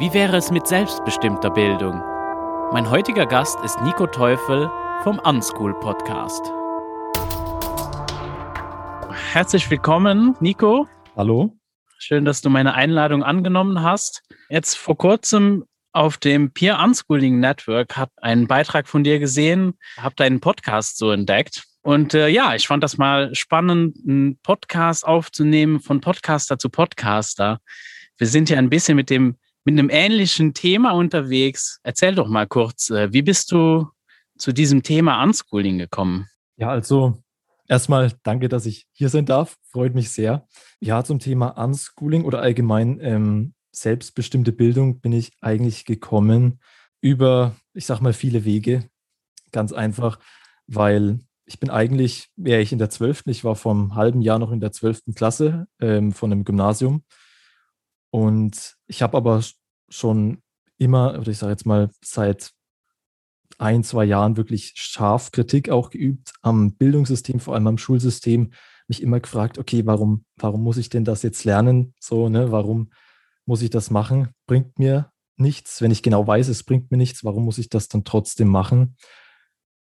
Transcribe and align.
Wie 0.00 0.14
wäre 0.14 0.38
es 0.38 0.50
mit 0.50 0.66
selbstbestimmter 0.66 1.50
Bildung? 1.50 2.02
Mein 2.72 2.88
heutiger 2.88 3.26
Gast 3.26 3.58
ist 3.62 3.82
Nico 3.82 4.06
Teufel 4.06 4.70
vom 5.02 5.18
Unschool 5.18 5.78
Podcast. 5.78 6.42
Herzlich 9.34 9.70
willkommen, 9.70 10.34
Nico. 10.40 10.88
Hallo. 11.16 11.54
Schön, 11.98 12.24
dass 12.24 12.40
du 12.40 12.48
meine 12.48 12.72
Einladung 12.72 13.22
angenommen 13.22 13.82
hast. 13.82 14.22
Jetzt 14.48 14.78
vor 14.78 14.96
kurzem 14.96 15.66
auf 15.92 16.16
dem 16.16 16.54
Peer 16.54 16.78
Unschooling 16.78 17.38
Network 17.38 17.98
habe 17.98 18.12
einen 18.22 18.46
Beitrag 18.46 18.88
von 18.88 19.04
dir 19.04 19.18
gesehen, 19.18 19.74
habe 19.98 20.14
deinen 20.14 20.40
Podcast 20.40 20.96
so 20.96 21.10
entdeckt. 21.10 21.64
Und 21.82 22.14
äh, 22.14 22.28
ja, 22.28 22.54
ich 22.54 22.66
fand 22.66 22.82
das 22.82 22.96
mal 22.96 23.34
spannend, 23.34 23.98
einen 24.08 24.38
Podcast 24.38 25.06
aufzunehmen 25.06 25.78
von 25.78 26.00
Podcaster 26.00 26.58
zu 26.58 26.70
Podcaster. 26.70 27.60
Wir 28.16 28.28
sind 28.28 28.48
ja 28.48 28.56
ein 28.56 28.70
bisschen 28.70 28.96
mit 28.96 29.10
dem 29.10 29.36
mit 29.64 29.78
einem 29.78 29.90
ähnlichen 29.90 30.54
Thema 30.54 30.92
unterwegs. 30.92 31.80
Erzähl 31.82 32.14
doch 32.14 32.28
mal 32.28 32.46
kurz, 32.46 32.90
äh, 32.90 33.12
wie 33.12 33.22
bist 33.22 33.52
du 33.52 33.88
zu 34.38 34.52
diesem 34.52 34.82
Thema 34.82 35.22
Unschooling 35.22 35.78
gekommen? 35.78 36.26
Ja, 36.56 36.70
also 36.70 37.22
erstmal 37.68 38.12
danke, 38.22 38.48
dass 38.48 38.66
ich 38.66 38.86
hier 38.92 39.08
sein 39.08 39.26
darf. 39.26 39.56
Freut 39.70 39.94
mich 39.94 40.10
sehr. 40.10 40.46
Ja, 40.80 41.04
zum 41.04 41.18
Thema 41.18 41.48
Unschooling 41.62 42.24
oder 42.24 42.40
allgemein 42.40 42.98
ähm, 43.00 43.54
selbstbestimmte 43.72 44.52
Bildung 44.52 45.00
bin 45.00 45.12
ich 45.12 45.32
eigentlich 45.40 45.84
gekommen 45.84 46.60
über, 47.00 47.54
ich 47.74 47.86
sag 47.86 48.00
mal, 48.00 48.12
viele 48.12 48.44
Wege. 48.44 48.88
Ganz 49.52 49.72
einfach, 49.72 50.18
weil 50.66 51.20
ich 51.44 51.58
bin 51.58 51.70
eigentlich, 51.70 52.28
wäre 52.36 52.60
ich 52.60 52.72
in 52.72 52.78
der 52.78 52.90
12., 52.90 53.24
ich 53.26 53.44
war 53.44 53.56
vom 53.56 53.94
halben 53.94 54.22
Jahr 54.22 54.38
noch 54.38 54.52
in 54.52 54.60
der 54.60 54.72
12. 54.72 55.14
Klasse 55.14 55.66
ähm, 55.80 56.12
von 56.12 56.30
einem 56.30 56.44
Gymnasium 56.44 57.04
und 58.10 58.76
ich 58.86 59.02
habe 59.02 59.16
aber 59.16 59.42
schon 59.88 60.42
immer, 60.78 61.18
oder 61.18 61.28
ich 61.28 61.38
sage 61.38 61.52
jetzt 61.52 61.66
mal 61.66 61.90
seit 62.02 62.52
ein, 63.58 63.84
zwei 63.84 64.04
Jahren 64.04 64.36
wirklich 64.36 64.72
scharf 64.76 65.32
Kritik 65.32 65.68
auch 65.68 65.90
geübt 65.90 66.32
am 66.42 66.72
Bildungssystem, 66.76 67.40
vor 67.40 67.54
allem 67.54 67.66
am 67.66 67.78
Schulsystem, 67.78 68.52
mich 68.88 69.02
immer 69.02 69.20
gefragt, 69.20 69.58
okay, 69.58 69.86
warum, 69.86 70.24
warum 70.36 70.62
muss 70.62 70.76
ich 70.76 70.88
denn 70.88 71.04
das 71.04 71.22
jetzt 71.22 71.44
lernen? 71.44 71.94
So, 72.00 72.28
ne, 72.28 72.50
warum 72.50 72.90
muss 73.46 73.62
ich 73.62 73.70
das 73.70 73.90
machen? 73.90 74.30
Bringt 74.46 74.78
mir 74.78 75.12
nichts, 75.36 75.80
wenn 75.80 75.90
ich 75.90 76.02
genau 76.02 76.26
weiß, 76.26 76.48
es 76.48 76.64
bringt 76.64 76.90
mir 76.90 76.96
nichts, 76.96 77.24
warum 77.24 77.44
muss 77.44 77.58
ich 77.58 77.68
das 77.68 77.88
dann 77.88 78.04
trotzdem 78.04 78.48
machen? 78.48 78.96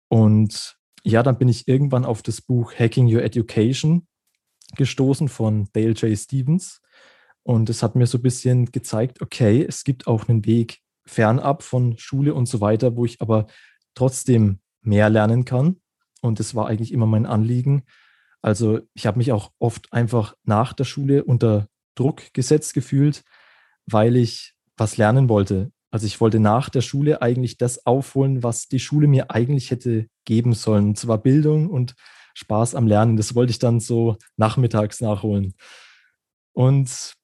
Und 0.10 0.78
ja, 1.04 1.24
dann 1.24 1.38
bin 1.38 1.48
ich 1.48 1.68
irgendwann 1.68 2.06
auf 2.06 2.22
das 2.22 2.42
Buch 2.42 2.74
Hacking 2.74 3.14
Your 3.14 3.24
Education 3.24 4.08
gestoßen 4.76 5.30
von 5.30 5.70
Dale 5.74 5.92
J. 5.92 6.18
Stevens. 6.18 6.82
Und 7.44 7.70
es 7.70 7.82
hat 7.82 7.96
mir 7.96 8.06
so 8.06 8.18
ein 8.18 8.24
bisschen 8.24 8.72
gezeigt, 8.72 9.22
okay, 9.22 9.66
es 9.68 9.84
gibt 9.84 10.08
auch 10.08 10.28
einen 10.28 10.46
Weg 10.46 10.80
fernab 11.06 11.64
von 11.64 11.98
Schule 11.98 12.34
und 12.34 12.48
so 12.48 12.62
weiter, 12.62 12.96
wo 12.96 13.06
ich 13.06 13.22
aber 13.22 13.48
trotzdem 13.96 14.60
mehr 14.82 15.10
lernen 15.10 15.46
kann. 15.46 15.78
Und 16.22 16.40
das 16.40 16.54
war 16.56 16.68
eigentlich 16.68 16.94
immer 16.94 17.06
mein 17.06 17.26
Anliegen. 17.26 17.84
Also 18.42 18.80
ich 18.94 19.06
habe 19.06 19.18
mich 19.18 19.32
auch 19.32 19.52
oft 19.60 19.92
einfach 19.92 20.36
nach 20.44 20.74
der 20.74 20.86
Schule 20.86 21.24
unter 21.24 21.68
Druck 21.96 22.34
gesetzt 22.34 22.74
gefühlt, 22.74 23.24
weil 23.86 24.16
ich 24.16 24.54
was 24.78 24.98
lernen 24.98 25.28
wollte. 25.30 25.72
Also 25.92 26.06
ich 26.06 26.22
wollte 26.22 26.40
nach 26.40 26.70
der 26.70 26.82
Schule 26.82 27.22
eigentlich 27.22 27.58
das 27.58 27.86
aufholen, 27.86 28.44
was 28.44 28.68
die 28.68 28.80
Schule 28.80 29.08
mir 29.08 29.32
eigentlich 29.32 29.72
hätte 29.72 30.08
geben 30.24 30.54
sollen. 30.54 30.90
Und 30.90 31.00
zwar 31.00 31.18
Bildung 31.18 31.70
und 31.70 31.96
Spaß 32.36 32.76
am 32.76 32.88
Lernen. 32.88 33.18
Das 33.18 33.36
wollte 33.36 33.52
ich 33.52 33.60
dann 33.60 33.80
so 33.80 34.18
nachmittags 34.38 35.02
nachholen. 35.02 35.56
Und 36.54 37.16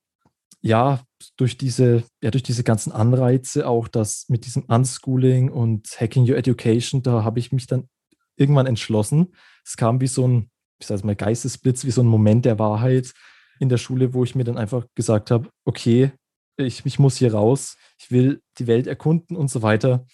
ja, 0.66 1.04
durch 1.38 1.60
diese, 1.60 2.04
ja, 2.24 2.32
durch 2.32 2.42
diese 2.42 2.64
ganzen 2.64 2.92
Anreize, 2.92 3.68
auch 3.68 3.88
das 3.88 4.26
mit 4.30 4.48
diesem 4.48 4.64
Unschooling 4.64 5.52
und 5.52 5.88
Hacking 6.02 6.28
Your 6.28 6.38
Education, 6.38 7.04
da 7.04 7.24
habe 7.24 7.38
ich 7.38 7.52
mich 7.52 7.68
dann 7.68 7.88
irgendwann 8.36 8.66
entschlossen. 8.66 9.36
Es 9.64 9.78
kam 9.78 10.02
wie 10.02 10.08
so 10.08 10.28
ein, 10.28 10.50
ich 10.80 10.88
sage 10.88 11.06
mal, 11.06 11.16
Geistesblitz, 11.16 11.86
wie 11.86 11.92
so 11.92 12.02
ein 12.02 12.08
Moment 12.08 12.46
der 12.46 12.58
Wahrheit 12.58 13.14
in 13.60 13.70
der 13.70 13.78
Schule, 13.78 14.16
wo 14.16 14.24
ich 14.24 14.34
mir 14.34 14.44
dann 14.44 14.58
einfach 14.58 14.88
gesagt 14.96 15.30
habe, 15.30 15.50
okay, 15.66 16.12
ich, 16.58 16.84
ich 16.84 16.98
muss 16.98 17.18
hier 17.18 17.36
raus, 17.36 17.78
ich 18.00 18.10
will 18.10 18.42
die 18.58 18.66
Welt 18.66 18.88
erkunden 18.88 19.38
und 19.38 19.52
so 19.52 19.62
weiter. 19.62 20.08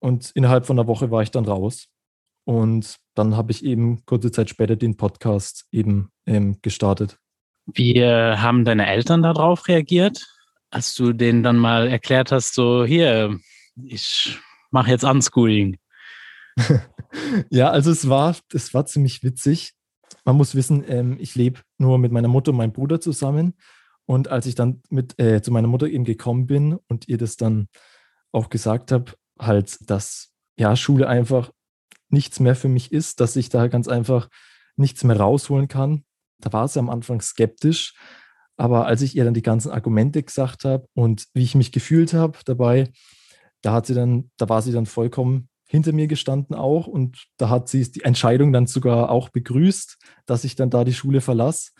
Und 0.00 0.32
innerhalb 0.34 0.66
von 0.66 0.78
einer 0.78 0.86
Woche 0.86 1.10
war 1.10 1.22
ich 1.22 1.30
dann 1.30 1.46
raus. 1.46 1.86
Und 2.44 2.98
dann 3.14 3.38
habe 3.38 3.52
ich 3.52 3.64
eben 3.64 4.04
kurze 4.04 4.32
Zeit 4.32 4.50
später 4.50 4.76
den 4.76 4.98
Podcast 4.98 5.64
eben 5.72 6.10
ähm, 6.26 6.58
gestartet. 6.60 7.18
Wie 7.66 8.04
haben 8.04 8.64
deine 8.64 8.86
Eltern 8.86 9.22
darauf 9.22 9.68
reagiert, 9.68 10.26
als 10.70 10.94
du 10.94 11.12
denen 11.12 11.42
dann 11.42 11.56
mal 11.56 11.86
erklärt 11.86 12.32
hast, 12.32 12.54
so 12.54 12.84
hier, 12.84 13.38
ich 13.84 14.38
mache 14.70 14.90
jetzt 14.90 15.04
Unschooling? 15.04 15.78
ja, 17.50 17.70
also 17.70 17.90
es 17.90 18.08
war, 18.08 18.36
es 18.52 18.74
war 18.74 18.86
ziemlich 18.86 19.22
witzig. 19.22 19.74
Man 20.24 20.36
muss 20.36 20.54
wissen, 20.54 20.84
ähm, 20.86 21.16
ich 21.20 21.34
lebe 21.34 21.60
nur 21.78 21.98
mit 21.98 22.12
meiner 22.12 22.28
Mutter 22.28 22.50
und 22.50 22.58
meinem 22.58 22.72
Bruder 22.72 23.00
zusammen. 23.00 23.54
Und 24.06 24.28
als 24.28 24.46
ich 24.46 24.54
dann 24.54 24.82
mit 24.90 25.18
äh, 25.18 25.42
zu 25.42 25.50
meiner 25.52 25.68
Mutter 25.68 25.86
eben 25.86 26.04
gekommen 26.04 26.46
bin 26.46 26.78
und 26.88 27.08
ihr 27.08 27.18
das 27.18 27.36
dann 27.36 27.68
auch 28.32 28.50
gesagt 28.50 28.92
habe, 28.92 29.12
halt, 29.38 29.78
dass 29.88 30.32
ja 30.56 30.76
Schule 30.76 31.08
einfach 31.08 31.50
nichts 32.08 32.40
mehr 32.40 32.56
für 32.56 32.68
mich 32.68 32.92
ist, 32.92 33.20
dass 33.20 33.36
ich 33.36 33.48
da 33.48 33.68
ganz 33.68 33.88
einfach 33.88 34.28
nichts 34.76 35.04
mehr 35.04 35.18
rausholen 35.18 35.68
kann, 35.68 36.04
da 36.44 36.52
war 36.52 36.68
sie 36.68 36.78
am 36.78 36.90
Anfang 36.90 37.20
skeptisch. 37.20 37.94
Aber 38.56 38.86
als 38.86 39.02
ich 39.02 39.16
ihr 39.16 39.24
dann 39.24 39.34
die 39.34 39.42
ganzen 39.42 39.70
Argumente 39.70 40.22
gesagt 40.22 40.64
habe 40.64 40.86
und 40.94 41.26
wie 41.34 41.42
ich 41.42 41.54
mich 41.54 41.72
gefühlt 41.72 42.12
habe 42.12 42.38
dabei, 42.44 42.90
da 43.62 43.72
hat 43.72 43.86
sie 43.86 43.94
dann, 43.94 44.30
da 44.36 44.48
war 44.48 44.62
sie 44.62 44.72
dann 44.72 44.86
vollkommen 44.86 45.48
hinter 45.66 45.92
mir 45.92 46.06
gestanden 46.06 46.54
auch 46.54 46.86
und 46.86 47.24
da 47.38 47.48
hat 47.48 47.68
sie 47.68 47.90
die 47.90 48.02
Entscheidung 48.02 48.52
dann 48.52 48.66
sogar 48.66 49.10
auch 49.10 49.30
begrüßt, 49.30 49.96
dass 50.26 50.44
ich 50.44 50.54
dann 50.54 50.68
da 50.68 50.84
die 50.84 50.92
Schule 50.92 51.22
verlasse. 51.22 51.70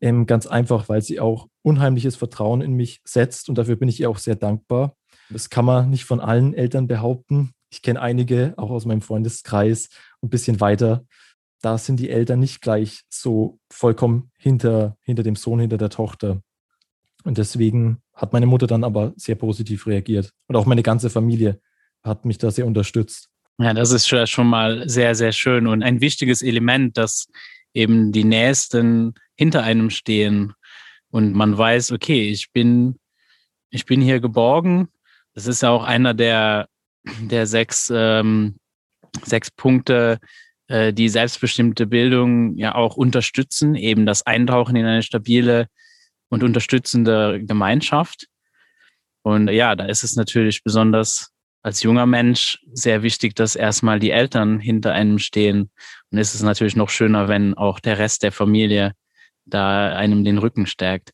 Ähm, 0.00 0.26
ganz 0.26 0.46
einfach, 0.46 0.88
weil 0.88 1.02
sie 1.02 1.20
auch 1.20 1.48
unheimliches 1.62 2.16
Vertrauen 2.16 2.62
in 2.62 2.72
mich 2.72 3.00
setzt 3.04 3.48
und 3.48 3.56
dafür 3.56 3.76
bin 3.76 3.88
ich 3.88 4.00
ihr 4.00 4.10
auch 4.10 4.18
sehr 4.18 4.36
dankbar. 4.36 4.94
Das 5.30 5.50
kann 5.50 5.64
man 5.64 5.90
nicht 5.90 6.04
von 6.04 6.20
allen 6.20 6.54
Eltern 6.54 6.88
behaupten. 6.88 7.52
Ich 7.70 7.82
kenne 7.82 8.00
einige, 8.00 8.54
auch 8.56 8.70
aus 8.70 8.86
meinem 8.86 9.02
Freundeskreis, 9.02 9.88
ein 10.22 10.30
bisschen 10.30 10.60
weiter, 10.60 11.04
da 11.60 11.78
sind 11.78 11.98
die 11.98 12.10
Eltern 12.10 12.40
nicht 12.40 12.60
gleich 12.60 13.02
so 13.08 13.58
vollkommen 13.70 14.30
hinter, 14.38 14.96
hinter 15.00 15.22
dem 15.22 15.36
Sohn, 15.36 15.60
hinter 15.60 15.78
der 15.78 15.90
Tochter. 15.90 16.42
Und 17.24 17.38
deswegen 17.38 18.02
hat 18.14 18.32
meine 18.32 18.46
Mutter 18.46 18.66
dann 18.66 18.84
aber 18.84 19.12
sehr 19.16 19.34
positiv 19.34 19.86
reagiert. 19.86 20.32
Und 20.46 20.56
auch 20.56 20.66
meine 20.66 20.82
ganze 20.82 21.10
Familie 21.10 21.60
hat 22.02 22.24
mich 22.24 22.38
da 22.38 22.50
sehr 22.50 22.66
unterstützt. 22.66 23.28
Ja, 23.60 23.74
das 23.74 23.90
ist 23.90 24.06
schon 24.06 24.46
mal 24.46 24.88
sehr, 24.88 25.16
sehr 25.16 25.32
schön 25.32 25.66
und 25.66 25.82
ein 25.82 26.00
wichtiges 26.00 26.42
Element, 26.42 26.96
dass 26.96 27.26
eben 27.74 28.12
die 28.12 28.24
Nächsten 28.24 29.14
hinter 29.34 29.64
einem 29.64 29.90
stehen 29.90 30.54
und 31.10 31.34
man 31.34 31.56
weiß, 31.56 31.92
okay, 31.92 32.28
ich 32.28 32.52
bin, 32.52 32.98
ich 33.70 33.84
bin 33.84 34.00
hier 34.00 34.20
geborgen. 34.20 34.88
Das 35.34 35.46
ist 35.46 35.62
ja 35.62 35.70
auch 35.70 35.84
einer 35.84 36.14
der, 36.14 36.68
der 37.20 37.46
sechs, 37.46 37.90
ähm, 37.94 38.58
sechs 39.24 39.50
Punkte, 39.50 40.18
äh, 40.68 40.92
die 40.92 41.08
selbstbestimmte 41.08 41.86
Bildung 41.86 42.56
ja 42.56 42.74
auch 42.74 42.96
unterstützen, 42.96 43.74
eben 43.74 44.06
das 44.06 44.26
Eintauchen 44.26 44.76
in 44.76 44.86
eine 44.86 45.02
stabile 45.02 45.68
und 46.28 46.42
unterstützende 46.42 47.42
Gemeinschaft. 47.44 48.26
Und 49.22 49.48
ja, 49.48 49.74
da 49.74 49.86
ist 49.86 50.04
es 50.04 50.16
natürlich 50.16 50.62
besonders 50.62 51.32
als 51.62 51.82
junger 51.82 52.06
Mensch 52.06 52.58
sehr 52.72 53.02
wichtig, 53.02 53.34
dass 53.34 53.56
erstmal 53.56 53.98
die 53.98 54.10
Eltern 54.10 54.60
hinter 54.60 54.92
einem 54.92 55.18
stehen. 55.18 55.70
Und 56.10 56.18
es 56.18 56.34
ist 56.34 56.42
natürlich 56.42 56.76
noch 56.76 56.88
schöner, 56.88 57.28
wenn 57.28 57.54
auch 57.54 57.80
der 57.80 57.98
Rest 57.98 58.22
der 58.22 58.32
Familie 58.32 58.92
da 59.44 59.94
einem 59.96 60.24
den 60.24 60.38
Rücken 60.38 60.66
stärkt. 60.66 61.12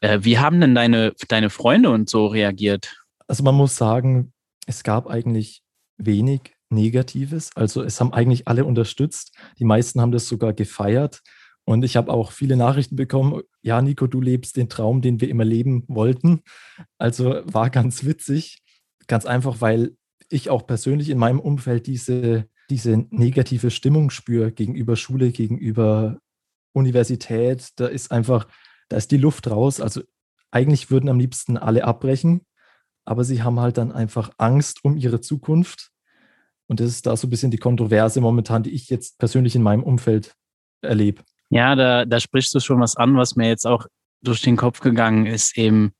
Äh, 0.00 0.18
wie 0.22 0.38
haben 0.38 0.60
denn 0.60 0.74
deine, 0.74 1.14
deine 1.28 1.50
Freunde 1.50 1.90
und 1.90 2.10
so 2.10 2.26
reagiert? 2.26 2.96
Also 3.26 3.42
man 3.42 3.54
muss 3.54 3.76
sagen, 3.76 4.32
es 4.66 4.82
gab 4.82 5.06
eigentlich 5.06 5.62
wenig 5.96 6.55
Negatives. 6.70 7.50
Also 7.54 7.82
es 7.82 8.00
haben 8.00 8.12
eigentlich 8.12 8.48
alle 8.48 8.64
unterstützt. 8.64 9.36
Die 9.58 9.64
meisten 9.64 10.00
haben 10.00 10.12
das 10.12 10.28
sogar 10.28 10.52
gefeiert. 10.52 11.22
Und 11.64 11.84
ich 11.84 11.96
habe 11.96 12.12
auch 12.12 12.30
viele 12.30 12.56
Nachrichten 12.56 12.94
bekommen, 12.94 13.42
ja, 13.60 13.82
Nico, 13.82 14.06
du 14.06 14.20
lebst 14.20 14.56
den 14.56 14.68
Traum, 14.68 15.02
den 15.02 15.20
wir 15.20 15.28
immer 15.28 15.44
leben 15.44 15.84
wollten. 15.88 16.42
Also 16.96 17.40
war 17.44 17.70
ganz 17.70 18.04
witzig. 18.04 18.62
Ganz 19.08 19.26
einfach, 19.26 19.60
weil 19.60 19.96
ich 20.28 20.48
auch 20.50 20.66
persönlich 20.66 21.10
in 21.10 21.18
meinem 21.18 21.40
Umfeld 21.40 21.86
diese, 21.86 22.48
diese 22.70 23.06
negative 23.10 23.70
Stimmung 23.70 24.10
spüre 24.10 24.52
gegenüber 24.52 24.96
Schule, 24.96 25.32
gegenüber 25.32 26.18
Universität. 26.72 27.70
Da 27.76 27.86
ist 27.86 28.12
einfach, 28.12 28.46
da 28.88 28.96
ist 28.96 29.10
die 29.10 29.16
Luft 29.16 29.50
raus. 29.50 29.80
Also 29.80 30.02
eigentlich 30.50 30.90
würden 30.90 31.08
am 31.08 31.18
liebsten 31.18 31.56
alle 31.56 31.84
abbrechen, 31.84 32.42
aber 33.04 33.24
sie 33.24 33.42
haben 33.42 33.60
halt 33.60 33.76
dann 33.78 33.92
einfach 33.92 34.30
Angst 34.38 34.84
um 34.84 34.96
ihre 34.96 35.20
Zukunft 35.20 35.90
und 36.68 36.80
das 36.80 36.88
ist 36.88 37.06
da 37.06 37.16
so 37.16 37.26
ein 37.26 37.30
bisschen 37.30 37.50
die 37.50 37.58
Kontroverse 37.58 38.20
momentan, 38.20 38.62
die 38.62 38.70
ich 38.70 38.88
jetzt 38.88 39.18
persönlich 39.18 39.54
in 39.54 39.62
meinem 39.62 39.82
Umfeld 39.82 40.34
erlebe. 40.82 41.22
Ja, 41.50 41.74
da, 41.74 42.04
da 42.04 42.20
sprichst 42.20 42.54
du 42.54 42.60
schon 42.60 42.80
was 42.80 42.96
an, 42.96 43.16
was 43.16 43.36
mir 43.36 43.48
jetzt 43.48 43.66
auch 43.66 43.86
durch 44.22 44.42
den 44.42 44.56
Kopf 44.56 44.80
gegangen 44.80 45.26
ist, 45.26 45.56
eben 45.56 45.92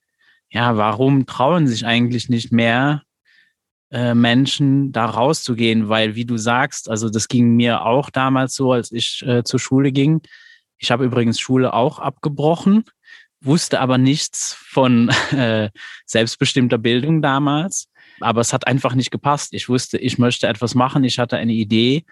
ja, 0.50 0.76
warum 0.76 1.26
trauen 1.26 1.66
sich 1.66 1.86
eigentlich 1.86 2.28
nicht 2.28 2.52
mehr 2.52 3.02
äh, 3.90 4.14
Menschen 4.14 4.92
da 4.92 5.06
rauszugehen? 5.06 5.88
Weil, 5.88 6.14
wie 6.14 6.24
du 6.24 6.36
sagst, 6.36 6.88
also 6.88 7.10
das 7.10 7.28
ging 7.28 7.56
mir 7.56 7.84
auch 7.84 8.10
damals 8.10 8.54
so, 8.54 8.72
als 8.72 8.92
ich 8.92 9.22
äh, 9.26 9.42
zur 9.44 9.60
Schule 9.60 9.92
ging. 9.92 10.22
Ich 10.78 10.90
habe 10.90 11.04
übrigens 11.04 11.40
Schule 11.40 11.72
auch 11.72 11.98
abgebrochen, 11.98 12.84
wusste 13.40 13.80
aber 13.80 13.98
nichts 13.98 14.56
von 14.58 15.08
äh, 15.32 15.70
selbstbestimmter 16.06 16.78
Bildung 16.78 17.22
damals. 17.22 17.88
Aber 18.20 18.40
es 18.40 18.52
hat 18.52 18.66
einfach 18.66 18.94
nicht 18.94 19.10
gepasst. 19.10 19.52
Ich 19.52 19.68
wusste, 19.68 19.98
ich 19.98 20.18
möchte 20.18 20.46
etwas 20.46 20.74
machen. 20.74 21.04
Ich 21.04 21.18
hatte 21.18 21.36
eine 21.36 21.52
Idee 21.52 22.04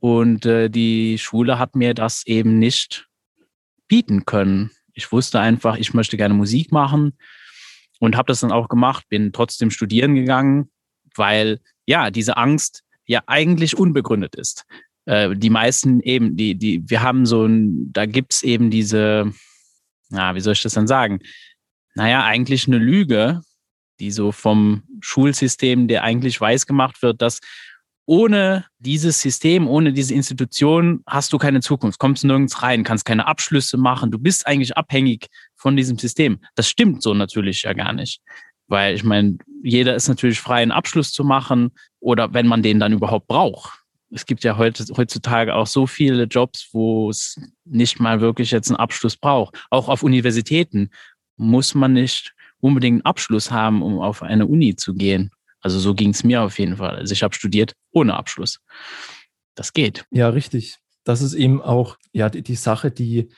und 0.00 0.46
äh, 0.46 0.68
die 0.68 1.18
Schule 1.18 1.58
hat 1.58 1.74
mir 1.74 1.94
das 1.94 2.26
eben 2.26 2.58
nicht 2.58 3.08
bieten 3.88 4.24
können. 4.24 4.70
Ich 4.92 5.12
wusste 5.12 5.40
einfach, 5.40 5.76
ich 5.76 5.94
möchte 5.94 6.16
gerne 6.16 6.34
Musik 6.34 6.72
machen 6.72 7.16
und 8.00 8.16
habe 8.16 8.26
das 8.26 8.40
dann 8.40 8.52
auch 8.52 8.68
gemacht. 8.68 9.08
Bin 9.08 9.32
trotzdem 9.32 9.70
studieren 9.70 10.14
gegangen, 10.14 10.70
weil 11.14 11.60
ja 11.86 12.10
diese 12.10 12.36
Angst 12.36 12.84
ja 13.06 13.22
eigentlich 13.26 13.76
unbegründet 13.76 14.34
ist. 14.36 14.66
Äh, 15.06 15.34
die 15.36 15.50
meisten 15.50 16.00
eben, 16.00 16.36
die 16.36 16.54
die 16.54 16.82
wir 16.88 17.02
haben 17.02 17.26
so 17.26 17.44
ein, 17.44 17.92
da 17.92 18.06
gibt's 18.06 18.42
eben 18.42 18.70
diese, 18.70 19.32
na 20.10 20.34
wie 20.34 20.40
soll 20.40 20.52
ich 20.52 20.62
das 20.62 20.74
denn 20.74 20.86
sagen? 20.86 21.20
Naja, 21.94 22.24
eigentlich 22.24 22.68
eine 22.68 22.78
Lüge, 22.78 23.40
die 24.00 24.10
so 24.10 24.32
vom 24.32 24.82
Schulsystem, 25.00 25.88
der 25.88 26.02
eigentlich 26.02 26.40
weiß 26.40 26.66
gemacht 26.66 27.02
wird, 27.02 27.20
dass 27.22 27.40
ohne 28.06 28.64
dieses 28.78 29.20
System, 29.20 29.68
ohne 29.68 29.92
diese 29.92 30.14
Institution 30.14 31.02
hast 31.06 31.30
du 31.32 31.38
keine 31.38 31.60
Zukunft, 31.60 31.98
kommst 31.98 32.24
nirgends 32.24 32.62
rein, 32.62 32.82
kannst 32.82 33.04
keine 33.04 33.26
Abschlüsse 33.26 33.76
machen, 33.76 34.10
du 34.10 34.18
bist 34.18 34.46
eigentlich 34.46 34.78
abhängig 34.78 35.26
von 35.56 35.76
diesem 35.76 35.98
System. 35.98 36.40
Das 36.54 36.70
stimmt 36.70 37.02
so 37.02 37.12
natürlich 37.12 37.64
ja 37.64 37.74
gar 37.74 37.92
nicht. 37.92 38.22
Weil 38.66 38.94
ich 38.94 39.04
meine, 39.04 39.36
jeder 39.62 39.94
ist 39.94 40.08
natürlich 40.08 40.40
frei, 40.40 40.62
einen 40.62 40.72
Abschluss 40.72 41.12
zu 41.12 41.22
machen 41.22 41.70
oder 42.00 42.32
wenn 42.32 42.46
man 42.46 42.62
den 42.62 42.80
dann 42.80 42.92
überhaupt 42.92 43.26
braucht. 43.26 43.78
Es 44.10 44.24
gibt 44.24 44.42
ja 44.42 44.56
heutzutage 44.56 45.54
auch 45.54 45.66
so 45.66 45.86
viele 45.86 46.24
Jobs, 46.24 46.70
wo 46.72 47.10
es 47.10 47.38
nicht 47.66 48.00
mal 48.00 48.22
wirklich 48.22 48.50
jetzt 48.50 48.70
einen 48.70 48.78
Abschluss 48.78 49.18
braucht. 49.18 49.66
Auch 49.68 49.88
auf 49.88 50.02
Universitäten 50.02 50.90
muss 51.36 51.74
man 51.74 51.92
nicht 51.92 52.34
unbedingt 52.60 52.96
einen 52.96 53.04
Abschluss 53.04 53.50
haben, 53.50 53.82
um 53.82 53.98
auf 54.00 54.22
eine 54.22 54.46
Uni 54.46 54.76
zu 54.76 54.94
gehen. 54.94 55.30
Also 55.60 55.78
so 55.78 55.94
ging 55.94 56.10
es 56.10 56.24
mir 56.24 56.42
auf 56.42 56.58
jeden 56.58 56.76
Fall. 56.76 56.96
Also 56.96 57.12
ich 57.12 57.22
habe 57.22 57.34
studiert 57.34 57.74
ohne 57.90 58.14
Abschluss. 58.14 58.60
Das 59.54 59.72
geht. 59.72 60.04
Ja, 60.10 60.28
richtig. 60.28 60.78
Das 61.04 61.22
ist 61.22 61.34
eben 61.34 61.60
auch 61.60 61.96
ja 62.12 62.28
die, 62.28 62.42
die 62.42 62.54
Sache, 62.54 62.90
die, 62.90 63.30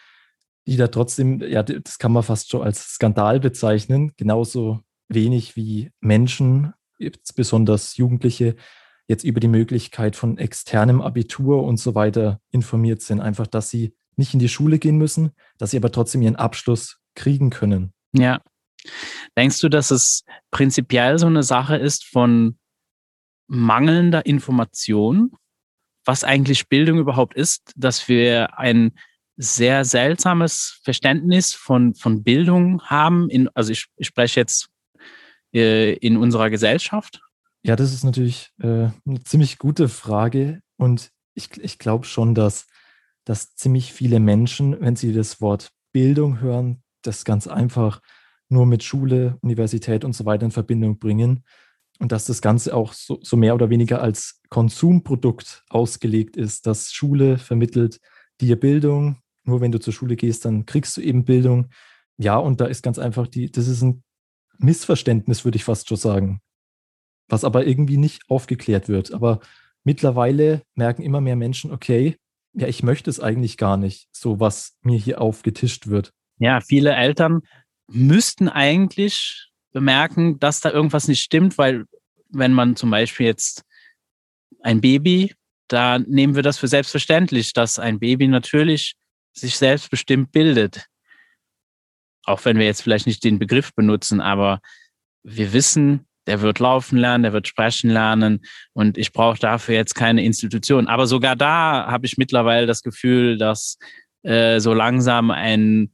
die 0.67 0.77
da 0.77 0.89
trotzdem, 0.89 1.41
ja, 1.41 1.63
das 1.63 1.99
kann 1.99 2.13
man 2.13 2.23
fast 2.23 2.51
schon 2.51 2.63
als 2.63 2.95
Skandal 2.95 3.41
bezeichnen. 3.41 4.13
Genauso 4.17 4.81
wenig 5.09 5.57
wie 5.57 5.91
Menschen, 6.01 6.75
besonders 7.35 7.97
Jugendliche, 7.97 8.57
jetzt 9.09 9.25
über 9.25 9.41
die 9.41 9.49
Möglichkeit 9.49 10.15
von 10.15 10.39
externem 10.39 11.01
Abitur 11.01 11.65
und 11.65 11.79
so 11.79 11.95
weiter 11.95 12.41
informiert 12.51 13.03
sind. 13.03 13.21
Einfach, 13.21 13.47
dass 13.47 13.71
sie 13.71 13.95
nicht 14.17 14.35
in 14.35 14.41
die 14.41 14.49
Schule 14.49 14.79
gehen 14.79 14.99
müssen, 14.99 15.31
dass 15.59 15.73
sie 15.73 15.79
aber 15.79 15.91
trotzdem 15.91 16.23
ihren 16.23 16.37
Abschluss 16.37 17.01
kriegen 17.15 17.51
können. 17.51 17.93
Ja, 18.13 18.41
Denkst 19.37 19.61
du, 19.61 19.69
dass 19.69 19.91
es 19.91 20.25
prinzipiell 20.51 21.19
so 21.19 21.27
eine 21.27 21.43
Sache 21.43 21.77
ist 21.77 22.05
von 22.05 22.59
mangelnder 23.47 24.27
Information, 24.27 25.33
was 26.05 26.25
eigentlich 26.25 26.69
Bildung 26.69 26.99
überhaupt 26.99 27.35
ist, 27.35 27.73
dass 27.77 28.09
wir 28.09 28.59
ein 28.59 28.93
sehr 29.37 29.85
seltsames 29.85 30.81
Verständnis 30.85 31.55
von, 31.55 31.95
von 31.95 32.23
Bildung 32.23 32.83
haben? 32.83 33.29
In, 33.31 33.49
also 33.55 33.73
ich, 33.73 33.87
ich 33.97 34.07
spreche 34.07 34.41
jetzt 34.41 34.69
äh, 35.55 35.95
in 35.95 36.17
unserer 36.17 36.51
Gesellschaft. 36.51 37.21
Ja, 37.63 37.77
das 37.77 37.93
ist 37.93 38.05
natürlich 38.05 38.51
äh, 38.61 38.89
eine 39.07 39.25
ziemlich 39.25 39.59
gute 39.59 39.89
Frage 39.89 40.63
und 40.77 41.11
ich, 41.35 41.51
ich 41.59 41.79
glaube 41.79 42.07
schon, 42.07 42.35
dass, 42.35 42.67
dass 43.25 43.55
ziemlich 43.55 43.93
viele 43.93 44.21
Menschen, 44.21 44.81
wenn 44.81 44.97
sie 44.97 45.13
das 45.13 45.41
Wort 45.41 45.71
Bildung 45.93 46.41
hören, 46.41 46.83
das 47.03 47.25
ganz 47.25 47.47
einfach 47.47 48.01
nur 48.51 48.67
mit 48.67 48.83
Schule, 48.83 49.39
Universität 49.41 50.05
und 50.05 50.15
so 50.15 50.27
weiter 50.27 50.45
in 50.45 50.51
Verbindung 50.51 50.99
bringen 50.99 51.45
und 52.01 52.13
dass 52.13 52.25
das 52.25 52.41
Ganze 52.41 52.75
auch 52.75 52.93
so, 52.93 53.19
so, 53.23 53.37
mehr 53.37 53.55
oder 53.55 53.71
weniger 53.71 54.03
als 54.03 54.41
Konsumprodukt 54.49 55.65
ausgelegt 55.69 56.37
ist, 56.37 56.67
dass 56.67 56.93
Schule 56.93 57.39
vermittelt 57.39 58.01
dir 58.41 58.59
Bildung. 58.59 59.21
Nur 59.45 59.61
wenn 59.61 59.71
du 59.71 59.79
zur 59.79 59.93
Schule 59.93 60.17
gehst, 60.17 60.45
dann 60.45 60.67
kriegst 60.67 60.97
du 60.97 61.01
eben 61.01 61.25
Bildung. 61.25 61.69
Ja, 62.17 62.37
und 62.37 62.61
da 62.61 62.67
ist 62.67 62.83
ganz 62.83 62.99
einfach 62.99 63.27
die, 63.27 63.51
das 63.51 63.69
ist 63.69 63.83
ein 63.83 64.03
Missverständnis, 64.59 65.45
würde 65.45 65.57
ich 65.57 65.65
fast 65.65 65.89
schon 65.89 65.97
sagen, 65.97 66.41
was 67.29 67.45
aber 67.45 67.67
irgendwie 67.67 67.97
nicht 67.97 68.23
aufgeklärt 68.29 68.89
wird. 68.89 69.13
Aber 69.13 69.41
mittlerweile 69.85 70.63
merken 70.75 71.03
immer 71.03 71.21
mehr 71.21 71.37
Menschen, 71.37 71.71
okay, 71.71 72.17
ja, 72.55 72.67
ich 72.67 72.83
möchte 72.83 73.11
es 73.11 73.21
eigentlich 73.21 73.57
gar 73.59 73.77
nicht, 73.77 74.09
so 74.11 74.41
was 74.41 74.77
mir 74.83 74.99
hier 74.99 75.21
aufgetischt 75.21 75.87
wird. 75.87 76.13
Ja, 76.39 76.61
viele 76.61 76.95
Eltern 76.95 77.43
müssten 77.91 78.49
eigentlich 78.49 79.49
bemerken, 79.73 80.39
dass 80.39 80.61
da 80.61 80.71
irgendwas 80.71 81.09
nicht 81.09 81.23
stimmt, 81.23 81.59
weil 81.59 81.85
wenn 82.29 82.53
man 82.53 82.77
zum 82.77 82.91
Beispiel 82.91 83.27
jetzt 83.27 83.65
ein 84.63 84.81
Baby, 84.81 85.35
da 85.69 85.99
nehmen 85.99 86.35
wir 86.35 86.43
das 86.43 86.59
für 86.59 86.69
selbstverständlich, 86.69 87.53
dass 87.53 87.79
ein 87.79 87.99
Baby 87.99 88.29
natürlich 88.29 88.95
sich 89.33 89.57
selbstbestimmt 89.57 90.33
bildet. 90.33 90.87
Auch 92.25 92.45
wenn 92.45 92.59
wir 92.59 92.67
jetzt 92.67 92.83
vielleicht 92.83 93.07
nicht 93.07 93.25
den 93.25 93.39
Begriff 93.39 93.75
benutzen, 93.75 94.21
aber 94.21 94.61
wir 95.23 95.53
wissen, 95.53 96.07
der 96.27 96.43
wird 96.43 96.59
laufen 96.59 96.99
lernen, 96.99 97.23
der 97.23 97.33
wird 97.33 97.49
sprechen 97.49 97.91
lernen 97.91 98.45
und 98.73 98.99
ich 98.99 99.13
brauche 99.13 99.39
dafür 99.39 99.75
jetzt 99.75 99.95
keine 99.95 100.25
Institution. 100.25 100.87
Aber 100.87 101.07
sogar 101.07 101.35
da 101.35 101.87
habe 101.87 102.07
ich 102.07 102.19
mittlerweile 102.19 102.67
das 102.67 102.83
Gefühl, 102.83 103.39
dass 103.39 103.79
äh, 104.23 104.61
so 104.61 104.75
langsam 104.75 105.31
ein 105.31 105.93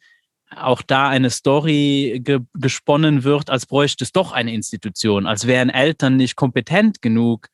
auch 0.55 0.83
da 0.83 1.09
eine 1.09 1.31
Story 1.31 2.21
ge 2.23 2.41
gesponnen 2.55 3.25
wird, 3.25 3.51
als 3.51 3.67
bräuchte 3.67 4.05
es 4.05 4.13
doch 4.13 4.33
eine 4.33 4.55
Institution, 4.55 5.27
als 5.27 5.47
wären 5.47 5.71
Eltern 5.71 6.17
nicht 6.17 6.37
kompetent 6.37 7.03
genug, 7.03 7.49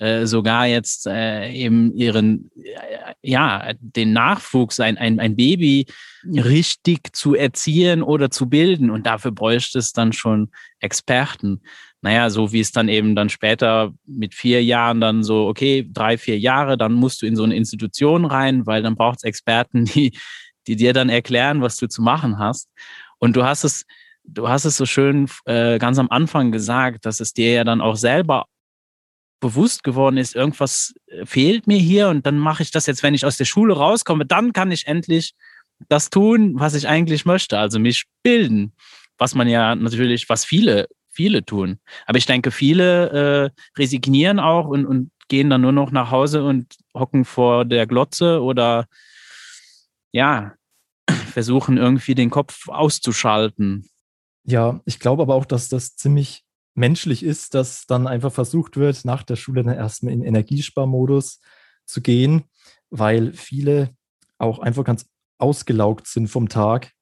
äh, 0.00 0.26
sogar 0.26 0.66
jetzt 0.66 1.06
äh, 1.06 1.52
eben 1.52 1.94
ihren, 1.94 2.50
äh, 2.56 3.12
ja, 3.20 3.72
den 3.80 4.14
Nachwuchs, 4.14 4.80
ein, 4.80 4.96
ein, 4.96 5.20
ein 5.20 5.36
Baby 5.36 5.84
richtig 6.24 7.14
zu 7.14 7.34
erziehen 7.34 8.02
oder 8.02 8.30
zu 8.30 8.48
bilden. 8.48 8.90
Und 8.90 9.06
dafür 9.06 9.30
bräuchte 9.30 9.78
es 9.78 9.92
dann 9.92 10.14
schon 10.14 10.50
Experten. 10.78 11.60
Naja, 12.00 12.30
so 12.30 12.50
wie 12.50 12.60
es 12.60 12.72
dann 12.72 12.88
eben 12.88 13.14
dann 13.14 13.28
später 13.28 13.92
mit 14.06 14.34
vier 14.34 14.64
Jahren 14.64 15.02
dann 15.02 15.22
so, 15.22 15.46
okay, 15.46 15.86
drei, 15.92 16.16
vier 16.16 16.38
Jahre, 16.38 16.78
dann 16.78 16.94
musst 16.94 17.20
du 17.20 17.26
in 17.26 17.36
so 17.36 17.42
eine 17.42 17.56
Institution 17.56 18.24
rein, 18.24 18.64
weil 18.64 18.82
dann 18.82 18.96
braucht 18.96 19.18
es 19.18 19.24
Experten, 19.24 19.84
die 19.94 20.12
die 20.70 20.76
dir 20.76 20.92
dann 20.92 21.08
erklären, 21.08 21.62
was 21.62 21.76
du 21.76 21.88
zu 21.88 22.00
machen 22.00 22.38
hast. 22.38 22.68
Und 23.18 23.34
du 23.34 23.42
hast 23.42 23.64
es, 23.64 23.84
du 24.22 24.48
hast 24.48 24.64
es 24.64 24.76
so 24.76 24.86
schön 24.86 25.28
äh, 25.44 25.78
ganz 25.78 25.98
am 25.98 26.08
Anfang 26.10 26.52
gesagt, 26.52 27.06
dass 27.06 27.18
es 27.18 27.32
dir 27.32 27.52
ja 27.52 27.64
dann 27.64 27.80
auch 27.80 27.96
selber 27.96 28.46
bewusst 29.40 29.82
geworden 29.82 30.16
ist, 30.16 30.36
irgendwas 30.36 30.94
äh, 31.06 31.26
fehlt 31.26 31.66
mir 31.66 31.78
hier 31.78 32.08
und 32.08 32.24
dann 32.24 32.38
mache 32.38 32.62
ich 32.62 32.70
das 32.70 32.86
jetzt, 32.86 33.02
wenn 33.02 33.14
ich 33.14 33.26
aus 33.26 33.36
der 33.36 33.46
Schule 33.46 33.74
rauskomme, 33.74 34.26
dann 34.26 34.52
kann 34.52 34.70
ich 34.70 34.86
endlich 34.86 35.34
das 35.88 36.08
tun, 36.08 36.52
was 36.56 36.74
ich 36.74 36.86
eigentlich 36.86 37.24
möchte, 37.24 37.58
also 37.58 37.80
mich 37.80 38.04
bilden, 38.22 38.72
was 39.18 39.34
man 39.34 39.48
ja 39.48 39.74
natürlich, 39.74 40.28
was 40.28 40.44
viele, 40.44 40.86
viele 41.08 41.44
tun. 41.44 41.80
Aber 42.06 42.18
ich 42.18 42.26
denke, 42.26 42.52
viele 42.52 43.10
äh, 43.10 43.50
resignieren 43.76 44.38
auch 44.38 44.68
und, 44.68 44.86
und 44.86 45.10
gehen 45.26 45.50
dann 45.50 45.62
nur 45.62 45.72
noch 45.72 45.90
nach 45.90 46.12
Hause 46.12 46.44
und 46.44 46.76
hocken 46.94 47.24
vor 47.24 47.64
der 47.64 47.88
Glotze 47.88 48.40
oder 48.40 48.86
ja, 50.12 50.54
versuchen 51.12 51.76
irgendwie 51.76 52.14
den 52.14 52.30
Kopf 52.30 52.68
auszuschalten. 52.68 53.88
Ja, 54.44 54.80
ich 54.84 54.98
glaube 54.98 55.22
aber 55.22 55.34
auch, 55.34 55.44
dass 55.44 55.68
das 55.68 55.96
ziemlich 55.96 56.44
menschlich 56.74 57.22
ist, 57.22 57.54
dass 57.54 57.86
dann 57.86 58.06
einfach 58.06 58.32
versucht 58.32 58.76
wird, 58.76 59.04
nach 59.04 59.22
der 59.22 59.36
Schule 59.36 59.62
dann 59.62 59.74
erstmal 59.74 60.12
in 60.12 60.22
Energiesparmodus 60.22 61.40
zu 61.84 62.00
gehen, 62.00 62.44
weil 62.90 63.32
viele 63.32 63.94
auch 64.38 64.58
einfach 64.58 64.84
ganz 64.84 65.06
ausgelaugt 65.38 66.06
sind 66.06 66.28
vom 66.28 66.48
Tag. 66.48 66.92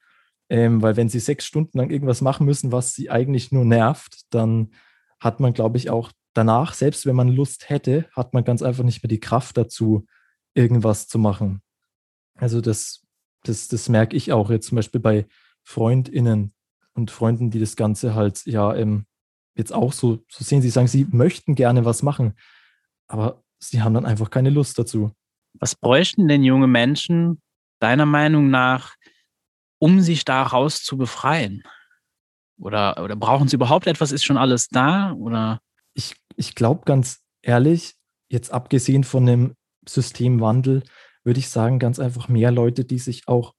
Ähm, 0.51 0.81
weil 0.81 0.97
wenn 0.97 1.11
sie 1.11 1.21
sechs 1.21 1.45
Stunden 1.45 1.77
lang 1.77 1.91
irgendwas 1.91 2.23
machen 2.23 2.47
müssen, 2.47 2.73
was 2.73 2.95
sie 2.95 3.11
eigentlich 3.11 3.53
nur 3.53 3.67
nervt, 3.67 4.23
dann 4.31 4.73
hat 5.21 5.41
man, 5.41 5.53
glaube 5.53 5.77
ich, 5.77 5.91
auch 5.91 6.11
danach, 6.33 6.73
selbst 6.73 7.05
wenn 7.05 7.17
man 7.17 7.29
Lust 7.29 7.69
hätte, 7.69 8.09
hat 8.13 8.33
man 8.33 8.45
ganz 8.45 8.63
einfach 8.63 8.85
nicht 8.85 9.03
mehr 9.03 9.09
die 9.09 9.21
Kraft 9.21 9.59
dazu, 9.59 10.07
irgendwas 10.55 11.07
zu 11.07 11.19
machen. 11.19 11.61
Also 12.35 12.61
das 12.61 13.03
das, 13.45 13.69
das 13.69 13.89
merke 13.89 14.17
ich 14.17 14.33
auch 14.33 14.51
jetzt 14.51 14.69
zum 14.69 14.77
Beispiel 14.77 15.01
bei 15.01 15.27
FreundInnen 15.63 16.53
und 16.95 17.11
Freunden, 17.11 17.51
die 17.51 17.61
das 17.61 17.77
Ganze 17.77 18.15
halt 18.15 18.45
ja 18.47 18.75
ähm, 18.75 19.07
jetzt 19.55 19.73
auch 19.73 19.93
so, 19.93 20.25
so 20.31 20.45
sehen. 20.45 20.63
Sie 20.63 20.71
sagen, 20.71 20.89
sie 20.89 21.07
möchten 21.11 21.55
gerne 21.55 21.85
was 21.85 22.03
machen, 22.03 22.35
aber 23.07 23.43
sie 23.59 23.83
haben 23.83 23.95
dann 23.95 24.07
einfach 24.07 24.31
keine 24.31 24.51
Lust 24.51 24.79
dazu. 24.79 25.13
Was 25.55 25.75
bräuchten 25.75 26.29
denn 26.29 26.45
junge 26.45 26.67
Menschen 26.67 27.41
deiner 27.81 28.07
Meinung 28.07 28.51
nach, 28.51 28.95
um 29.79 30.01
sich 30.01 30.25
daraus 30.25 30.83
zu 30.83 30.97
befreien? 30.97 31.63
Oder, 32.59 33.03
oder 33.03 33.17
brauchen 33.17 33.49
sie 33.49 33.57
überhaupt 33.57 33.87
etwas? 33.87 34.13
Ist 34.13 34.25
schon 34.25 34.37
alles 34.37 34.69
da? 34.69 35.13
Oder? 35.13 35.61
Ich, 35.95 36.17
ich 36.37 36.55
glaube 36.55 36.83
ganz 36.85 37.21
ehrlich, 37.43 37.95
jetzt 38.29 38.53
abgesehen 38.53 39.05
von 39.05 39.27
dem 39.27 39.55
Systemwandel, 39.87 40.83
würde 41.25 41.41
ich 41.41 41.49
sagen, 41.49 41.79
ganz 41.79 41.99
einfach 41.99 42.29
mehr 42.29 42.51
Leute, 42.51 42.85
die 42.85 42.99
sich 42.99 43.29
auch 43.29 43.55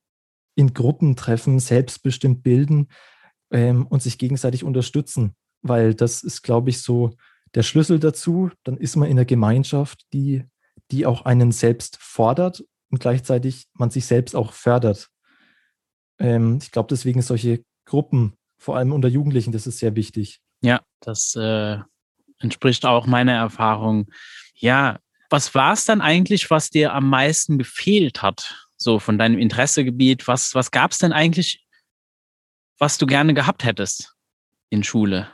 in 0.55 0.73
Gruppen 0.73 1.15
treffen, 1.15 1.59
selbstbestimmt 1.59 2.43
bilden 2.43 2.89
ähm, 3.51 3.87
und 3.87 4.01
sich 4.01 4.17
gegenseitig 4.17 4.63
unterstützen. 4.63 5.35
Weil 5.61 5.93
das 5.93 6.23
ist, 6.23 6.41
glaube 6.41 6.69
ich, 6.69 6.81
so 6.81 7.11
der 7.55 7.63
Schlüssel 7.63 7.99
dazu. 7.99 8.51
Dann 8.63 8.77
ist 8.77 8.95
man 8.95 9.07
in 9.07 9.17
einer 9.17 9.25
Gemeinschaft, 9.25 10.05
die, 10.13 10.43
die 10.91 11.05
auch 11.05 11.25
einen 11.25 11.51
selbst 11.51 11.97
fordert 12.01 12.63
und 12.89 12.99
gleichzeitig 12.99 13.67
man 13.73 13.89
sich 13.89 14.05
selbst 14.05 14.35
auch 14.35 14.53
fördert. 14.53 15.09
Ähm, 16.19 16.59
ich 16.61 16.71
glaube, 16.71 16.87
deswegen 16.89 17.21
solche 17.21 17.63
Gruppen, 17.85 18.33
vor 18.57 18.77
allem 18.77 18.91
unter 18.91 19.07
Jugendlichen, 19.07 19.51
das 19.51 19.67
ist 19.67 19.79
sehr 19.79 19.95
wichtig. 19.95 20.41
Ja, 20.61 20.81
das 20.99 21.35
äh, 21.35 21.77
entspricht 22.39 22.85
auch 22.85 23.07
meiner 23.07 23.33
Erfahrung. 23.33 24.07
Ja, 24.55 24.99
was 25.29 25.53
war 25.55 25.73
es 25.73 25.85
dann 25.85 26.01
eigentlich, 26.01 26.49
was 26.49 26.69
dir 26.69 26.93
am 26.93 27.09
meisten 27.09 27.57
gefehlt 27.57 28.21
hat, 28.21 28.69
so 28.77 28.99
von 28.99 29.17
deinem 29.17 29.39
Interessegebiet? 29.39 30.27
Was, 30.27 30.55
was 30.55 30.71
gab 30.71 30.91
es 30.91 30.97
denn 30.97 31.13
eigentlich, 31.13 31.65
was 32.77 32.97
du 32.97 33.05
gerne 33.05 33.33
gehabt 33.33 33.63
hättest 33.63 34.15
in 34.69 34.83
Schule 34.83 35.29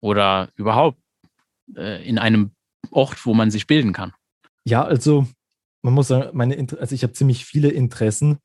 oder 0.00 0.50
überhaupt 0.56 1.00
äh, 1.76 2.06
in 2.06 2.18
einem 2.18 2.54
Ort, 2.90 3.24
wo 3.26 3.34
man 3.34 3.50
sich 3.50 3.66
bilden 3.66 3.92
kann? 3.92 4.12
Ja, 4.64 4.84
also 4.84 5.26
man 5.82 5.94
muss 5.94 6.08
sagen, 6.08 6.36
meine, 6.36 6.56
also 6.78 6.94
ich 6.94 7.02
habe 7.02 7.12
ziemlich 7.12 7.44
viele 7.44 7.70
Interessen, 7.70 8.38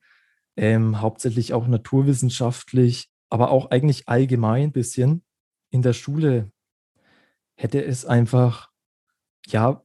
ähm, 0.56 1.00
hauptsächlich 1.00 1.52
auch 1.52 1.66
naturwissenschaftlich, 1.66 3.10
aber 3.28 3.50
auch 3.50 3.70
eigentlich 3.70 4.08
allgemein 4.08 4.64
ein 4.64 4.72
bisschen. 4.72 5.22
In 5.70 5.82
der 5.82 5.92
Schule 5.92 6.50
hätte 7.56 7.84
es 7.84 8.04
einfach, 8.04 8.70
ja, 9.46 9.82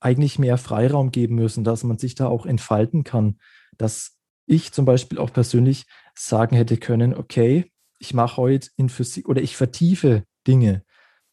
eigentlich 0.00 0.38
mehr 0.38 0.58
Freiraum 0.58 1.10
geben 1.10 1.34
müssen, 1.34 1.64
dass 1.64 1.84
man 1.84 1.98
sich 1.98 2.14
da 2.14 2.28
auch 2.28 2.46
entfalten 2.46 3.04
kann. 3.04 3.38
Dass 3.76 4.16
ich 4.46 4.72
zum 4.72 4.84
Beispiel 4.84 5.18
auch 5.18 5.32
persönlich 5.32 5.86
sagen 6.14 6.56
hätte 6.56 6.76
können, 6.76 7.14
okay, 7.14 7.70
ich 7.98 8.14
mache 8.14 8.36
heute 8.36 8.70
in 8.76 8.88
Physik 8.88 9.28
oder 9.28 9.42
ich 9.42 9.56
vertiefe 9.56 10.24
Dinge 10.46 10.82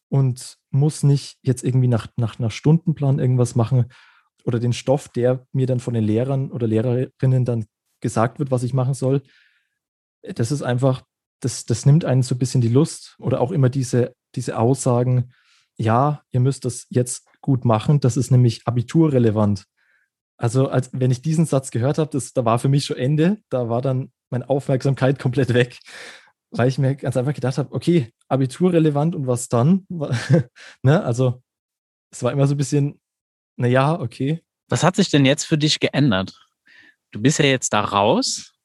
und 0.08 0.58
muss 0.70 1.02
nicht 1.02 1.38
jetzt 1.42 1.64
irgendwie 1.64 1.88
nach, 1.88 2.08
nach, 2.16 2.38
nach 2.38 2.50
Stundenplan 2.50 3.18
irgendwas 3.18 3.54
machen 3.54 3.86
oder 4.44 4.58
den 4.60 4.72
Stoff, 4.72 5.08
der 5.08 5.46
mir 5.52 5.66
dann 5.66 5.80
von 5.80 5.94
den 5.94 6.04
Lehrern 6.04 6.50
oder 6.50 6.66
Lehrerinnen 6.66 7.44
dann 7.44 7.66
gesagt 8.00 8.38
wird, 8.38 8.50
was 8.50 8.62
ich 8.62 8.74
machen 8.74 8.94
soll. 8.94 9.22
Das 10.22 10.52
ist 10.52 10.62
einfach, 10.62 11.02
das, 11.40 11.64
das 11.64 11.86
nimmt 11.86 12.04
einen 12.04 12.22
so 12.22 12.34
ein 12.34 12.38
bisschen 12.38 12.60
die 12.60 12.68
Lust 12.68 13.16
oder 13.18 13.40
auch 13.40 13.52
immer 13.52 13.68
diese, 13.68 14.14
diese 14.34 14.58
Aussagen, 14.58 15.32
ja, 15.76 16.22
ihr 16.30 16.40
müsst 16.40 16.64
das 16.64 16.86
jetzt 16.90 17.26
gut 17.40 17.64
machen, 17.64 18.00
das 18.00 18.16
ist 18.16 18.30
nämlich 18.30 18.66
abiturrelevant. 18.66 19.64
Also, 20.38 20.68
als, 20.68 20.90
wenn 20.92 21.10
ich 21.10 21.22
diesen 21.22 21.46
Satz 21.46 21.70
gehört 21.70 21.98
habe, 21.98 22.18
da 22.34 22.44
war 22.44 22.58
für 22.58 22.68
mich 22.68 22.84
schon 22.84 22.96
Ende, 22.96 23.38
da 23.48 23.68
war 23.68 23.80
dann 23.80 24.12
meine 24.30 24.48
Aufmerksamkeit 24.48 25.18
komplett 25.18 25.54
weg, 25.54 25.78
weil 26.50 26.68
ich 26.68 26.78
mir 26.78 26.96
ganz 26.96 27.16
einfach 27.16 27.34
gedacht 27.34 27.58
habe, 27.58 27.72
okay, 27.74 28.12
abiturrelevant 28.28 29.14
und 29.14 29.26
was 29.26 29.48
dann? 29.48 29.86
ne? 30.82 31.02
Also, 31.02 31.42
es 32.10 32.22
war 32.22 32.32
immer 32.32 32.46
so 32.46 32.54
ein 32.54 32.58
bisschen, 32.58 33.00
naja, 33.56 33.98
okay. 33.98 34.42
Was 34.68 34.82
hat 34.82 34.96
sich 34.96 35.10
denn 35.10 35.24
jetzt 35.24 35.44
für 35.44 35.58
dich 35.58 35.80
geändert? 35.80 36.38
Du 37.12 37.20
bist 37.20 37.38
ja 37.38 37.46
jetzt 37.46 37.72
da 37.72 37.80
raus 37.80 38.55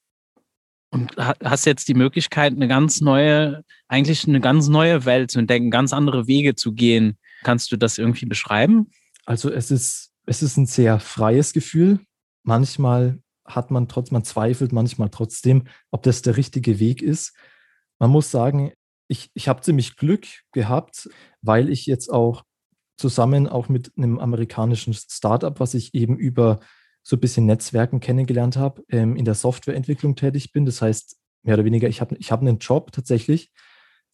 und 0.91 1.15
hast 1.17 1.65
jetzt 1.65 1.87
die 1.87 1.93
Möglichkeit, 1.93 2.53
eine 2.53 2.67
ganz 2.67 3.01
neue, 3.01 3.63
eigentlich 3.87 4.27
eine 4.27 4.41
ganz 4.41 4.67
neue 4.67 5.05
Welt 5.05 5.31
zu 5.31 5.39
entdecken, 5.39 5.71
ganz 5.71 5.93
andere 5.93 6.27
Wege 6.27 6.55
zu 6.55 6.73
gehen. 6.73 7.17
Kannst 7.43 7.71
du 7.71 7.77
das 7.77 7.97
irgendwie 7.97 8.25
beschreiben? 8.25 8.91
Also 9.25 9.49
es 9.49 9.71
ist, 9.71 10.11
es 10.25 10.43
ist 10.43 10.57
ein 10.57 10.65
sehr 10.65 10.99
freies 10.99 11.53
Gefühl. 11.53 11.99
Manchmal 12.43 13.19
hat 13.45 13.71
man 13.71 13.87
trotz, 13.87 14.11
man 14.11 14.23
zweifelt 14.23 14.73
manchmal 14.73 15.09
trotzdem, 15.09 15.63
ob 15.91 16.03
das 16.03 16.21
der 16.21 16.37
richtige 16.37 16.79
Weg 16.79 17.01
ist. 17.01 17.35
Man 17.97 18.09
muss 18.09 18.29
sagen, 18.29 18.73
ich, 19.07 19.29
ich 19.33 19.47
habe 19.47 19.61
ziemlich 19.61 19.95
Glück 19.95 20.25
gehabt, 20.51 21.09
weil 21.41 21.69
ich 21.69 21.85
jetzt 21.85 22.09
auch 22.09 22.43
zusammen 22.97 23.47
auch 23.47 23.69
mit 23.69 23.91
einem 23.97 24.19
amerikanischen 24.19 24.93
Startup, 24.93 25.59
was 25.59 25.73
ich 25.73 25.93
eben 25.93 26.17
über 26.17 26.59
so 27.03 27.15
ein 27.15 27.19
bisschen 27.19 27.45
Netzwerken 27.45 27.99
kennengelernt 27.99 28.57
habe, 28.57 28.83
ähm, 28.89 29.15
in 29.15 29.25
der 29.25 29.35
Softwareentwicklung 29.35 30.15
tätig 30.15 30.51
bin. 30.51 30.65
Das 30.65 30.81
heißt, 30.81 31.17
mehr 31.43 31.55
oder 31.55 31.65
weniger, 31.65 31.87
ich 31.87 32.01
habe 32.01 32.15
ich 32.17 32.31
hab 32.31 32.41
einen 32.41 32.59
Job 32.59 32.91
tatsächlich, 32.91 33.51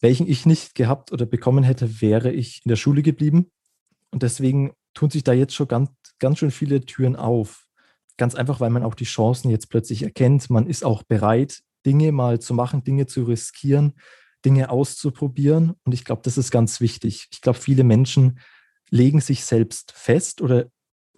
welchen 0.00 0.26
ich 0.26 0.46
nicht 0.46 0.74
gehabt 0.74 1.12
oder 1.12 1.26
bekommen 1.26 1.64
hätte, 1.64 2.00
wäre 2.00 2.32
ich 2.32 2.62
in 2.64 2.68
der 2.68 2.76
Schule 2.76 3.02
geblieben. 3.02 3.50
Und 4.10 4.22
deswegen 4.22 4.72
tun 4.94 5.10
sich 5.10 5.24
da 5.24 5.32
jetzt 5.32 5.54
schon 5.54 5.68
ganz, 5.68 5.90
ganz 6.18 6.38
schön 6.38 6.50
viele 6.50 6.80
Türen 6.80 7.16
auf. 7.16 7.66
Ganz 8.16 8.34
einfach, 8.34 8.60
weil 8.60 8.70
man 8.70 8.82
auch 8.82 8.94
die 8.94 9.04
Chancen 9.04 9.50
jetzt 9.50 9.68
plötzlich 9.68 10.02
erkennt. 10.02 10.50
Man 10.50 10.66
ist 10.66 10.84
auch 10.84 11.02
bereit, 11.02 11.60
Dinge 11.84 12.12
mal 12.12 12.40
zu 12.40 12.54
machen, 12.54 12.84
Dinge 12.84 13.06
zu 13.06 13.24
riskieren, 13.24 13.94
Dinge 14.44 14.70
auszuprobieren. 14.70 15.74
Und 15.84 15.92
ich 15.92 16.04
glaube, 16.04 16.22
das 16.24 16.38
ist 16.38 16.50
ganz 16.50 16.80
wichtig. 16.80 17.28
Ich 17.30 17.40
glaube, 17.40 17.58
viele 17.58 17.84
Menschen 17.84 18.40
legen 18.90 19.20
sich 19.20 19.44
selbst 19.44 19.92
fest 19.92 20.40
oder 20.40 20.66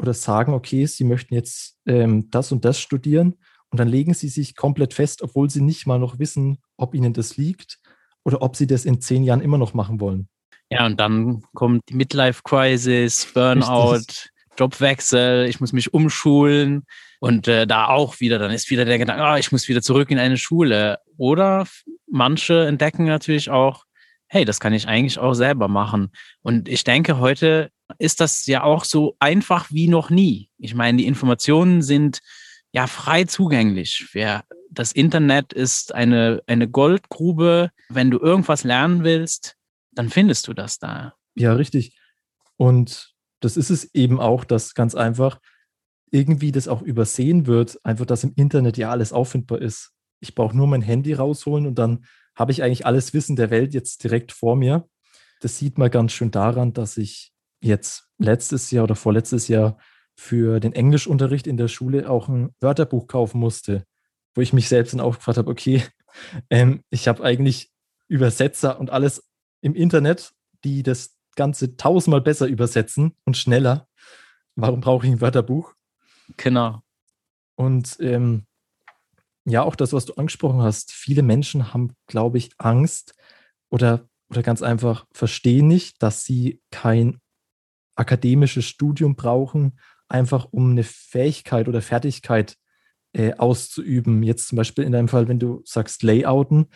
oder 0.00 0.14
sagen, 0.14 0.54
okay, 0.54 0.86
sie 0.86 1.04
möchten 1.04 1.34
jetzt 1.34 1.76
ähm, 1.86 2.30
das 2.30 2.52
und 2.52 2.64
das 2.64 2.80
studieren 2.80 3.34
und 3.68 3.78
dann 3.78 3.88
legen 3.88 4.14
sie 4.14 4.28
sich 4.28 4.56
komplett 4.56 4.94
fest, 4.94 5.22
obwohl 5.22 5.50
sie 5.50 5.60
nicht 5.60 5.86
mal 5.86 5.98
noch 5.98 6.18
wissen, 6.18 6.58
ob 6.76 6.94
ihnen 6.94 7.12
das 7.12 7.36
liegt 7.36 7.78
oder 8.24 8.40
ob 8.40 8.56
sie 8.56 8.66
das 8.66 8.86
in 8.86 9.00
zehn 9.00 9.24
Jahren 9.24 9.42
immer 9.42 9.58
noch 9.58 9.74
machen 9.74 10.00
wollen. 10.00 10.28
Ja, 10.70 10.86
und 10.86 10.98
dann 10.98 11.42
kommt 11.54 11.82
die 11.88 11.94
Midlife-Crisis, 11.94 13.26
Burnout, 13.34 13.92
Richtig. 13.92 14.30
Jobwechsel, 14.58 15.46
ich 15.48 15.60
muss 15.60 15.72
mich 15.72 15.92
umschulen 15.92 16.84
und 17.18 17.48
äh, 17.48 17.66
da 17.66 17.88
auch 17.88 18.20
wieder, 18.20 18.38
dann 18.38 18.50
ist 18.52 18.70
wieder 18.70 18.84
der 18.84 18.98
Gedanke, 18.98 19.22
oh, 19.22 19.36
ich 19.36 19.52
muss 19.52 19.68
wieder 19.68 19.82
zurück 19.82 20.10
in 20.10 20.18
eine 20.18 20.36
Schule. 20.36 20.98
Oder 21.18 21.66
manche 22.10 22.66
entdecken 22.66 23.04
natürlich 23.04 23.50
auch, 23.50 23.84
hey, 24.28 24.44
das 24.44 24.60
kann 24.60 24.72
ich 24.72 24.86
eigentlich 24.88 25.18
auch 25.18 25.34
selber 25.34 25.68
machen. 25.68 26.12
Und 26.40 26.68
ich 26.68 26.84
denke, 26.84 27.18
heute 27.18 27.70
ist 27.98 28.20
das 28.20 28.46
ja 28.46 28.62
auch 28.62 28.84
so 28.84 29.16
einfach 29.18 29.70
wie 29.70 29.88
noch 29.88 30.10
nie. 30.10 30.50
Ich 30.58 30.74
meine, 30.74 30.98
die 30.98 31.06
Informationen 31.06 31.82
sind 31.82 32.20
ja 32.72 32.86
frei 32.86 33.24
zugänglich. 33.24 34.16
Das 34.70 34.92
Internet 34.92 35.52
ist 35.52 35.94
eine, 35.94 36.42
eine 36.46 36.68
Goldgrube. 36.68 37.70
Wenn 37.88 38.10
du 38.10 38.18
irgendwas 38.18 38.64
lernen 38.64 39.04
willst, 39.04 39.56
dann 39.92 40.08
findest 40.08 40.48
du 40.48 40.54
das 40.54 40.78
da. 40.78 41.14
Ja, 41.34 41.54
richtig. 41.54 41.98
Und 42.56 43.14
das 43.40 43.56
ist 43.56 43.70
es 43.70 43.94
eben 43.94 44.20
auch, 44.20 44.44
dass 44.44 44.74
ganz 44.74 44.94
einfach 44.94 45.40
irgendwie 46.10 46.52
das 46.52 46.68
auch 46.68 46.82
übersehen 46.82 47.46
wird, 47.46 47.78
einfach, 47.84 48.06
dass 48.06 48.24
im 48.24 48.32
Internet 48.36 48.76
ja 48.76 48.90
alles 48.90 49.12
auffindbar 49.12 49.60
ist. 49.60 49.92
Ich 50.20 50.34
brauche 50.34 50.56
nur 50.56 50.66
mein 50.66 50.82
Handy 50.82 51.14
rausholen 51.14 51.66
und 51.66 51.76
dann 51.76 52.04
habe 52.34 52.52
ich 52.52 52.62
eigentlich 52.62 52.86
alles 52.86 53.14
Wissen 53.14 53.36
der 53.36 53.50
Welt 53.50 53.74
jetzt 53.74 54.04
direkt 54.04 54.32
vor 54.32 54.56
mir. 54.56 54.88
Das 55.40 55.58
sieht 55.58 55.78
man 55.78 55.90
ganz 55.90 56.12
schön 56.12 56.30
daran, 56.30 56.72
dass 56.72 56.96
ich 56.96 57.32
jetzt 57.60 58.08
letztes 58.18 58.70
Jahr 58.70 58.84
oder 58.84 58.96
vorletztes 58.96 59.48
Jahr 59.48 59.78
für 60.16 60.60
den 60.60 60.72
Englischunterricht 60.72 61.46
in 61.46 61.56
der 61.56 61.68
Schule 61.68 62.10
auch 62.10 62.28
ein 62.28 62.54
Wörterbuch 62.60 63.06
kaufen 63.06 63.38
musste, 63.38 63.84
wo 64.34 64.40
ich 64.40 64.52
mich 64.52 64.68
selbst 64.68 64.92
dann 64.92 65.00
auch 65.00 65.16
gefragt 65.16 65.38
habe, 65.38 65.50
okay, 65.50 65.82
ähm, 66.50 66.82
ich 66.90 67.08
habe 67.08 67.22
eigentlich 67.22 67.70
Übersetzer 68.08 68.78
und 68.80 68.90
alles 68.90 69.30
im 69.60 69.74
Internet, 69.74 70.32
die 70.64 70.82
das 70.82 71.16
Ganze 71.36 71.76
tausendmal 71.76 72.20
besser 72.20 72.46
übersetzen 72.46 73.16
und 73.24 73.36
schneller. 73.36 73.88
Warum 74.56 74.80
brauche 74.80 75.06
ich 75.06 75.12
ein 75.12 75.20
Wörterbuch? 75.20 75.74
Genau. 76.36 76.82
Und 77.54 77.96
ähm, 78.00 78.46
ja, 79.44 79.62
auch 79.62 79.76
das, 79.76 79.92
was 79.92 80.04
du 80.06 80.14
angesprochen 80.14 80.60
hast. 80.60 80.92
Viele 80.92 81.22
Menschen 81.22 81.72
haben, 81.72 81.94
glaube 82.06 82.38
ich, 82.38 82.50
Angst 82.58 83.14
oder, 83.70 84.08
oder 84.28 84.42
ganz 84.42 84.62
einfach 84.62 85.06
verstehen 85.12 85.68
nicht, 85.68 86.02
dass 86.02 86.24
sie 86.24 86.60
kein 86.70 87.19
akademisches 88.00 88.64
Studium 88.64 89.14
brauchen, 89.14 89.78
einfach 90.08 90.48
um 90.50 90.72
eine 90.72 90.82
Fähigkeit 90.82 91.68
oder 91.68 91.82
Fertigkeit 91.82 92.56
äh, 93.12 93.34
auszuüben. 93.34 94.22
Jetzt 94.22 94.48
zum 94.48 94.56
Beispiel 94.56 94.84
in 94.84 94.92
deinem 94.92 95.08
Fall, 95.08 95.28
wenn 95.28 95.38
du 95.38 95.60
sagst 95.64 96.02
Layouten, 96.02 96.66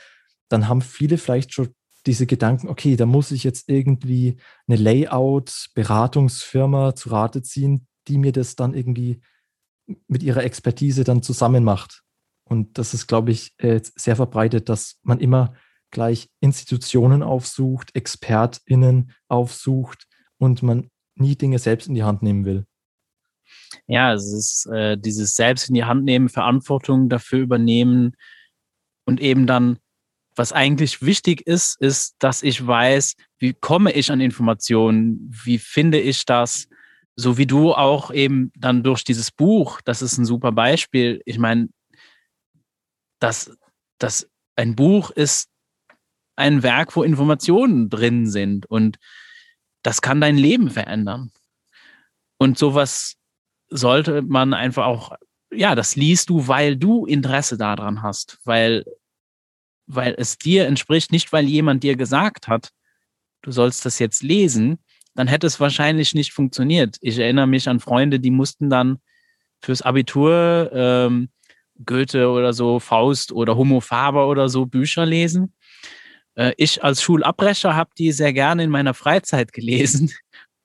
dann 0.49 0.69
haben 0.69 0.83
viele 0.83 1.19
vielleicht 1.19 1.53
schon 1.53 1.75
diese 2.07 2.27
Gedanken, 2.27 2.69
okay, 2.69 2.97
da 2.97 3.07
muss 3.07 3.33
ich 3.33 3.45
jetzt 3.45 3.69
irgendwie 3.69 4.37
eine 4.69 4.77
Layout-Beratungsfirma 4.77 6.95
zu 6.95 7.09
Rate 7.09 7.41
ziehen, 7.43 7.87
die 8.09 8.19
mir 8.19 8.33
das 8.33 8.57
dann 8.57 8.75
irgendwie 8.75 9.23
mit 10.07 10.23
ihrer 10.23 10.45
Expertise 10.45 11.05
dann 11.05 11.23
zusammen 11.23 11.65
macht. 11.65 12.03
Und 12.45 12.77
das 12.79 12.93
ist, 12.93 13.07
glaube 13.07 13.31
ich, 13.31 13.55
äh, 13.59 13.81
sehr 13.83 14.17
verbreitet, 14.17 14.69
dass 14.69 14.99
man 15.03 15.19
immer 15.19 15.55
gleich 15.91 16.29
Institutionen 16.41 17.23
aufsucht, 17.23 17.95
ExpertInnen 17.95 19.13
aufsucht 19.29 20.07
und 20.39 20.63
man 20.63 20.91
nie 21.17 21.37
Dinge 21.37 21.59
selbst 21.59 21.89
in 21.89 21.95
die 21.95 22.03
Hand 22.03 22.23
nehmen 22.23 22.45
will. 22.45 22.67
Ja, 23.87 24.15
es 24.15 24.33
ist 24.33 24.67
äh, 24.67 24.97
dieses 24.97 25.37
Selbst 25.37 25.69
in 25.69 25.75
die 25.75 25.85
Hand 25.85 26.05
nehmen, 26.05 26.29
Verantwortung 26.29 27.09
dafür 27.09 27.41
übernehmen 27.41 28.17
und 29.05 29.21
eben 29.21 29.47
dann 29.47 29.79
was 30.37 30.53
eigentlich 30.53 31.03
wichtig 31.03 31.47
ist, 31.47 31.81
ist, 31.81 32.17
dass 32.19 32.43
ich 32.43 32.67
weiß, 32.67 33.15
wie 33.39 33.53
komme 33.53 33.93
ich 33.93 34.11
an 34.11 34.21
Informationen, 34.21 35.31
wie 35.45 35.59
finde 35.59 36.01
ich 36.01 36.25
das, 36.25 36.69
so 37.17 37.39
wie 37.39 37.47
du 37.47 37.73
auch 37.73 38.11
eben 38.11 38.51
dann 38.57 38.83
durch 38.83 39.05
dieses 39.05 39.31
Buch, 39.31 39.81
das 39.85 40.03
ist 40.03 40.19
ein 40.19 40.25
super 40.25 40.51
Beispiel. 40.51 41.23
Ich 41.25 41.39
meine, 41.39 41.69
dass, 43.21 43.57
dass 43.99 44.29
ein 44.57 44.75
Buch 44.75 45.11
ist 45.11 45.49
ein 46.37 46.65
Werk, 46.65 46.97
wo 46.97 47.05
Informationen 47.05 47.89
drin 47.89 48.27
sind 48.29 48.67
und 48.67 48.99
das 49.85 50.01
kann 50.01 50.21
dein 50.21 50.37
Leben 50.37 50.71
verändern. 50.71 51.31
Und 52.39 52.59
sowas 52.59 53.17
sollte 53.69 54.23
man 54.23 54.55
einfach 54.55 54.87
auch, 54.87 55.13
ja, 55.53 55.75
das 55.75 55.95
liest 55.95 56.31
du, 56.31 56.49
weil 56.49 56.77
du 56.77 57.07
Interesse 57.07 57.57
daran 57.57 58.03
hast, 58.03 58.41
weil, 58.45 58.85
weil 59.87 60.15
es 60.19 60.39
dir 60.39 60.67
entspricht, 60.67 61.13
nicht 61.13 61.33
weil 61.33 61.45
jemand 61.47 61.85
dir 61.85 61.97
gesagt 61.97 62.49
hat, 62.49 62.71
du 63.43 63.53
sollst 63.53 63.85
das 63.85 63.99
jetzt 63.99 64.23
lesen, 64.23 64.79
dann 65.15 65.29
hätte 65.29 65.47
es 65.47 65.61
wahrscheinlich 65.61 66.15
nicht 66.15 66.33
funktioniert. 66.33 66.97
Ich 67.01 67.19
erinnere 67.19 67.47
mich 67.47 67.69
an 67.69 67.79
Freunde, 67.79 68.19
die 68.19 68.31
mussten 68.31 68.71
dann 68.71 68.99
fürs 69.61 69.83
Abitur 69.83 70.71
ähm, 70.73 71.29
Goethe 71.85 72.31
oder 72.31 72.53
so, 72.53 72.81
Faust 72.81 73.33
oder 73.33 73.57
Homo 73.57 73.81
Faber 73.81 74.29
oder 74.29 74.49
so 74.49 74.67
Bücher 74.67 75.05
lesen. 75.05 75.53
Äh, 76.35 76.53
ich 76.57 76.83
als 76.83 77.03
Schulabbrecher 77.03 77.75
habe 77.75 77.91
die 77.99 78.13
sehr 78.13 78.33
gerne 78.33 78.65
in 78.65 78.71
meiner 78.71 78.95
Freizeit 78.95 79.53
gelesen. 79.53 80.13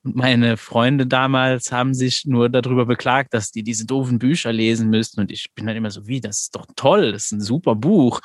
Und 0.02 0.16
meine 0.16 0.56
Freunde 0.56 1.06
damals 1.06 1.72
haben 1.72 1.92
sich 1.92 2.24
nur 2.24 2.48
darüber 2.48 2.86
beklagt, 2.86 3.34
dass 3.34 3.50
die 3.50 3.62
diese 3.62 3.84
doofen 3.84 4.18
Bücher 4.18 4.52
lesen 4.52 4.88
müssten. 4.88 5.20
Und 5.20 5.30
ich 5.30 5.52
bin 5.54 5.66
dann 5.66 5.76
immer 5.76 5.90
so, 5.90 6.06
wie, 6.06 6.20
das 6.20 6.42
ist 6.42 6.56
doch 6.56 6.66
toll, 6.74 7.12
das 7.12 7.26
ist 7.26 7.32
ein 7.32 7.40
super 7.42 7.74
Buch. 7.74 8.20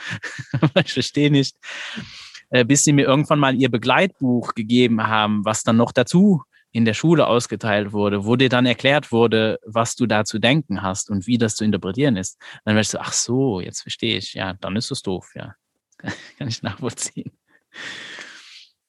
ich 0.85 0.93
verstehe 0.93 1.29
nicht. 1.29 1.57
Äh, 2.49 2.63
bis 2.63 2.83
sie 2.83 2.93
mir 2.93 3.05
irgendwann 3.05 3.39
mal 3.39 3.55
ihr 3.55 3.69
Begleitbuch 3.69 4.53
gegeben 4.53 5.07
haben, 5.07 5.43
was 5.43 5.63
dann 5.63 5.77
noch 5.77 5.91
dazu 5.91 6.43
in 6.71 6.85
der 6.85 6.93
Schule 6.93 7.27
ausgeteilt 7.27 7.93
wurde, 7.93 8.25
wo 8.25 8.35
dir 8.35 8.49
dann 8.49 8.65
erklärt 8.65 9.11
wurde, 9.11 9.59
was 9.65 9.95
du 9.95 10.05
da 10.05 10.25
zu 10.25 10.39
denken 10.39 10.81
hast 10.81 11.09
und 11.09 11.25
wie 11.25 11.37
das 11.37 11.55
zu 11.55 11.63
interpretieren 11.63 12.17
ist. 12.17 12.37
Dann 12.65 12.75
wärst 12.75 12.93
du, 12.93 12.99
ach 12.99 13.13
so, 13.13 13.61
jetzt 13.61 13.81
verstehe 13.81 14.17
ich. 14.17 14.33
Ja, 14.33 14.53
dann 14.53 14.75
ist 14.75 14.91
es 14.91 15.01
doof, 15.01 15.31
ja. 15.35 15.55
Kann 16.37 16.47
ich 16.47 16.61
nachvollziehen. 16.63 17.31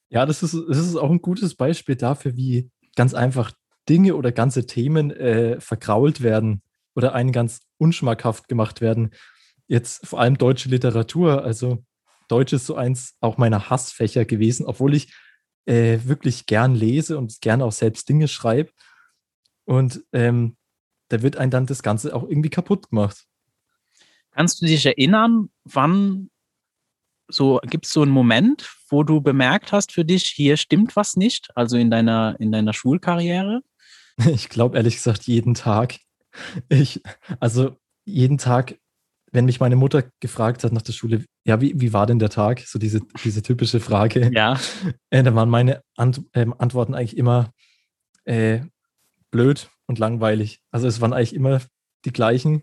Ja, 0.08 0.26
das 0.26 0.42
ist, 0.42 0.54
das 0.68 0.78
ist 0.78 0.96
auch 0.96 1.10
ein 1.10 1.22
gutes 1.22 1.54
Beispiel 1.54 1.96
dafür, 1.96 2.36
wie 2.36 2.70
ganz 2.94 3.14
einfach 3.14 3.52
Dinge 3.88 4.14
oder 4.16 4.32
ganze 4.32 4.66
Themen 4.66 5.10
äh, 5.10 5.60
vergrault 5.60 6.22
werden 6.22 6.62
oder 6.94 7.14
einen 7.14 7.32
ganz 7.32 7.60
unschmackhaft 7.78 8.48
gemacht 8.48 8.80
werden. 8.80 9.10
Jetzt 9.68 10.06
vor 10.06 10.20
allem 10.20 10.38
deutsche 10.38 10.68
Literatur. 10.68 11.44
Also 11.44 11.84
Deutsch 12.28 12.52
ist 12.52 12.66
so 12.66 12.76
eins 12.76 13.16
auch 13.20 13.36
meiner 13.36 13.70
Hassfächer 13.70 14.24
gewesen, 14.24 14.66
obwohl 14.66 14.94
ich 14.94 15.12
äh, 15.66 15.98
wirklich 16.04 16.46
gern 16.46 16.74
lese 16.74 17.18
und 17.18 17.40
gern 17.40 17.62
auch 17.62 17.72
selbst 17.72 18.08
Dinge 18.08 18.28
schreibe. 18.28 18.70
Und 19.64 20.04
ähm, 20.12 20.56
da 21.08 21.22
wird 21.22 21.36
einem 21.36 21.50
dann 21.50 21.66
das 21.66 21.82
Ganze 21.82 22.14
auch 22.14 22.24
irgendwie 22.28 22.50
kaputt 22.50 22.90
gemacht. 22.90 23.26
Kannst 24.32 24.60
du 24.60 24.66
dich 24.66 24.84
erinnern, 24.86 25.50
wann 25.64 26.30
so 27.28 27.60
gibt 27.64 27.86
es 27.86 27.92
so 27.92 28.02
einen 28.02 28.12
Moment, 28.12 28.70
wo 28.88 29.02
du 29.02 29.20
bemerkt 29.20 29.72
hast 29.72 29.92
für 29.92 30.04
dich, 30.04 30.24
hier 30.24 30.56
stimmt 30.56 30.96
was 30.96 31.16
nicht, 31.16 31.48
also 31.56 31.76
in 31.76 31.90
deiner, 31.90 32.36
in 32.38 32.52
deiner 32.52 32.72
Schulkarriere? 32.72 33.62
Ich 34.26 34.48
glaube 34.48 34.78
ehrlich 34.78 34.94
gesagt 34.94 35.24
jeden 35.24 35.52
Tag. 35.52 35.98
Ich, 36.70 37.02
also 37.38 37.76
jeden 38.06 38.38
Tag, 38.38 38.78
wenn 39.30 39.44
mich 39.44 39.60
meine 39.60 39.76
Mutter 39.76 40.04
gefragt 40.20 40.64
hat 40.64 40.72
nach 40.72 40.80
der 40.80 40.94
Schule, 40.94 41.26
ja, 41.44 41.60
wie, 41.60 41.78
wie 41.78 41.92
war 41.92 42.06
denn 42.06 42.18
der 42.18 42.30
Tag? 42.30 42.60
So 42.60 42.78
diese, 42.78 43.00
diese 43.24 43.42
typische 43.42 43.78
Frage. 43.78 44.30
Ja. 44.34 44.58
Äh, 45.10 45.22
da 45.22 45.34
waren 45.34 45.50
meine 45.50 45.82
Ant 45.96 46.22
äh, 46.32 46.46
Antworten 46.56 46.94
eigentlich 46.94 47.18
immer 47.18 47.52
äh, 48.24 48.60
blöd 49.30 49.68
und 49.86 49.98
langweilig. 49.98 50.60
Also 50.70 50.86
es 50.86 51.02
waren 51.02 51.12
eigentlich 51.12 51.34
immer 51.34 51.60
die 52.06 52.12
gleichen 52.12 52.62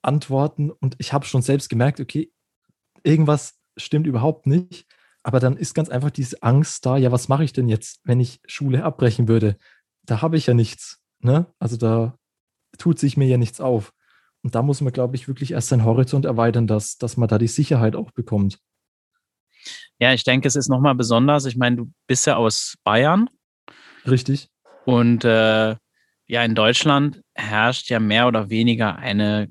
Antworten 0.00 0.70
und 0.70 0.94
ich 0.98 1.12
habe 1.12 1.26
schon 1.26 1.42
selbst 1.42 1.68
gemerkt, 1.68 2.00
okay, 2.00 2.32
irgendwas 3.02 3.54
stimmt 3.76 4.06
überhaupt 4.06 4.46
nicht. 4.46 4.86
Aber 5.22 5.40
dann 5.40 5.56
ist 5.56 5.74
ganz 5.74 5.88
einfach 5.88 6.10
diese 6.10 6.42
Angst 6.42 6.86
da, 6.86 6.96
ja, 6.96 7.10
was 7.10 7.28
mache 7.28 7.42
ich 7.42 7.52
denn 7.52 7.68
jetzt, 7.68 8.00
wenn 8.04 8.20
ich 8.20 8.40
Schule 8.46 8.84
abbrechen 8.84 9.26
würde? 9.26 9.56
Da 10.04 10.22
habe 10.22 10.36
ich 10.36 10.46
ja 10.46 10.54
nichts. 10.54 11.00
Ne? 11.18 11.46
Also 11.58 11.76
da 11.76 12.16
tut 12.78 12.98
sich 12.98 13.16
mir 13.16 13.26
ja 13.26 13.36
nichts 13.36 13.60
auf. 13.60 13.92
Und 14.42 14.54
da 14.54 14.62
muss 14.62 14.80
man, 14.80 14.92
glaube 14.92 15.16
ich, 15.16 15.26
wirklich 15.26 15.50
erst 15.50 15.68
seinen 15.68 15.84
Horizont 15.84 16.24
erweitern, 16.24 16.68
dass, 16.68 16.98
dass 16.98 17.16
man 17.16 17.28
da 17.28 17.38
die 17.38 17.48
Sicherheit 17.48 17.96
auch 17.96 18.12
bekommt. 18.12 18.60
Ja, 19.98 20.12
ich 20.12 20.22
denke, 20.22 20.46
es 20.46 20.54
ist 20.54 20.68
nochmal 20.68 20.94
besonders. 20.94 21.46
Ich 21.46 21.56
meine, 21.56 21.76
du 21.76 21.92
bist 22.06 22.26
ja 22.26 22.36
aus 22.36 22.76
Bayern. 22.84 23.28
Richtig. 24.06 24.48
Und 24.84 25.24
äh, 25.24 25.74
ja, 26.28 26.44
in 26.44 26.54
Deutschland 26.54 27.22
herrscht 27.34 27.90
ja 27.90 27.98
mehr 27.98 28.28
oder 28.28 28.50
weniger 28.50 28.96
eine 28.96 29.50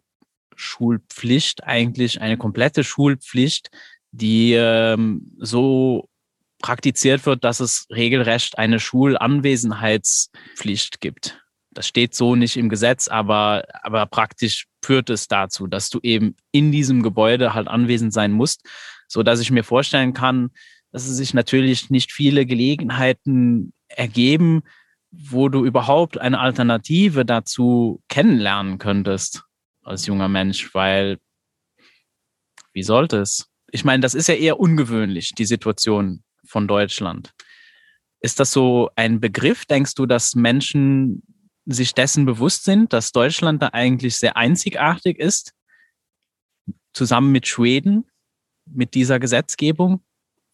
Schulpflicht, 0.56 1.66
eigentlich 1.66 2.22
eine 2.22 2.38
komplette 2.38 2.84
Schulpflicht, 2.84 3.70
die 4.16 4.54
ähm, 4.54 5.34
so 5.40 6.08
praktiziert 6.62 7.26
wird, 7.26 7.44
dass 7.44 7.60
es 7.60 7.88
regelrecht 7.92 8.58
eine 8.58 8.80
Schulanwesenheitspflicht 8.80 11.02
gibt. 11.02 11.42
Das 11.72 11.86
steht 11.88 12.16
so 12.16 12.36
nicht 12.36 12.56
im 12.58 12.70
Gesetz, 12.70 13.10
aber, 13.10 13.66
aber 13.84 14.06
praktisch 14.06 14.68
führt 14.84 15.10
es 15.10 15.28
dazu, 15.28 15.66
dass 15.68 15.90
du 15.90 16.00
eben 16.02 16.38
in 16.52 16.72
diesem 16.72 17.04
Gebäude 17.04 17.54
halt 17.54 17.68
anwesend 17.68 18.14
sein 18.14 18.32
musst, 18.32 18.66
so 19.08 19.22
dass 19.24 19.42
ich 19.42 19.52
mir 19.52 19.64
vorstellen 19.64 20.14
kann, 20.14 20.52
dass 20.92 21.08
es 21.08 21.18
sich 21.18 21.34
natürlich 21.34 21.90
nicht 21.90 22.14
viele 22.14 22.46
Gelegenheiten 22.46 23.74
ergeben, 23.90 24.62
wo 25.12 25.50
du 25.50 25.66
überhaupt 25.66 26.18
eine 26.18 26.40
Alternative 26.40 27.26
dazu 27.26 28.02
kennenlernen 28.08 28.78
könntest 28.78 29.44
als 29.84 30.06
junger 30.06 30.30
Mensch, 30.30 30.74
weil 30.74 31.18
wie 32.74 32.84
sollte 32.84 33.18
es? 33.18 33.50
Ich 33.72 33.84
meine, 33.84 34.02
das 34.02 34.14
ist 34.14 34.28
ja 34.28 34.36
eher 34.36 34.60
ungewöhnlich, 34.60 35.34
die 35.36 35.46
Situation 35.46 36.24
von 36.46 36.68
Deutschland. 36.68 37.34
Ist 38.20 38.40
das 38.40 38.52
so 38.52 38.90
ein 38.96 39.20
Begriff? 39.20 39.66
Denkst 39.66 39.96
du, 39.96 40.06
dass 40.06 40.36
Menschen 40.36 41.24
sich 41.66 41.94
dessen 41.94 42.26
bewusst 42.26 42.64
sind, 42.64 42.94
dass 42.94 43.12
Deutschland 43.12 43.62
da 43.62 43.70
eigentlich 43.70 44.18
sehr 44.18 44.38
einzigartig 44.38 45.20
ist, 45.20 45.54
zusammen 46.94 47.32
mit 47.32 47.48
Schweden, 47.48 48.06
mit 48.66 48.94
dieser 48.94 49.20
Gesetzgebung, 49.20 50.04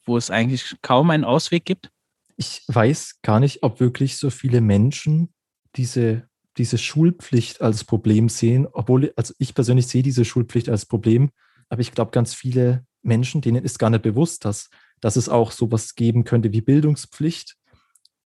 wo 0.06 0.18
es 0.18 0.32
eigentlich 0.32 0.76
kaum 0.82 1.10
einen 1.10 1.24
Ausweg 1.24 1.66
gibt? 1.66 1.92
Ich 2.38 2.64
weiß 2.68 3.20
gar 3.22 3.40
nicht, 3.40 3.62
ob 3.64 3.80
wirklich 3.80 4.18
so 4.18 4.30
viele 4.30 4.62
Menschen 4.62 5.34
diese, 5.76 6.28
diese 6.58 6.78
Schulpflicht 6.78 7.62
als 7.62 7.84
Problem 7.84 8.30
sehen, 8.30 8.68
obwohl, 8.72 9.14
also 9.16 9.34
ich 9.38 9.54
persönlich 9.54 9.88
sehe 9.88 10.04
diese 10.04 10.26
Schulpflicht 10.26 10.70
als 10.70 10.86
Problem, 10.86 11.30
aber 11.70 11.82
ich 11.82 11.92
glaube, 11.92 12.12
ganz 12.12 12.34
viele 12.34 12.86
Menschen, 13.04 13.42
denen 13.42 13.64
ist 13.64 13.80
gar 13.80 13.90
nicht 13.90 14.04
bewusst, 14.04 14.46
dass, 14.46 14.70
dass 15.00 15.16
es 15.16 15.30
auch 15.30 15.52
sowas 15.52 15.96
geben 15.96 16.24
könnte 16.24 16.52
wie 16.52 16.62
Bildungspflicht 16.62 17.56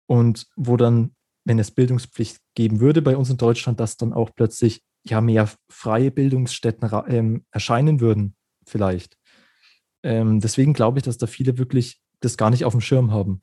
und 0.08 0.48
wo 0.56 0.78
dann, 0.78 1.16
wenn 1.46 1.60
es 1.60 1.72
Bildungspflicht 1.72 2.40
geben 2.56 2.80
würde 2.80 3.02
bei 3.02 3.18
uns 3.18 3.30
in 3.30 3.38
Deutschland, 3.38 3.80
dass 3.80 3.98
dann 3.98 4.14
auch 4.14 4.32
plötzlich 4.36 4.82
ja 5.04 5.22
mehr 5.22 5.50
freie 5.70 6.12
Bildungsstätten 6.12 6.90
ähm, 7.08 7.46
erscheinen 7.52 8.00
würden, 8.00 8.36
vielleicht. 8.66 9.18
Ähm, 10.04 10.40
deswegen 10.40 10.74
glaube 10.74 11.00
ich, 11.00 11.04
dass 11.04 11.18
da 11.18 11.28
viele 11.28 11.58
wirklich 11.58 12.00
das 12.20 12.38
gar 12.38 12.50
nicht 12.50 12.66
auf 12.66 12.74
dem 12.74 12.82
Schirm 12.82 13.12
haben, 13.12 13.42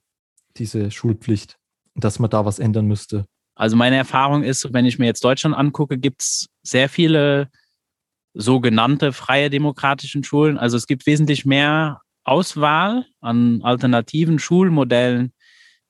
diese 0.56 0.90
Schulpflicht, 0.90 1.58
dass 1.94 2.18
man 2.18 2.30
da 2.30 2.44
was 2.44 2.58
ändern 2.58 2.86
müsste. 2.86 3.26
Also 3.54 3.74
meine 3.74 3.96
Erfahrung 3.96 4.42
ist, 4.42 4.72
wenn 4.74 4.84
ich 4.84 4.98
mir 4.98 5.06
jetzt 5.06 5.24
Deutschland 5.24 5.56
angucke, 5.56 5.98
gibt 5.98 6.22
es 6.22 6.48
sehr 6.62 6.88
viele 6.88 7.50
sogenannte 8.36 9.12
freie 9.12 9.50
demokratischen 9.50 10.22
Schulen. 10.22 10.58
Also 10.58 10.76
es 10.76 10.86
gibt 10.86 11.06
wesentlich 11.06 11.46
mehr 11.46 12.02
Auswahl 12.24 13.06
an 13.20 13.62
alternativen 13.62 14.38
Schulmodellen, 14.38 15.32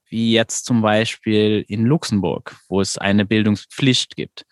wie 0.09 0.33
jetzt 0.33 0.65
zum 0.65 0.83
Beispiel 0.83 1.65
in 1.67 1.85
Luxemburg, 1.85 2.57
wo 2.69 2.81
es 2.81 2.97
eine 2.99 3.25
Bildungspflicht 3.25 4.15
gibt, 4.15 4.45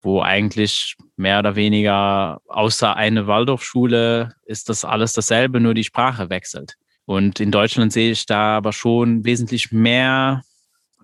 wo 0.00 0.20
eigentlich 0.20 0.96
mehr 1.16 1.38
oder 1.38 1.54
weniger 1.54 2.40
außer 2.48 2.96
eine 2.96 3.28
Waldorfschule 3.28 4.34
ist 4.44 4.68
das 4.68 4.84
alles 4.84 5.12
dasselbe, 5.12 5.60
nur 5.60 5.74
die 5.74 5.84
Sprache 5.84 6.30
wechselt. 6.30 6.74
Und 7.04 7.38
in 7.38 7.52
Deutschland 7.52 7.92
sehe 7.92 8.12
ich 8.12 8.26
da 8.26 8.56
aber 8.56 8.72
schon 8.72 9.24
wesentlich 9.24 9.70
mehr 9.70 10.42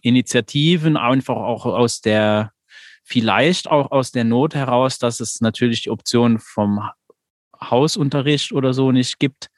Initiativen, 0.03 0.97
einfach 0.97 1.37
auch 1.37 1.67
aus 1.67 2.01
der 2.01 2.53
Vielleicht 3.11 3.69
auch 3.69 3.91
aus 3.91 4.11
der 4.11 4.25
Not 4.25 4.55
heraus, 4.55 4.99
dass 4.99 5.21
es 5.21 5.41
natürlich 5.41 5.85
die 5.85 5.91
Option 5.91 6.39
vom 6.39 6.91
Hausunterricht 7.59 8.53
oder 8.53 8.75
so 8.75 8.93
nicht 8.93 9.19
gibt, 9.19 9.49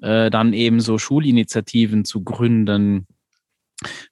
äh, 0.00 0.30
dann 0.30 0.54
eben 0.54 0.80
so 0.80 0.96
Schulinitiativen 0.96 2.06
zu 2.06 2.24
gründen. 2.24 3.06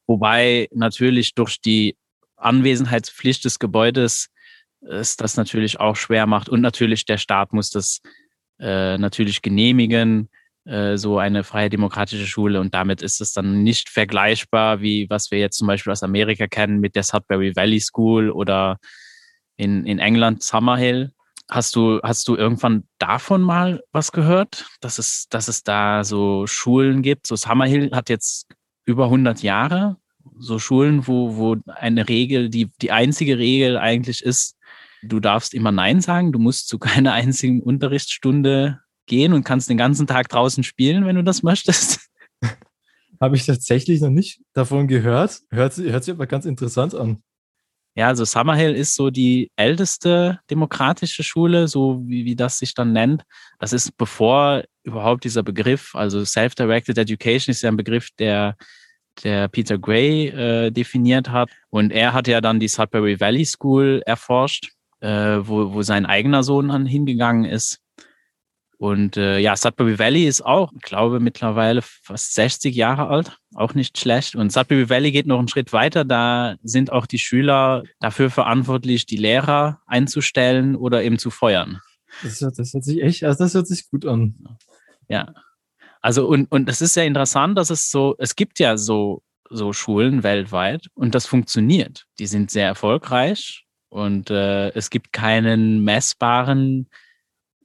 Wobei 0.07 0.69
natürlich 0.73 1.35
durch 1.35 1.59
die 1.63 1.97
Anwesenheitspflicht 2.37 3.47
des 3.47 3.61
Gebäudes 3.61 4.29
es 4.83 5.17
das 5.17 5.39
natürlich 5.39 5.81
auch 5.81 5.97
schwer 5.97 6.27
macht. 6.27 6.51
Und 6.51 6.61
natürlich 6.61 7.07
der 7.07 7.17
Staat 7.17 7.55
muss 7.55 7.71
das 7.71 8.03
äh, 8.59 8.99
natürlich 8.99 9.41
genehmigen. 9.41 10.29
Äh, 10.65 10.97
so 10.97 11.19
eine 11.19 11.43
freie 11.43 11.71
demokratische 11.71 12.27
Schule 12.27 12.61
und 12.61 12.75
damit 12.75 13.03
ist 13.03 13.21
es 13.21 13.33
dann 13.33 13.63
nicht 13.63 13.89
vergleichbar, 13.89 14.81
wie 14.81 15.09
was 15.09 15.31
wir 15.31 15.39
jetzt 15.39 15.57
zum 15.57 15.67
Beispiel 15.67 15.93
aus 15.93 16.03
Amerika 16.03 16.47
kennen 16.47 16.81
mit 16.81 16.97
der 16.97 17.03
Sudbury 17.03 17.57
Valley 17.57 17.81
School 17.81 18.31
oder 18.31 18.79
in, 19.57 19.85
in 19.87 19.99
England 19.99 20.43
Summerhill. 20.43 21.13
Hast 21.51 21.75
du, 21.75 22.01
hast 22.03 22.29
du 22.29 22.37
irgendwann 22.37 22.85
davon 22.99 23.43
mal 23.43 23.83
was 23.91 24.13
gehört, 24.13 24.67
dass 24.81 24.99
es, 24.99 25.29
dass 25.29 25.49
es 25.49 25.65
da 25.65 26.05
so 26.05 26.47
Schulen 26.47 27.03
gibt? 27.03 27.27
So 27.27 27.37
Summerhill 27.37 27.91
hat 27.93 28.09
jetzt 28.09 28.47
über 28.85 29.05
100 29.05 29.43
Jahre, 29.43 29.97
so 30.39 30.59
Schulen, 30.59 31.07
wo, 31.07 31.37
wo 31.37 31.57
eine 31.67 32.09
Regel, 32.09 32.51
die, 32.51 32.71
die 32.81 32.93
einzige 32.93 33.39
Regel 33.39 33.79
eigentlich 33.79 34.23
ist, 34.23 34.57
du 35.03 35.21
darfst 35.21 35.55
immer 35.55 35.73
Nein 35.73 36.01
sagen, 36.01 36.33
du 36.33 36.39
musst 36.39 36.69
zu 36.69 36.79
keiner 36.79 37.13
einzigen 37.15 37.63
Unterrichtsstunde 37.63 38.81
gehen 39.11 39.35
und 39.35 39.45
kannst 39.45 39.69
den 39.69 39.77
ganzen 39.77 40.07
Tag 40.07 40.29
draußen 40.29 40.63
spielen, 40.63 41.05
wenn 41.05 41.17
du 41.17 41.25
das 41.25 41.43
möchtest. 41.43 42.09
Habe 43.21 43.37
ich 43.37 43.45
tatsächlich 43.45 44.01
noch 44.01 44.09
nicht 44.09 44.41
davon 44.55 44.89
gehört. 44.89 45.41
Hört, 45.51 45.77
hört 45.77 46.05
sich 46.05 46.15
aber 46.15 46.27
ganz 46.27 46.47
interessant 46.47 46.95
an. 46.95 47.23
Ja, 47.97 48.07
also 48.07 48.25
Summerhill 48.25 48.75
ist 48.75 48.95
so 48.95 49.11
die 49.11 49.51
älteste 49.57 50.39
demokratische 50.49 51.25
Schule, 51.25 51.67
so 51.67 52.01
wie, 52.07 52.25
wie 52.25 52.37
das 52.37 52.59
sich 52.59 52.73
dann 52.73 52.93
nennt. 52.93 53.25
Das 53.59 53.73
ist 53.73 53.97
bevor 53.99 54.63
überhaupt 54.85 55.25
dieser 55.25 55.43
Begriff, 55.43 55.95
also 55.95 56.25
Self-Directed 56.25 56.97
Education 56.97 57.51
ist 57.51 57.63
ja 57.63 57.71
ein 57.71 57.77
Begriff, 57.77 58.09
der, 58.19 58.57
der 59.25 59.49
Peter 59.49 59.77
Gray 59.77 60.29
äh, 60.29 60.71
definiert 60.71 61.31
hat. 61.31 61.51
Und 61.69 61.91
er 61.91 62.13
hat 62.13 62.29
ja 62.29 62.41
dann 62.41 62.61
die 62.61 62.69
Sudbury 62.69 63.19
Valley 63.19 63.45
School 63.45 64.03
erforscht, 64.07 64.71
äh, 65.01 65.39
wo, 65.43 65.75
wo 65.75 65.83
sein 65.83 66.07
eigener 66.07 66.45
Sohn 66.45 66.69
dann 66.69 66.87
hingegangen 66.87 67.45
ist. 67.45 67.81
Und 68.81 69.19
äh, 69.19 69.39
ja, 69.39 69.57
Sudbury 69.57 69.99
Valley 69.99 70.27
ist 70.27 70.41
auch, 70.41 70.73
ich 70.73 70.81
glaube, 70.81 71.21
mittlerweile 71.21 71.83
fast 71.83 72.35
60 72.35 72.75
Jahre 72.75 73.09
alt, 73.09 73.37
auch 73.55 73.75
nicht 73.75 73.99
schlecht. 73.99 74.37
Und 74.37 74.51
Sudbury 74.51 74.89
Valley 74.89 75.13
geht 75.13 75.27
noch 75.27 75.39
einen 75.39 75.49
Schritt 75.49 75.75
weiter. 75.75 76.07
Da 76.07 76.57
sind 76.63 76.91
auch 76.91 77.05
die 77.05 77.19
Schüler 77.19 77.83
dafür 78.01 78.31
verantwortlich, 78.31 79.05
die 79.05 79.19
Lehrer 79.19 79.83
einzustellen 79.87 80.77
oder 80.77 81.03
eben 81.03 81.19
zu 81.19 81.31
feuern. 81.31 81.83
Das, 82.23 82.39
das 82.39 82.73
hört 82.73 82.85
sich 82.85 83.03
echt, 83.03 83.23
also 83.23 83.45
das 83.45 83.53
hört 83.53 83.67
sich 83.67 83.91
gut 83.91 84.07
an. 84.07 84.57
Ja. 85.11 85.35
Also 86.01 86.27
und, 86.27 86.51
und 86.51 86.67
das 86.67 86.81
ist 86.81 86.97
ja 86.97 87.03
interessant, 87.03 87.59
dass 87.59 87.69
es 87.69 87.91
so, 87.91 88.15
es 88.17 88.35
gibt 88.35 88.59
ja 88.61 88.79
so, 88.79 89.23
so 89.51 89.75
Schulen 89.75 90.23
weltweit 90.23 90.87
und 90.95 91.15
das 91.15 91.27
funktioniert. 91.27 92.07
Die 92.19 92.27
sind 92.27 92.51
sehr 92.51 92.69
erfolgreich 92.69 93.67
und 93.91 94.31
äh, 94.31 94.71
es 94.71 94.89
gibt 94.89 95.13
keinen 95.13 95.85
messbaren 95.85 96.89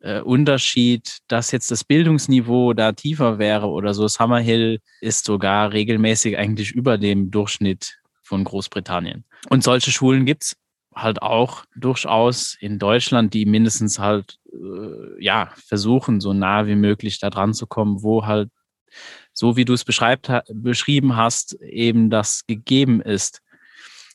äh, 0.05 0.21
Unterschied, 0.21 1.17
dass 1.27 1.51
jetzt 1.51 1.71
das 1.71 1.83
Bildungsniveau 1.83 2.73
da 2.73 2.91
tiefer 2.91 3.39
wäre 3.39 3.67
oder 3.67 3.93
so. 3.93 4.07
Summerhill 4.07 4.79
ist 5.01 5.25
sogar 5.25 5.73
regelmäßig 5.73 6.37
eigentlich 6.37 6.71
über 6.71 6.97
dem 6.99 7.31
Durchschnitt 7.31 7.99
von 8.21 8.43
Großbritannien. 8.43 9.25
Und 9.49 9.63
solche 9.63 9.91
Schulen 9.91 10.25
gibt's 10.25 10.55
halt 10.93 11.21
auch 11.21 11.65
durchaus 11.75 12.55
in 12.59 12.77
Deutschland, 12.77 13.33
die 13.33 13.45
mindestens 13.45 13.97
halt 13.97 14.37
äh, 14.53 15.23
ja 15.23 15.51
versuchen, 15.55 16.21
so 16.21 16.33
nah 16.33 16.67
wie 16.67 16.75
möglich 16.75 17.19
da 17.19 17.31
dran 17.31 17.53
zu 17.53 17.65
kommen, 17.65 18.03
wo 18.03 18.25
halt 18.25 18.49
so 19.33 19.57
wie 19.57 19.65
du 19.65 19.73
es 19.73 19.83
beschrieben 19.83 21.15
hast, 21.15 21.59
eben 21.61 22.09
das 22.09 22.45
gegeben 22.47 23.01
ist. 23.01 23.41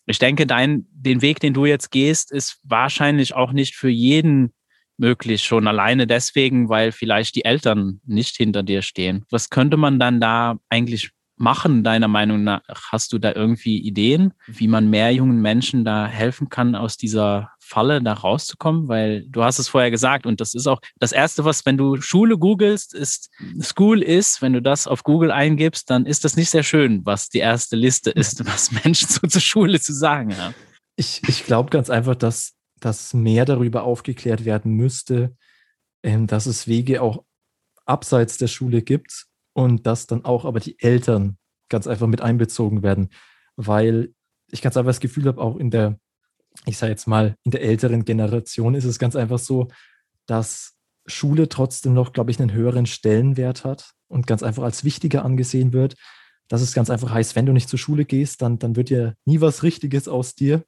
Ich 0.07 0.19
denke, 0.19 0.47
dein, 0.47 0.87
den 0.93 1.21
Weg, 1.21 1.41
den 1.41 1.53
du 1.53 1.67
jetzt 1.67 1.91
gehst, 1.91 2.33
ist 2.33 2.61
wahrscheinlich 2.63 3.35
auch 3.35 3.53
nicht 3.53 3.75
für 3.75 3.91
jeden 3.91 4.53
möglich, 5.01 5.43
schon 5.43 5.67
alleine 5.67 6.07
deswegen, 6.07 6.69
weil 6.69 6.93
vielleicht 6.93 7.35
die 7.35 7.45
Eltern 7.45 8.01
nicht 8.07 8.37
hinter 8.37 8.63
dir 8.63 8.83
stehen. 8.83 9.25
Was 9.31 9.51
könnte 9.51 9.77
man 9.77 9.99
dann 9.99 10.21
da 10.21 10.59
eigentlich 10.69 11.11
machen, 11.41 11.83
deiner 11.83 12.07
Meinung 12.07 12.45
nach? 12.45 12.61
Hast 12.93 13.13
du 13.13 13.19
da 13.19 13.33
irgendwie 13.33 13.79
Ideen, 13.79 14.35
wie 14.47 14.69
man 14.69 14.91
mehr 14.91 15.13
jungen 15.13 15.41
Menschen 15.41 15.85
da 15.85 16.07
helfen 16.07 16.51
kann, 16.51 16.75
aus 16.77 16.97
dieser 16.97 17.51
Falle 17.59 18.03
da 18.03 18.13
rauszukommen? 18.13 18.89
Weil 18.89 19.27
du 19.29 19.43
hast 19.43 19.59
es 19.59 19.69
vorher 19.69 19.91
gesagt 19.91 20.27
und 20.27 20.41
das 20.41 20.55
ist 20.55 20.67
auch 20.67 20.81
das 20.99 21.13
Erste, 21.13 21.45
was, 21.45 21.65
wenn 21.67 21.79
du 21.79 22.01
Schule 22.01 22.39
googelst, 22.39 22.95
ist 22.95 23.31
School 23.61 24.03
ist, 24.03 24.43
wenn 24.43 24.53
du 24.53 24.63
das 24.63 24.87
auf 24.87 25.03
Google 25.03 25.33
eingibst, 25.33 25.91
dann 25.91 26.07
ist 26.07 26.25
das 26.25 26.37
nicht 26.37 26.51
sehr 26.51 26.63
schön, 26.63 27.05
was 27.05 27.31
die 27.31 27.39
erste 27.39 27.75
Liste 27.75 28.11
ist, 28.11 28.47
was 28.47 28.71
Menschen 28.85 29.09
so 29.09 29.27
zur 29.27 29.41
Schule 29.41 29.81
zu 29.81 29.95
sagen 29.95 30.37
haben. 30.37 30.55
Ich, 30.97 31.23
ich 31.27 31.47
glaube 31.47 31.71
ganz 31.71 31.89
einfach, 31.89 32.15
dass 32.15 32.53
dass 32.81 33.15
mehr 33.15 33.45
darüber 33.45 33.85
aufgeklärt 33.85 34.45
werden 34.45 34.73
müsste, 34.75 35.37
ähm, 36.03 36.27
dass 36.27 36.47
es 36.47 36.67
Wege 36.67 37.03
auch 37.03 37.25
abseits 37.87 38.39
der 38.39 38.49
Schule 38.49 38.83
gibt 38.83 39.27
und 39.53 39.87
dass 39.87 40.07
dann 40.07 40.25
auch 40.25 40.45
aber 40.45 40.61
die 40.61 40.79
Eltern 40.81 41.39
ganz 41.69 41.87
einfach 41.87 42.07
mit 42.07 42.21
einbezogen 42.21 42.83
werden, 42.83 43.11
weil 43.57 44.15
ich 44.51 44.63
ganz 44.63 44.77
einfach 44.77 44.91
das 44.91 45.01
Gefühl 45.01 45.27
habe, 45.27 45.41
auch 45.41 45.57
in 45.57 45.71
der, 45.71 45.99
ich 46.67 46.79
sage 46.79 46.93
jetzt 46.93 47.07
mal, 47.07 47.37
in 47.45 47.51
der 47.53 47.63
älteren 47.63 48.05
Generation 48.05 48.75
ist 48.75 48.85
es 48.85 48.99
ganz 48.99 49.17
einfach 49.17 49.39
so, 49.39 49.69
dass 50.27 50.75
Schule 51.07 51.49
trotzdem 51.49 51.95
noch, 51.95 52.13
glaube 52.13 52.31
ich, 52.31 52.41
einen 52.41 52.53
höheren 52.53 52.87
Stellenwert 52.87 53.65
hat 53.65 53.93
und 54.09 54.27
ganz 54.27 54.43
einfach 54.43 54.63
als 54.63 54.85
wichtiger 54.85 55.25
angesehen 55.25 55.73
wird. 55.73 55.97
Dass 56.49 56.63
es 56.63 56.75
ganz 56.75 56.91
einfach 56.91 57.11
heißt, 57.11 57.37
wenn 57.37 57.47
du 57.47 57.53
nicht 57.53 57.69
zur 57.69 57.79
Schule 57.79 58.05
gehst, 58.05 58.43
dann, 58.43 58.59
dann 58.59 58.77
wird 58.77 58.91
ja 58.91 59.15
nie 59.25 59.41
was 59.41 59.63
Richtiges 59.63 60.09
aus 60.09 60.35
dir. 60.35 60.65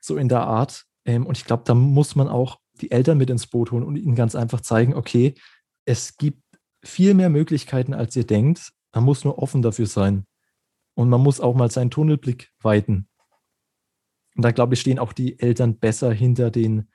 So 0.00 0.16
in 0.16 0.28
der 0.28 0.42
Art. 0.42 0.86
Ähm, 1.10 1.26
und 1.26 1.36
ich 1.36 1.44
glaube, 1.44 1.64
da 1.66 1.74
muss 1.74 2.14
man 2.14 2.28
auch 2.28 2.60
die 2.80 2.92
Eltern 2.92 3.18
mit 3.18 3.30
ins 3.30 3.48
Boot 3.48 3.72
holen 3.72 3.82
und 3.82 3.96
ihnen 3.96 4.14
ganz 4.14 4.34
einfach 4.36 4.60
zeigen, 4.60 4.94
okay, 4.94 5.34
es 5.84 6.16
gibt 6.16 6.42
viel 6.84 7.14
mehr 7.14 7.30
Möglichkeiten, 7.30 7.94
als 7.94 8.14
ihr 8.14 8.24
denkt. 8.24 8.70
Man 8.94 9.04
muss 9.04 9.24
nur 9.24 9.38
offen 9.38 9.60
dafür 9.60 9.86
sein. 9.86 10.24
Und 10.94 11.08
man 11.08 11.20
muss 11.20 11.40
auch 11.40 11.54
mal 11.54 11.70
seinen 11.70 11.90
Tunnelblick 11.90 12.50
weiten. 12.60 13.08
Und 14.36 14.44
da, 14.44 14.52
glaube 14.52 14.74
ich, 14.74 14.80
stehen 14.80 14.98
auch 14.98 15.12
die 15.12 15.38
Eltern 15.40 15.78
besser 15.78 16.12
hinter 16.12 16.50
den, 16.50 16.88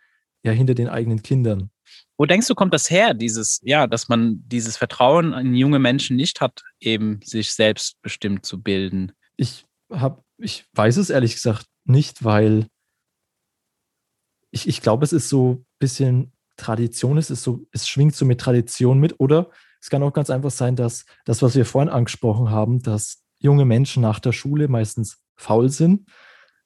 ja, 0.43 0.51
hinter 0.51 0.75
den 0.75 0.87
eigenen 0.87 1.21
Kindern. 1.21 1.69
Wo 2.17 2.25
denkst 2.25 2.47
du, 2.47 2.55
kommt 2.55 2.73
das 2.73 2.89
her, 2.89 3.13
dieses, 3.13 3.59
ja, 3.63 3.85
dass 3.85 4.07
man 4.07 4.41
dieses 4.47 4.77
Vertrauen 4.77 5.33
in 5.33 5.53
junge 5.53 5.79
Menschen 5.79 6.15
nicht 6.15 6.39
hat, 6.39 6.63
eben 6.79 7.19
sich 7.21 7.53
selbstbestimmt 7.53 8.45
zu 8.45 8.61
bilden? 8.61 9.11
Ich 9.35 9.65
habe, 9.91 10.23
ich 10.37 10.65
weiß 10.73 10.97
es 10.97 11.09
ehrlich 11.09 11.33
gesagt 11.33 11.65
nicht, 11.83 12.23
weil 12.23 12.67
ich, 14.55 14.69
ich 14.69 14.81
glaube, 14.81 15.03
es 15.03 15.11
ist 15.11 15.27
so 15.27 15.51
ein 15.51 15.65
bisschen 15.79 16.31
Tradition, 16.55 17.17
es 17.17 17.29
ist 17.29 17.43
so, 17.43 17.67
es 17.73 17.89
schwingt 17.89 18.15
so 18.15 18.25
mit 18.25 18.39
Tradition 18.39 18.99
mit, 18.99 19.19
oder 19.19 19.49
es 19.81 19.89
kann 19.89 20.01
auch 20.01 20.13
ganz 20.13 20.29
einfach 20.29 20.49
sein, 20.49 20.77
dass 20.77 21.05
das, 21.25 21.41
was 21.41 21.55
wir 21.55 21.65
vorhin 21.65 21.89
angesprochen 21.89 22.49
haben, 22.49 22.81
dass 22.81 23.21
junge 23.37 23.65
Menschen 23.65 24.01
nach 24.01 24.19
der 24.19 24.31
Schule 24.31 24.69
meistens 24.69 25.17
faul 25.35 25.69
sind, 25.69 26.07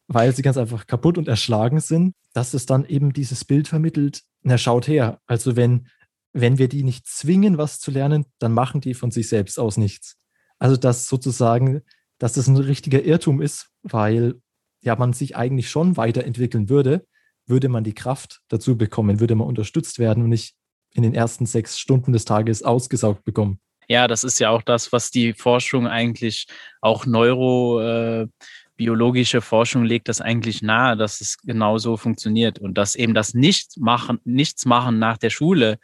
weil 0.08 0.36
sie 0.36 0.44
ganz 0.44 0.56
einfach 0.58 0.86
kaputt 0.86 1.18
und 1.18 1.28
erschlagen 1.28 1.80
sind, 1.80 2.14
dass 2.34 2.54
es 2.54 2.68
dann 2.68 2.86
eben 2.86 3.12
dieses 3.12 3.44
Bild 3.44 3.68
vermittelt, 3.68 4.22
na 4.44 4.60
schaut 4.60 4.88
her, 4.88 5.20
also 5.26 5.56
wenn, 5.56 5.88
wenn 6.32 6.60
wir 6.60 6.70
die 6.70 6.84
nicht 6.84 7.08
zwingen, 7.08 7.58
was 7.58 7.80
zu 7.80 7.90
lernen, 7.90 8.28
dann 8.38 8.54
machen 8.54 8.82
die 8.82 8.94
von 8.94 9.10
sich 9.10 9.28
selbst 9.28 9.60
aus 9.60 9.78
nichts. 9.78 10.16
Also 10.60 10.78
dass 10.78 11.08
sozusagen, 11.08 11.82
dass 12.20 12.34
das 12.34 12.48
ein 12.48 12.58
richtiger 12.58 13.04
Irrtum 13.04 13.42
ist, 13.42 13.72
weil 13.82 14.36
ja 14.82 14.96
man 14.96 15.14
sich 15.14 15.36
eigentlich 15.36 15.72
schon 15.72 15.98
weiterentwickeln 15.98 16.70
würde, 16.70 17.08
würde 17.50 17.70
man 17.70 17.84
die 17.84 17.94
Kraft 17.94 18.42
dazu 18.48 18.76
bekommen, 18.78 19.20
würde 19.20 19.36
man 19.36 19.48
unterstützt 19.48 20.00
werden 20.00 20.24
und 20.24 20.30
nicht 20.30 20.56
in 20.94 21.04
den 21.04 21.14
ersten 21.14 21.46
sechs 21.46 21.78
Stunden 21.80 22.14
des 22.14 22.26
Tages 22.26 22.64
ausgesaugt 22.64 23.24
bekommen. 23.24 23.60
Ja, 23.88 24.08
das 24.08 24.24
ist 24.24 24.40
ja 24.40 24.50
auch 24.52 24.62
das, 24.62 24.92
was 24.92 25.12
die 25.12 25.34
Forschung 25.34 25.88
eigentlich, 25.88 26.48
auch 26.80 27.08
neurobiologische 27.08 29.38
äh, 29.38 29.42
Forschung 29.42 29.84
legt 29.84 30.08
das 30.08 30.22
eigentlich 30.22 30.62
nahe, 30.62 30.96
dass 30.96 31.22
es 31.22 31.40
genauso 31.40 31.98
funktioniert 31.98 32.60
und 32.60 32.78
dass 32.78 32.94
eben 32.96 33.16
das 33.16 33.34
Nichtmachen, 33.34 34.20
Nichtsmachen 34.26 35.00
nach 35.00 35.18
der 35.18 35.32
Schule 35.32 35.80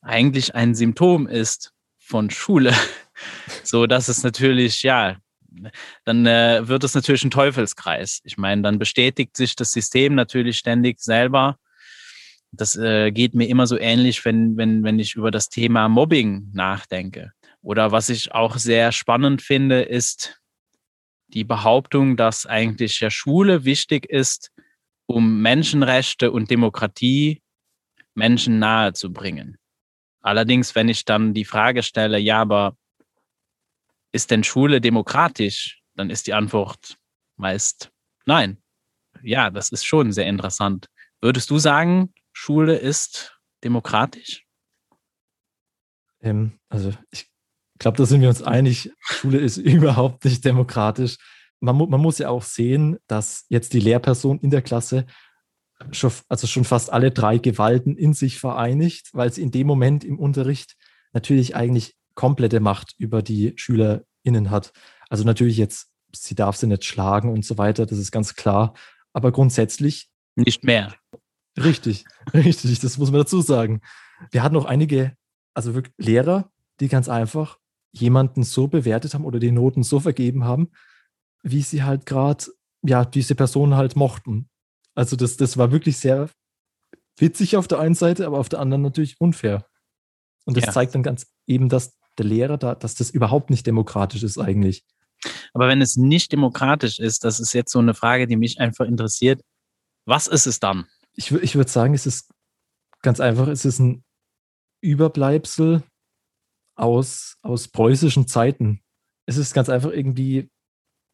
eigentlich 0.00 0.54
ein 0.54 0.74
Symptom 0.74 1.26
ist 1.26 1.74
von 1.98 2.30
Schule. 2.30 2.72
so 3.62 3.86
dass 3.86 4.08
es 4.08 4.22
natürlich, 4.22 4.82
ja, 4.82 5.18
dann 6.04 6.26
äh, 6.26 6.66
wird 6.68 6.84
es 6.84 6.94
natürlich 6.94 7.24
ein 7.24 7.30
Teufelskreis. 7.30 8.20
Ich 8.24 8.36
meine, 8.38 8.62
dann 8.62 8.78
bestätigt 8.78 9.36
sich 9.36 9.56
das 9.56 9.72
System 9.72 10.14
natürlich 10.14 10.58
ständig 10.58 11.00
selber. 11.00 11.58
Das 12.52 12.76
äh, 12.76 13.10
geht 13.10 13.34
mir 13.34 13.48
immer 13.48 13.66
so 13.66 13.78
ähnlich, 13.78 14.24
wenn, 14.24 14.56
wenn, 14.56 14.84
wenn 14.84 14.98
ich 14.98 15.14
über 15.14 15.30
das 15.30 15.48
Thema 15.48 15.88
Mobbing 15.88 16.50
nachdenke. 16.52 17.32
Oder 17.62 17.92
was 17.92 18.08
ich 18.08 18.32
auch 18.32 18.56
sehr 18.56 18.92
spannend 18.92 19.40
finde, 19.40 19.82
ist 19.82 20.40
die 21.28 21.44
Behauptung, 21.44 22.16
dass 22.16 22.44
eigentlich 22.44 23.00
ja 23.00 23.10
Schule 23.10 23.64
wichtig 23.64 24.06
ist, 24.06 24.50
um 25.06 25.40
Menschenrechte 25.40 26.30
und 26.30 26.50
Demokratie 26.50 27.42
Menschen 28.14 28.58
nahe 28.58 28.92
zu 28.92 29.12
bringen. 29.12 29.56
Allerdings, 30.20 30.74
wenn 30.74 30.88
ich 30.88 31.04
dann 31.04 31.34
die 31.34 31.44
Frage 31.44 31.82
stelle, 31.82 32.18
ja, 32.18 32.40
aber 32.40 32.76
ist 34.12 34.30
denn 34.30 34.44
Schule 34.44 34.80
demokratisch? 34.80 35.82
Dann 35.94 36.10
ist 36.10 36.26
die 36.26 36.34
Antwort 36.34 36.96
meist 37.36 37.90
nein. 38.26 38.58
Ja, 39.22 39.50
das 39.50 39.70
ist 39.70 39.84
schon 39.84 40.12
sehr 40.12 40.26
interessant. 40.26 40.88
Würdest 41.20 41.50
du 41.50 41.58
sagen, 41.58 42.12
Schule 42.32 42.76
ist 42.76 43.38
demokratisch? 43.62 44.44
Ähm, 46.20 46.58
also 46.68 46.92
ich, 47.10 47.30
glaube, 47.78 47.96
da 47.96 48.06
sind 48.06 48.20
wir 48.20 48.28
uns 48.28 48.42
einig, 48.42 48.92
Schule 49.00 49.38
ist 49.38 49.56
überhaupt 49.58 50.24
nicht 50.24 50.44
demokratisch. 50.44 51.16
Man, 51.60 51.76
mu 51.76 51.86
man 51.86 52.00
muss 52.00 52.18
ja 52.18 52.28
auch 52.28 52.42
sehen, 52.42 52.98
dass 53.06 53.44
jetzt 53.48 53.72
die 53.72 53.80
Lehrperson 53.80 54.40
in 54.40 54.50
der 54.50 54.62
Klasse 54.62 55.06
schon, 55.90 56.12
also 56.28 56.46
schon 56.46 56.64
fast 56.64 56.92
alle 56.92 57.10
drei 57.10 57.38
Gewalten 57.38 57.96
in 57.96 58.14
sich 58.14 58.38
vereinigt, 58.38 59.10
weil 59.12 59.32
sie 59.32 59.42
in 59.42 59.50
dem 59.50 59.66
Moment 59.66 60.04
im 60.04 60.18
Unterricht 60.18 60.76
natürlich 61.12 61.54
eigentlich 61.54 61.94
komplette 62.14 62.60
Macht 62.60 62.94
über 62.98 63.22
die 63.22 63.52
SchülerInnen 63.56 64.50
hat. 64.50 64.72
Also 65.08 65.24
natürlich 65.24 65.56
jetzt, 65.56 65.90
sie 66.14 66.34
darf 66.34 66.56
sie 66.56 66.66
nicht 66.66 66.84
schlagen 66.84 67.30
und 67.30 67.44
so 67.44 67.58
weiter, 67.58 67.86
das 67.86 67.98
ist 67.98 68.12
ganz 68.12 68.34
klar. 68.34 68.74
Aber 69.12 69.32
grundsätzlich. 69.32 70.08
Nicht 70.36 70.64
mehr. 70.64 70.94
Richtig, 71.58 72.04
richtig, 72.34 72.80
das 72.80 72.98
muss 72.98 73.10
man 73.10 73.20
dazu 73.20 73.40
sagen. 73.40 73.80
Wir 74.30 74.42
hatten 74.42 74.56
auch 74.56 74.64
einige, 74.64 75.16
also 75.54 75.74
wirklich 75.74 75.94
Lehrer, 75.98 76.50
die 76.80 76.88
ganz 76.88 77.08
einfach 77.08 77.58
jemanden 77.92 78.42
so 78.42 78.68
bewertet 78.68 79.12
haben 79.14 79.24
oder 79.24 79.38
die 79.38 79.52
Noten 79.52 79.82
so 79.82 80.00
vergeben 80.00 80.44
haben, 80.44 80.70
wie 81.42 81.62
sie 81.62 81.82
halt 81.82 82.06
gerade, 82.06 82.46
ja, 82.82 83.04
diese 83.04 83.34
Person 83.34 83.74
halt 83.74 83.96
mochten. 83.96 84.48
Also 84.94 85.16
das, 85.16 85.36
das 85.36 85.58
war 85.58 85.72
wirklich 85.72 85.98
sehr 85.98 86.30
witzig 87.18 87.56
auf 87.56 87.68
der 87.68 87.80
einen 87.80 87.94
Seite, 87.94 88.26
aber 88.26 88.38
auf 88.38 88.48
der 88.48 88.60
anderen 88.60 88.82
natürlich 88.82 89.20
unfair. 89.20 89.66
Und 90.44 90.56
das 90.56 90.66
ja. 90.66 90.72
zeigt 90.72 90.94
dann 90.94 91.02
ganz 91.02 91.26
eben, 91.46 91.68
dass 91.68 91.98
der 92.18 92.26
Lehrer 92.26 92.58
da, 92.58 92.74
dass 92.74 92.94
das 92.94 93.10
überhaupt 93.10 93.50
nicht 93.50 93.66
demokratisch 93.66 94.22
ist 94.22 94.38
eigentlich. 94.38 94.84
Aber 95.54 95.68
wenn 95.68 95.80
es 95.80 95.96
nicht 95.96 96.32
demokratisch 96.32 96.98
ist, 96.98 97.24
das 97.24 97.40
ist 97.40 97.52
jetzt 97.52 97.72
so 97.72 97.78
eine 97.78 97.94
Frage, 97.94 98.26
die 98.26 98.36
mich 98.36 98.58
einfach 98.60 98.86
interessiert. 98.86 99.42
Was 100.04 100.26
ist 100.26 100.46
es 100.46 100.58
dann? 100.58 100.86
Ich, 101.14 101.30
ich 101.30 101.54
würde 101.54 101.70
sagen, 101.70 101.94
es 101.94 102.06
ist 102.06 102.32
ganz 103.02 103.20
einfach, 103.20 103.48
es 103.48 103.64
ist 103.64 103.78
ein 103.78 104.04
Überbleibsel 104.80 105.82
aus, 106.74 107.36
aus 107.42 107.68
preußischen 107.68 108.26
Zeiten. 108.26 108.80
Es 109.26 109.36
ist 109.36 109.54
ganz 109.54 109.68
einfach 109.68 109.90
irgendwie, 109.90 110.50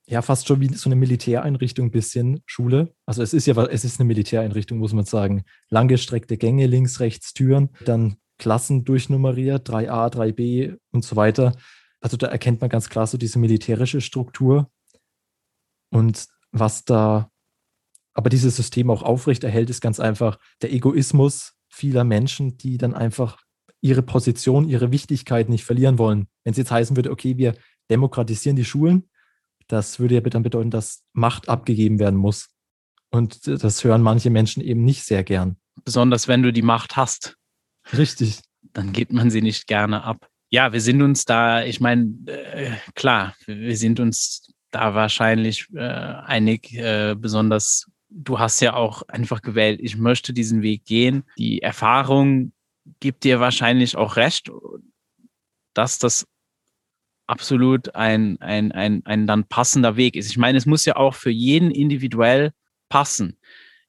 ja, 0.07 0.23
fast 0.23 0.47
schon 0.47 0.61
wie 0.61 0.73
so 0.75 0.89
eine 0.89 0.97
Militäreinrichtung, 0.97 1.87
ein 1.87 1.91
bisschen 1.91 2.43
Schule. 2.47 2.95
Also 3.05 3.23
es 3.23 3.35
ist 3.35 3.47
ja, 3.47 3.63
es 3.67 3.85
ist 3.85 4.01
eine 4.01 4.07
Militäreinrichtung, 4.07 4.79
muss 4.79 4.95
man 4.95 5.05
sagen. 5.05 5.45
Langgestreckte 5.69 6.39
Gänge, 6.39 6.67
links, 6.67 7.01
rechts 7.01 7.35
Türen, 7.35 7.71
dann 7.85 8.17
Klassen 8.39 8.85
durchnummeriert, 8.85 9.69
3a, 9.69 10.13
3b 10.13 10.79
und 10.93 11.05
so 11.05 11.17
weiter. 11.17 11.55
Also 12.01 12.17
da 12.17 12.29
erkennt 12.29 12.61
man 12.61 12.71
ganz 12.71 12.89
klar 12.89 13.07
so 13.07 13.19
diese 13.19 13.39
militärische 13.39 14.01
Struktur 14.01 14.71
und 15.91 16.27
was 16.53 16.85
da 16.85 17.31
aber 18.15 18.31
dieses 18.31 18.57
System 18.57 18.91
auch 18.91 19.03
aufrechterhält, 19.03 19.71
ist 19.71 19.81
ganz 19.81 20.01
einfach 20.01 20.39
der 20.63 20.73
Egoismus 20.73 21.55
vieler 21.69 22.03
Menschen, 22.05 22.59
die 22.59 22.77
dann 22.77 22.95
einfach 22.95 23.43
ihre 23.81 24.03
Position, 24.03 24.69
ihre 24.69 24.91
Wichtigkeit 24.91 25.49
nicht 25.49 25.65
verlieren 25.65 25.99
wollen. 25.99 26.27
Wenn 26.43 26.51
es 26.51 26.57
jetzt 26.57 26.73
heißen 26.73 26.97
würde, 26.97 27.13
okay, 27.13 27.37
wir 27.37 27.55
demokratisieren 27.91 28.57
die 28.57 28.65
Schulen, 28.65 29.09
das 29.69 30.01
würde 30.01 30.17
ja 30.17 30.21
dann 30.21 30.43
bedeuten, 30.43 30.71
dass 30.71 31.05
Macht 31.13 31.49
abgegeben 31.49 32.01
werden 32.01 32.19
muss. 32.19 32.49
Und 33.11 33.47
das 33.47 33.85
hören 33.85 34.03
manche 34.03 34.31
Menschen 34.31 34.63
eben 34.63 34.85
nicht 34.85 35.05
sehr 35.05 35.23
gern. 35.23 35.57
Besonders 35.85 36.27
wenn 36.27 36.43
du 36.43 36.53
die 36.53 36.63
Macht 36.63 36.97
hast. 36.97 37.38
Richtig. 37.97 38.41
Dann 38.73 38.93
gibt 38.93 39.13
man 39.13 39.31
sie 39.31 39.43
nicht 39.43 39.67
gerne 39.67 40.03
ab. 40.05 40.29
Ja, 40.51 40.73
wir 40.73 40.81
sind 40.81 41.03
uns 41.03 41.25
da, 41.25 41.65
ich 41.65 41.81
meine, 41.81 42.15
äh, 42.27 42.73
klar, 42.95 43.35
wir 43.47 43.77
sind 43.77 44.01
uns 44.01 44.53
da 44.71 44.95
wahrscheinlich 44.95 45.67
äh, 45.75 45.81
einig, 45.81 46.75
äh, 46.75 47.15
besonders 47.19 47.87
du 48.11 48.39
hast 48.39 48.61
ja 48.61 48.75
auch 48.75 49.03
einfach 49.09 49.43
gewählt, 49.43 49.81
ich 49.83 49.97
möchte 49.97 50.33
diesen 50.33 50.63
Weg 50.63 50.85
gehen. 50.85 51.25
Die 51.39 51.63
Erfahrung 51.63 52.53
gibt 53.01 53.25
dir 53.25 53.41
wahrscheinlich 53.41 53.97
auch 53.97 54.17
recht, 54.17 54.51
dass 55.75 55.99
das 55.99 56.27
absolut 57.27 57.95
ein, 57.95 58.41
ein, 58.41 58.73
ein, 58.73 59.05
ein 59.05 59.27
dann 59.27 59.45
passender 59.45 59.97
Weg 59.97 60.17
ist. 60.17 60.31
Ich 60.31 60.39
meine, 60.39 60.57
es 60.57 60.67
muss 60.67 60.87
ja 60.87 60.97
auch 60.97 61.15
für 61.15 61.31
jeden 61.31 61.71
individuell 61.71 62.53
passen. 62.89 63.39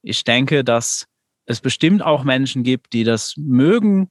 Ich 0.01 0.23
denke, 0.23 0.63
dass 0.63 1.07
es 1.49 1.61
bestimmt 1.61 2.03
auch 2.03 2.23
Menschen 2.23 2.61
gibt, 2.63 2.93
die 2.93 3.03
das 3.03 3.33
mögen, 3.35 4.09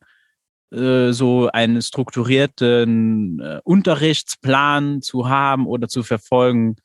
äh, 0.72 1.12
so 1.12 1.48
einen 1.52 1.80
strukturierten 1.80 3.40
äh, 3.40 3.60
Unterrichtsplan 3.62 5.02
zu 5.02 5.28
haben 5.28 5.66
oder 5.66 5.86
zu 5.86 6.02
verfolgen 6.02 6.76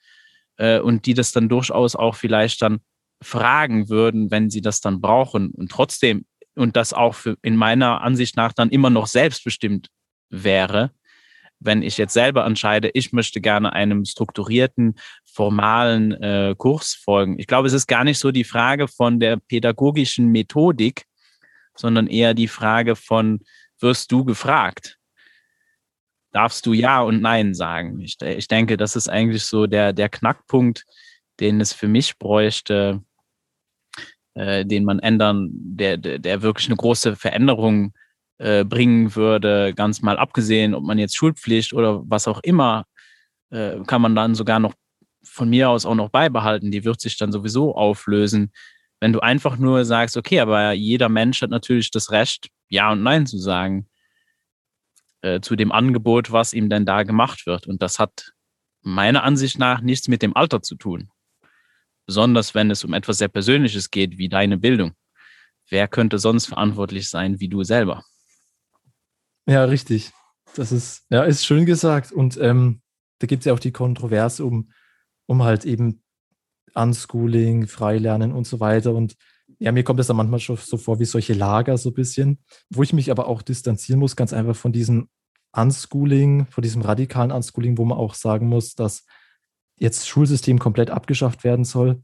äh, 0.57 0.79
und 0.79 1.07
die 1.07 1.15
das 1.15 1.31
dann 1.31 1.49
durchaus 1.49 1.95
auch 1.95 2.15
vielleicht 2.15 2.61
dann 2.61 2.81
fragen 3.21 3.89
würden, 3.89 4.29
wenn 4.29 4.51
sie 4.51 4.61
das 4.61 4.79
dann 4.79 5.01
brauchen. 5.01 5.49
Und 5.49 5.71
trotzdem 5.71 6.25
und 6.55 6.75
das 6.75 6.93
auch 6.93 7.15
für, 7.15 7.35
in 7.41 7.55
meiner 7.55 8.01
Ansicht 8.01 8.37
nach 8.37 8.53
dann 8.53 8.69
immer 8.69 8.91
noch 8.91 9.07
selbstbestimmt 9.07 9.87
wäre, 10.29 10.91
wenn 11.63 11.82
ich 11.82 11.97
jetzt 11.97 12.13
selber 12.13 12.45
entscheide, 12.45 12.89
ich 12.93 13.13
möchte 13.13 13.41
gerne 13.41 13.73
einem 13.73 14.06
strukturierten, 14.06 14.95
formalen 15.26 16.12
äh, 16.13 16.56
Kurs 16.58 16.93
folgen. 16.93 17.39
Ich 17.39 17.47
glaube, 17.47 17.67
es 17.67 17.73
ist 17.73 17.88
gar 17.88 18.04
nicht 18.04 18.19
so 18.19 18.32
die 18.32 18.43
Frage 18.43 18.88
von 18.88 19.19
der 19.19 19.38
pädagogischen 19.38 20.30
Methodik, 20.30 21.06
sondern 21.76 22.08
eher 22.08 22.34
die 22.34 22.47
Frage 22.47 22.95
von, 22.95 23.41
wirst 23.80 24.12
du 24.12 24.23
gefragt? 24.23 24.97
Darfst 26.32 26.65
du 26.65 26.73
Ja 26.73 27.02
und 27.02 27.21
Nein 27.21 27.54
sagen? 27.54 27.99
Ich, 27.99 28.17
ich 28.21 28.47
denke, 28.47 28.78
das 28.78 28.95
ist 28.95 29.10
eigentlich 29.10 29.45
so 29.45 29.67
der, 29.67 29.93
der 29.93 30.10
Knackpunkt, 30.10 30.86
den 31.39 31.62
es 31.62 31.73
für 31.73 31.88
mich 31.88 32.17
bräuchte, 32.17 33.04
äh, 34.34 34.65
den 34.65 34.84
man 34.86 34.99
ändern, 34.99 35.49
der, 35.52 35.97
der, 35.97 36.19
der 36.19 36.41
wirklich 36.41 36.67
eine 36.67 36.78
große 36.78 37.15
Veränderung 37.15 37.93
äh, 38.43 38.63
bringen 38.63 39.15
würde, 39.15 39.73
ganz 39.73 40.01
mal 40.01 40.17
abgesehen, 40.17 40.75
ob 40.75 40.84
man 40.84 40.97
jetzt 40.97 41.15
Schulpflicht 41.15 41.73
oder 41.73 42.03
was 42.06 42.27
auch 42.27 42.41
immer, 42.43 42.86
äh, 43.49 43.79
kann 43.88 44.01
man 44.01 44.15
dann 44.15 44.36
sogar 44.36 44.60
noch 44.60 44.73
von 45.23 45.49
mir 45.49 45.69
aus 45.69 45.86
auch 45.86 45.95
noch 45.95 46.10
beibehalten. 46.10 46.71
Die 46.71 46.84
wird 46.84 47.01
sich 47.01 47.17
dann 47.17 47.32
sowieso 47.32 47.75
auflösen. 47.75 48.51
Wenn 48.99 49.13
du 49.13 49.19
einfach 49.19 49.58
nur 49.58 49.86
sagst, 49.86 50.17
okay, 50.17 50.39
aber 50.39 50.73
jeder 50.73 51.10
Mensch 51.10 51.41
hat 51.41 51.49
natürlich 51.49 51.91
das 51.91 52.12
Recht, 52.12 52.49
Ja 52.69 52.91
und 52.91 53.03
Nein 53.03 53.25
zu 53.25 53.38
sagen 53.38 53.88
äh, 55.21 55.39
zu 55.39 55.56
dem 55.56 55.71
Angebot, 55.71 56.32
was 56.32 56.53
ihm 56.53 56.69
denn 56.69 56.86
da 56.86 57.03
gemacht 57.03 57.45
wird. 57.45 57.67
Und 57.67 57.82
das 57.82 57.99
hat 57.99 58.34
meiner 58.82 59.23
Ansicht 59.23 59.60
nach 59.60 59.82
nichts 59.82 60.08
mit 60.08 60.21
dem 60.21 60.36
Alter 60.36 60.62
zu 60.62 60.75
tun 60.75 61.10
besonders 62.06 62.53
wenn 62.53 62.71
es 62.71 62.84
um 62.84 62.93
etwas 62.93 63.17
sehr 63.17 63.27
Persönliches 63.27 63.89
geht, 63.91 64.17
wie 64.17 64.29
deine 64.29 64.58
Bildung. 64.58 64.93
Wer 65.69 65.88
könnte 65.88 66.19
sonst 66.19 66.47
verantwortlich 66.47 67.10
sein 67.10 67.39
wie 67.39 67.47
du 67.47 67.63
selber? 67.63 68.03
Ja, 69.47 69.65
richtig. 69.65 70.12
Das 70.56 70.71
ist, 70.71 71.06
ja, 71.10 71.23
ist 71.23 71.45
schön 71.45 71.65
gesagt. 71.65 72.12
Und 72.12 72.38
ähm, 72.38 72.82
da 73.19 73.27
gibt 73.27 73.41
es 73.41 73.45
ja 73.45 73.53
auch 73.53 73.60
die 73.60 73.71
Kontroverse 73.71 74.45
um, 74.45 74.71
um 75.25 75.43
halt 75.43 75.65
eben 75.65 76.01
Unschooling, 76.73 77.67
Freilernen 77.67 78.32
und 78.32 78.47
so 78.47 78.60
weiter. 78.60 78.93
Und 78.93 79.15
ja, 79.60 79.71
mir 79.71 79.84
kommt 79.84 79.99
es 79.99 80.08
dann 80.08 80.17
manchmal 80.17 80.39
schon 80.39 80.58
so 80.58 80.77
vor 80.77 80.99
wie 80.99 81.06
solche 81.06 81.34
Lager 81.34 81.77
so 81.77 81.89
ein 81.89 81.95
bisschen, 81.95 82.39
wo 82.69 82.84
ich 82.84 82.93
mich 82.93 83.12
aber 83.12 83.27
auch 83.27 83.41
distanzieren 83.41 83.99
muss, 83.99 84.15
ganz 84.15 84.34
einfach 84.34 84.56
von 84.56 84.71
diesem 84.71 85.10
Unschooling, 85.51 86.47
von 86.47 86.62
diesem 86.62 86.82
radikalen 86.82 87.32
Unschooling, 87.32 87.77
wo 87.77 87.86
man 87.86 87.97
auch 87.97 88.15
sagen 88.15 88.47
muss, 88.47 88.75
dass 88.75 89.06
jetzt 89.79 90.08
Schulsystem 90.08 90.60
komplett 90.60 90.89
abgeschafft 90.89 91.43
werden 91.43 91.65
soll. 91.65 92.03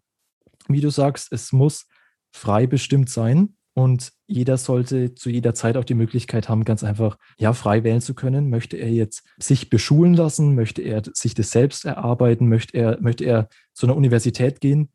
Wie 0.68 0.82
du 0.82 0.90
sagst, 0.90 1.32
es 1.32 1.52
muss 1.52 1.88
frei 2.32 2.68
bestimmt 2.68 3.10
sein 3.10 3.56
und 3.80 4.12
jeder 4.28 4.58
sollte 4.58 5.16
zu 5.16 5.30
jeder 5.30 5.54
Zeit 5.54 5.78
auch 5.78 5.86
die 5.86 5.94
Möglichkeit 5.94 6.50
haben, 6.50 6.66
ganz 6.66 6.84
einfach 6.84 7.18
ja 7.38 7.54
frei 7.54 7.86
wählen 7.86 8.02
zu 8.02 8.14
können. 8.14 8.50
Möchte 8.50 8.76
er 8.76 8.92
jetzt 8.92 9.24
sich 9.38 9.70
beschulen 9.70 10.14
lassen? 10.16 10.54
Möchte 10.54 10.82
er 10.82 11.02
sich 11.14 11.34
das 11.34 11.52
selbst 11.52 11.86
erarbeiten? 11.86 12.50
Möchte 12.50 12.78
er, 12.78 13.00
möchte 13.00 13.24
er 13.24 13.48
zu 13.72 13.86
einer 13.86 13.96
Universität 13.96 14.60
gehen? 14.60 14.90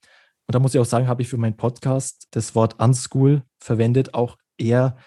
Und 0.46 0.54
da 0.54 0.58
muss 0.58 0.74
ich 0.74 0.80
auch 0.80 0.84
sagen, 0.84 1.08
habe 1.08 1.22
ich 1.22 1.28
für 1.28 1.38
meinen 1.38 1.56
Podcast 1.56 2.28
das 2.32 2.54
Wort 2.54 2.78
Unschool 2.78 3.42
verwendet, 3.58 4.12
auch 4.12 4.36
eher 4.58 4.98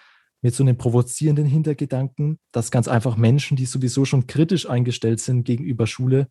mit 0.42 0.56
so 0.56 0.64
einem 0.64 0.76
provozierenden 0.76 1.46
Hintergedanken, 1.46 2.40
dass 2.50 2.72
ganz 2.72 2.88
einfach 2.88 3.16
Menschen, 3.16 3.56
die 3.56 3.66
sowieso 3.66 4.04
schon 4.04 4.26
kritisch 4.26 4.68
eingestellt 4.68 5.20
sind 5.20 5.44
gegenüber 5.44 5.86
Schule, 5.86 6.26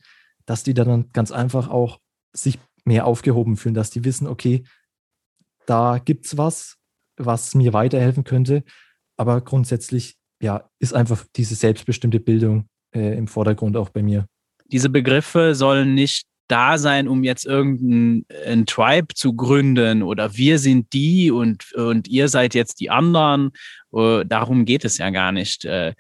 dass 0.46 0.64
die 0.64 0.74
dann 0.74 1.12
ganz 1.14 1.32
einfach 1.32 1.70
auch 1.70 2.00
sich 2.34 2.60
mehr 2.84 3.06
aufgehoben 3.06 3.56
fühlen, 3.56 3.76
dass 3.76 3.90
die 3.90 4.04
wissen, 4.04 4.28
okay, 4.28 4.66
da 5.66 5.98
gibt 5.98 6.26
es 6.26 6.38
was, 6.38 6.78
was 7.18 7.56
mir 7.56 7.74
weiterhelfen 7.74 8.24
könnte. 8.24 8.64
Aber 9.18 9.42
grundsätzlich, 9.42 10.16
ja, 10.42 10.70
ist 10.80 10.94
einfach 10.94 11.26
diese 11.36 11.56
selbstbestimmte 11.56 12.20
Bildung 12.20 12.68
äh, 12.96 13.18
im 13.18 13.28
Vordergrund 13.28 13.76
auch 13.76 13.90
bei 13.90 14.04
mir. 14.04 14.28
Diese 14.66 14.90
Begriffe 14.90 15.56
sollen 15.56 15.94
nicht 15.96 16.28
da 16.48 16.78
sein, 16.78 17.08
um 17.08 17.24
jetzt 17.24 17.46
irgendein 17.46 18.66
Tribe 18.66 19.14
zu 19.14 19.34
gründen 19.34 20.02
oder 20.02 20.36
wir 20.38 20.60
sind 20.60 20.94
die 20.94 21.30
und, 21.30 21.74
und 21.74 22.08
ihr 22.08 22.30
seid 22.30 22.54
jetzt 22.54 22.80
die 22.80 22.90
anderen. 22.90 23.52
Uh, 23.92 24.24
darum 24.24 24.66
geht 24.66 24.86
es 24.86 24.98
ja 24.98 25.10
gar 25.10 25.32
nicht. 25.32 25.66
Uh, 25.66 25.92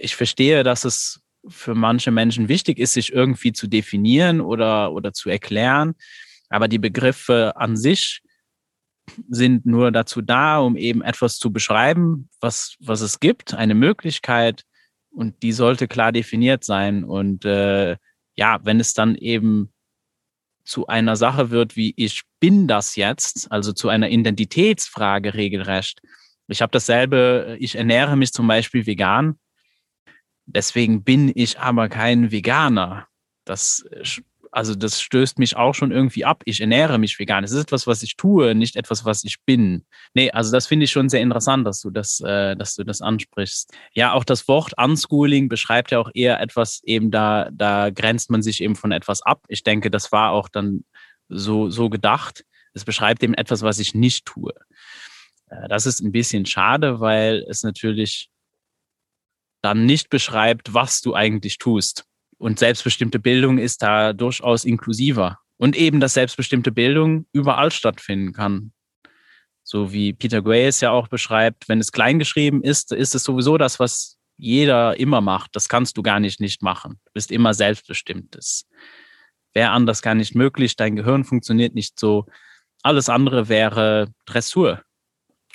ich 0.00 0.14
verstehe, 0.14 0.62
dass 0.62 0.84
es 0.84 1.20
für 1.48 1.74
manche 1.74 2.10
Menschen 2.10 2.48
wichtig 2.48 2.78
ist, 2.78 2.92
sich 2.92 3.12
irgendwie 3.12 3.52
zu 3.52 3.66
definieren 3.66 4.40
oder, 4.40 4.92
oder 4.92 5.12
zu 5.12 5.30
erklären. 5.30 5.94
Aber 6.48 6.68
die 6.68 6.78
Begriffe 6.78 7.56
an 7.56 7.76
sich 7.76 8.22
sind 9.28 9.66
nur 9.66 9.92
dazu 9.92 10.22
da, 10.22 10.58
um 10.58 10.76
eben 10.76 11.02
etwas 11.02 11.38
zu 11.38 11.52
beschreiben, 11.52 12.28
was, 12.40 12.76
was 12.80 13.00
es 13.00 13.20
gibt, 13.20 13.54
eine 13.54 13.74
Möglichkeit, 13.74 14.64
und 15.12 15.42
die 15.42 15.52
sollte 15.52 15.88
klar 15.88 16.12
definiert 16.12 16.64
sein. 16.64 17.04
Und 17.04 17.44
äh, 17.44 17.96
ja, 18.36 18.60
wenn 18.62 18.80
es 18.80 18.94
dann 18.94 19.16
eben 19.16 19.72
zu 20.64 20.86
einer 20.86 21.16
Sache 21.16 21.50
wird, 21.50 21.76
wie 21.76 21.94
ich 21.96 22.22
bin 22.38 22.68
das 22.68 22.96
jetzt, 22.96 23.50
also 23.50 23.72
zu 23.72 23.88
einer 23.88 24.08
Identitätsfrage 24.08 25.34
regelrecht. 25.34 26.00
Ich 26.46 26.62
habe 26.62 26.70
dasselbe, 26.70 27.56
ich 27.58 27.74
ernähre 27.74 28.16
mich 28.16 28.32
zum 28.32 28.46
Beispiel 28.46 28.86
vegan, 28.86 29.38
deswegen 30.46 31.02
bin 31.02 31.32
ich 31.34 31.58
aber 31.58 31.88
kein 31.88 32.30
Veganer. 32.30 33.06
Das 33.44 33.84
also 34.52 34.74
das 34.74 35.00
stößt 35.00 35.38
mich 35.38 35.56
auch 35.56 35.74
schon 35.74 35.92
irgendwie 35.92 36.24
ab. 36.24 36.42
Ich 36.44 36.60
ernähre 36.60 36.98
mich 36.98 37.18
vegan. 37.18 37.44
Es 37.44 37.52
ist 37.52 37.62
etwas, 37.62 37.86
was 37.86 38.02
ich 38.02 38.16
tue, 38.16 38.54
nicht 38.54 38.76
etwas, 38.76 39.04
was 39.04 39.24
ich 39.24 39.36
bin. 39.44 39.84
Nee, 40.14 40.30
also 40.30 40.50
das 40.50 40.66
finde 40.66 40.84
ich 40.84 40.90
schon 40.90 41.08
sehr 41.08 41.20
interessant, 41.20 41.66
dass 41.66 41.80
du 41.80 41.90
das, 41.90 42.20
äh, 42.20 42.56
dass 42.56 42.74
du 42.74 42.84
das 42.84 43.00
ansprichst. 43.00 43.72
Ja, 43.92 44.12
auch 44.12 44.24
das 44.24 44.48
Wort 44.48 44.74
Unschooling 44.76 45.48
beschreibt 45.48 45.92
ja 45.92 45.98
auch 45.98 46.10
eher 46.14 46.40
etwas 46.40 46.82
eben 46.84 47.10
da, 47.10 47.48
da 47.52 47.90
grenzt 47.90 48.30
man 48.30 48.42
sich 48.42 48.62
eben 48.62 48.76
von 48.76 48.92
etwas 48.92 49.22
ab. 49.22 49.44
Ich 49.48 49.62
denke, 49.62 49.90
das 49.90 50.10
war 50.10 50.32
auch 50.32 50.48
dann 50.48 50.84
so, 51.28 51.70
so 51.70 51.88
gedacht. 51.88 52.44
Es 52.74 52.84
beschreibt 52.84 53.22
eben 53.22 53.34
etwas, 53.34 53.62
was 53.62 53.78
ich 53.78 53.94
nicht 53.94 54.26
tue. 54.26 54.52
Äh, 55.48 55.68
das 55.68 55.86
ist 55.86 56.00
ein 56.00 56.12
bisschen 56.12 56.46
schade, 56.46 57.00
weil 57.00 57.44
es 57.48 57.62
natürlich 57.62 58.30
dann 59.62 59.86
nicht 59.86 60.08
beschreibt, 60.08 60.74
was 60.74 61.02
du 61.02 61.14
eigentlich 61.14 61.58
tust. 61.58 62.04
Und 62.40 62.58
selbstbestimmte 62.58 63.18
Bildung 63.18 63.58
ist 63.58 63.82
da 63.82 64.14
durchaus 64.14 64.64
inklusiver. 64.64 65.40
Und 65.58 65.76
eben, 65.76 66.00
dass 66.00 66.14
selbstbestimmte 66.14 66.72
Bildung 66.72 67.26
überall 67.32 67.70
stattfinden 67.70 68.32
kann. 68.32 68.72
So 69.62 69.92
wie 69.92 70.14
Peter 70.14 70.40
Gray 70.40 70.64
es 70.66 70.80
ja 70.80 70.90
auch 70.90 71.08
beschreibt, 71.08 71.68
wenn 71.68 71.80
es 71.80 71.92
kleingeschrieben 71.92 72.62
ist, 72.62 72.92
ist 72.92 73.14
es 73.14 73.24
sowieso 73.24 73.58
das, 73.58 73.78
was 73.78 74.16
jeder 74.38 74.98
immer 74.98 75.20
macht. 75.20 75.54
Das 75.54 75.68
kannst 75.68 75.98
du 75.98 76.02
gar 76.02 76.18
nicht 76.18 76.40
nicht 76.40 76.62
machen. 76.62 76.98
Du 77.04 77.12
bist 77.12 77.30
immer 77.30 77.52
selbstbestimmt. 77.52 78.34
Das 78.34 78.64
wäre 79.52 79.72
anders 79.72 80.00
gar 80.00 80.14
nicht 80.14 80.34
möglich. 80.34 80.76
Dein 80.76 80.96
Gehirn 80.96 81.24
funktioniert 81.24 81.74
nicht 81.74 82.00
so. 82.00 82.24
Alles 82.82 83.10
andere 83.10 83.50
wäre 83.50 84.14
Dressur 84.24 84.80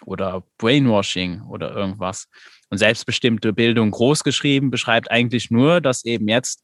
oder 0.06 0.44
Brainwashing 0.60 1.42
oder 1.42 1.76
irgendwas. 1.76 2.28
Und 2.70 2.78
selbstbestimmte 2.78 3.54
Bildung 3.54 3.90
großgeschrieben 3.90 4.70
beschreibt 4.70 5.10
eigentlich 5.10 5.50
nur, 5.50 5.82
dass 5.82 6.06
eben 6.06 6.28
jetzt 6.28 6.62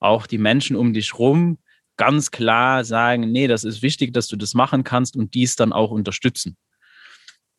auch 0.00 0.26
die 0.26 0.38
Menschen 0.38 0.76
um 0.76 0.92
dich 0.92 1.18
rum 1.18 1.58
ganz 1.96 2.30
klar 2.30 2.82
sagen, 2.82 3.30
nee, 3.30 3.46
das 3.46 3.62
ist 3.62 3.82
wichtig, 3.82 4.14
dass 4.14 4.26
du 4.26 4.36
das 4.36 4.54
machen 4.54 4.84
kannst 4.84 5.16
und 5.16 5.34
dies 5.34 5.56
dann 5.56 5.72
auch 5.72 5.90
unterstützen. 5.90 6.56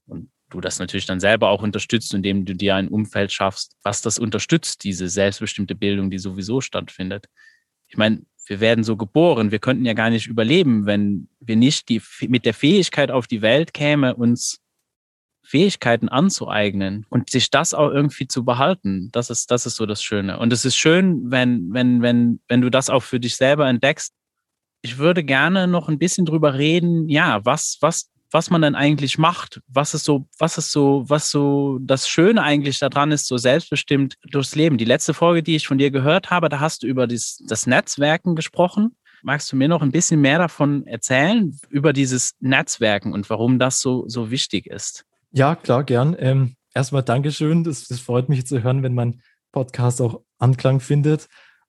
Und 0.08 0.32
du 0.49 0.62
das 0.62 0.80
natürlich 0.80 1.06
dann 1.06 1.19
selber 1.19 1.49
auch 1.49 1.62
unterstützt, 1.62 2.13
indem 2.13 2.45
du 2.45 2.56
dir 2.56 2.75
ein 2.75 2.88
Umfeld 2.88 3.32
schaffst, 3.32 3.77
was 3.84 4.01
das 4.01 4.17
unterstützt, 4.17 4.84
diese 4.84 5.10
selbstbestimmte 5.10 5.75
Bildung, 5.75 6.10
die 6.10 6.17
sowieso 6.17 6.60
stattfindet. 6.60 7.27
Ich 7.88 7.97
meine, 7.97 8.23
wir 8.47 8.60
werden 8.60 8.84
so 8.84 8.97
geboren, 8.97 9.51
wir 9.51 9.60
könnten 9.60 9.86
ja 9.86 9.93
gar 9.93 10.10
nicht 10.10 10.27
überleben, 10.27 10.86
wenn 10.86 11.30
wir 11.39 11.56
nicht 11.56 11.89
die, 11.89 12.01
mit 12.27 12.45
der 12.45 12.54
Fähigkeit 12.54 13.12
auf 13.12 13.27
die 13.27 13.41
Welt 13.41 13.73
käme, 13.73 14.15
uns 14.15 14.61
Fähigkeiten 15.43 16.10
anzueignen 16.10 17.06
und 17.10 17.30
sich 17.30 17.49
das 17.49 17.73
auch 17.73 17.89
irgendwie 17.89 18.27
zu 18.27 18.45
behalten. 18.45 19.10
Das 19.12 19.30
ist, 19.30 19.51
das 19.51 19.65
ist 19.65 19.75
so 19.75 19.86
das 19.86 20.04
Schöne. 20.04 20.39
Und 20.39 20.54
es 20.54 20.65
ist 20.65 20.75
schön, 20.75 21.32
wenn, 21.32 21.73
wenn, 21.73 22.01
wenn, 22.01 22.39
wenn 22.47 22.62
du 22.62 22.69
das 22.69 22.89
auch 22.89 23.04
für 23.04 23.19
dich 23.19 23.36
selber 23.36 23.67
entdeckst. 23.67 24.13
Ich 24.82 24.97
würde 24.97 25.23
gerne 25.23 25.67
noch 25.67 25.89
ein 25.89 25.99
bisschen 25.99 26.25
drüber 26.25 26.56
reden, 26.56 27.08
ja, 27.10 27.43
was, 27.43 27.77
was, 27.82 28.10
was 28.32 28.49
man 28.49 28.62
denn 28.62 28.75
eigentlich 28.75 29.17
macht, 29.17 29.62
was 29.67 29.93
ist 29.93 30.06
so, 30.06 30.27
was 30.39 30.58
ist 30.58 30.71
so, 30.71 31.04
was 31.08 31.30
so 31.30 31.80
das 31.82 32.08
Schöne 32.08 32.41
eigentlich 32.41 32.80
daran 32.80 33.12
ist, 33.12 33.27
so 33.27 33.38
selbstbestimmt 33.38 34.15
durchs 34.32 34.56
Leben. 34.56 34.77
Die 34.77 34.86
letzte 34.86 35.13
Folge, 35.13 35.43
die 35.43 35.56
ich 35.56 35.67
von 35.67 35.77
dir 35.77 35.91
gehört 35.91 36.32
habe, 36.32 36.49
da 36.49 36.60
hast 36.60 36.84
du 36.84 36.88
über 36.88 37.08
das, 37.08 37.43
das 37.47 37.67
Netzwerken 37.67 38.36
gesprochen. 38.36 38.95
Magst 39.21 39.51
du 39.51 39.56
mir 39.56 39.67
noch 39.67 39.84
ein 39.84 39.91
bisschen 39.91 40.21
mehr 40.21 40.39
davon 40.39 40.88
erzählen, 40.88 41.56
über 41.69 41.93
dieses 41.93 42.34
Netzwerken 42.39 43.13
und 43.13 43.30
warum 43.30 43.60
das 43.60 43.80
so, 43.82 44.06
so 44.08 44.32
wichtig 44.32 44.65
ist? 44.65 45.06
Ja, 45.34 45.56
klar, 45.56 45.86
gern. 45.86 46.15
Ähm, 46.20 46.56
erstmal 46.74 47.04
Dankeschön. 47.04 47.63
Das, 47.63 47.88
das 47.88 48.00
freut 48.02 48.28
mich 48.28 48.46
zu 48.46 48.63
hören, 48.63 48.84
wenn 48.84 48.94
mein 48.94 49.22
Podcast 49.52 50.02
auch 50.02 50.22
Anklang 50.39 50.80
findet. 50.80 51.28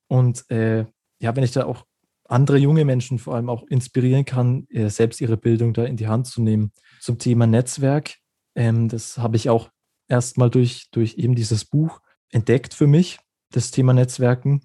Und 0.09 0.51
äh, 0.51 0.87
ja, 1.21 1.37
wenn 1.37 1.45
ich 1.45 1.53
da 1.53 1.65
auch 1.65 1.87
andere 2.25 2.57
junge 2.59 2.85
Menschen 2.85 3.19
vor 3.19 3.35
allem 3.37 3.49
auch 3.49 3.63
inspirieren 3.65 4.25
kann, 4.25 4.67
äh, 4.71 4.89
selbst 4.89 5.21
ihre 5.21 5.37
Bildung 5.37 5.75
da 5.75 5.85
in 5.85 5.97
die 5.97 6.09
Hand 6.09 6.27
zu 6.27 6.43
nehmen. 6.43 6.73
Zum 7.01 7.19
Thema 7.19 7.47
Netzwerk, 7.47 8.17
ähm, 8.57 8.89
das 8.89 9.19
habe 9.19 9.37
ich 9.37 9.49
auch 9.49 9.71
erstmal 10.09 10.51
durch, 10.51 10.89
durch 10.91 11.15
eben 11.15 11.35
dieses 11.35 11.65
Buch 11.65 12.01
entdeckt 12.31 12.75
für 12.75 12.87
mich, 12.87 13.19
das 13.51 13.71
Thema 13.71 13.93
Netzwerken. 13.93 14.63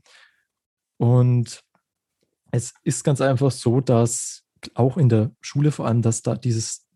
Und 0.97 1.61
es 2.51 2.73
ist 2.83 3.03
ganz 3.03 3.21
einfach 3.21 3.51
so, 3.51 3.81
dass 3.81 4.43
auch 4.73 4.97
in 4.97 5.09
der 5.09 5.31
Schule 5.41 5.71
vor 5.71 5.85
allem, 5.85 6.01
dass 6.01 6.23
da 6.23 6.35
dieses 6.35 6.86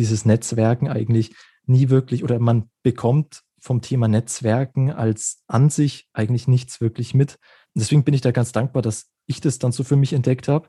dieses 0.00 0.24
Netzwerken 0.24 0.88
eigentlich 0.88 1.34
nie 1.66 1.88
wirklich 1.88 2.24
oder 2.24 2.38
man 2.38 2.70
bekommt 2.82 3.42
vom 3.60 3.82
Thema 3.82 4.08
Netzwerken 4.08 4.90
als 4.90 5.42
an 5.46 5.70
sich 5.70 6.08
eigentlich 6.12 6.48
nichts 6.48 6.80
wirklich 6.80 7.14
mit. 7.14 7.34
Und 7.74 7.80
deswegen 7.80 8.04
bin 8.04 8.14
ich 8.14 8.22
da 8.22 8.32
ganz 8.32 8.52
dankbar, 8.52 8.82
dass 8.82 9.10
ich 9.26 9.40
das 9.40 9.58
dann 9.58 9.72
so 9.72 9.84
für 9.84 9.96
mich 9.96 10.12
entdeckt 10.12 10.48
habe. 10.48 10.68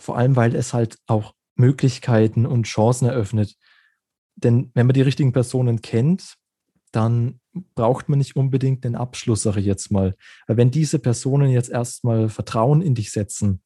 Vor 0.00 0.16
allem, 0.16 0.36
weil 0.36 0.54
es 0.54 0.72
halt 0.72 0.96
auch 1.06 1.34
Möglichkeiten 1.56 2.46
und 2.46 2.66
Chancen 2.66 3.06
eröffnet. 3.06 3.56
Denn 4.36 4.70
wenn 4.74 4.86
man 4.86 4.94
die 4.94 5.02
richtigen 5.02 5.32
Personen 5.32 5.82
kennt, 5.82 6.36
dann 6.92 7.40
braucht 7.74 8.08
man 8.08 8.18
nicht 8.18 8.36
unbedingt 8.36 8.84
den 8.84 8.94
Abschluss, 8.94 9.42
sage 9.42 9.60
ich 9.60 9.66
jetzt 9.66 9.90
mal. 9.90 10.14
Weil 10.46 10.56
wenn 10.56 10.70
diese 10.70 11.00
Personen 11.00 11.50
jetzt 11.50 11.68
erstmal 11.68 12.28
Vertrauen 12.28 12.80
in 12.80 12.94
dich 12.94 13.10
setzen, 13.10 13.62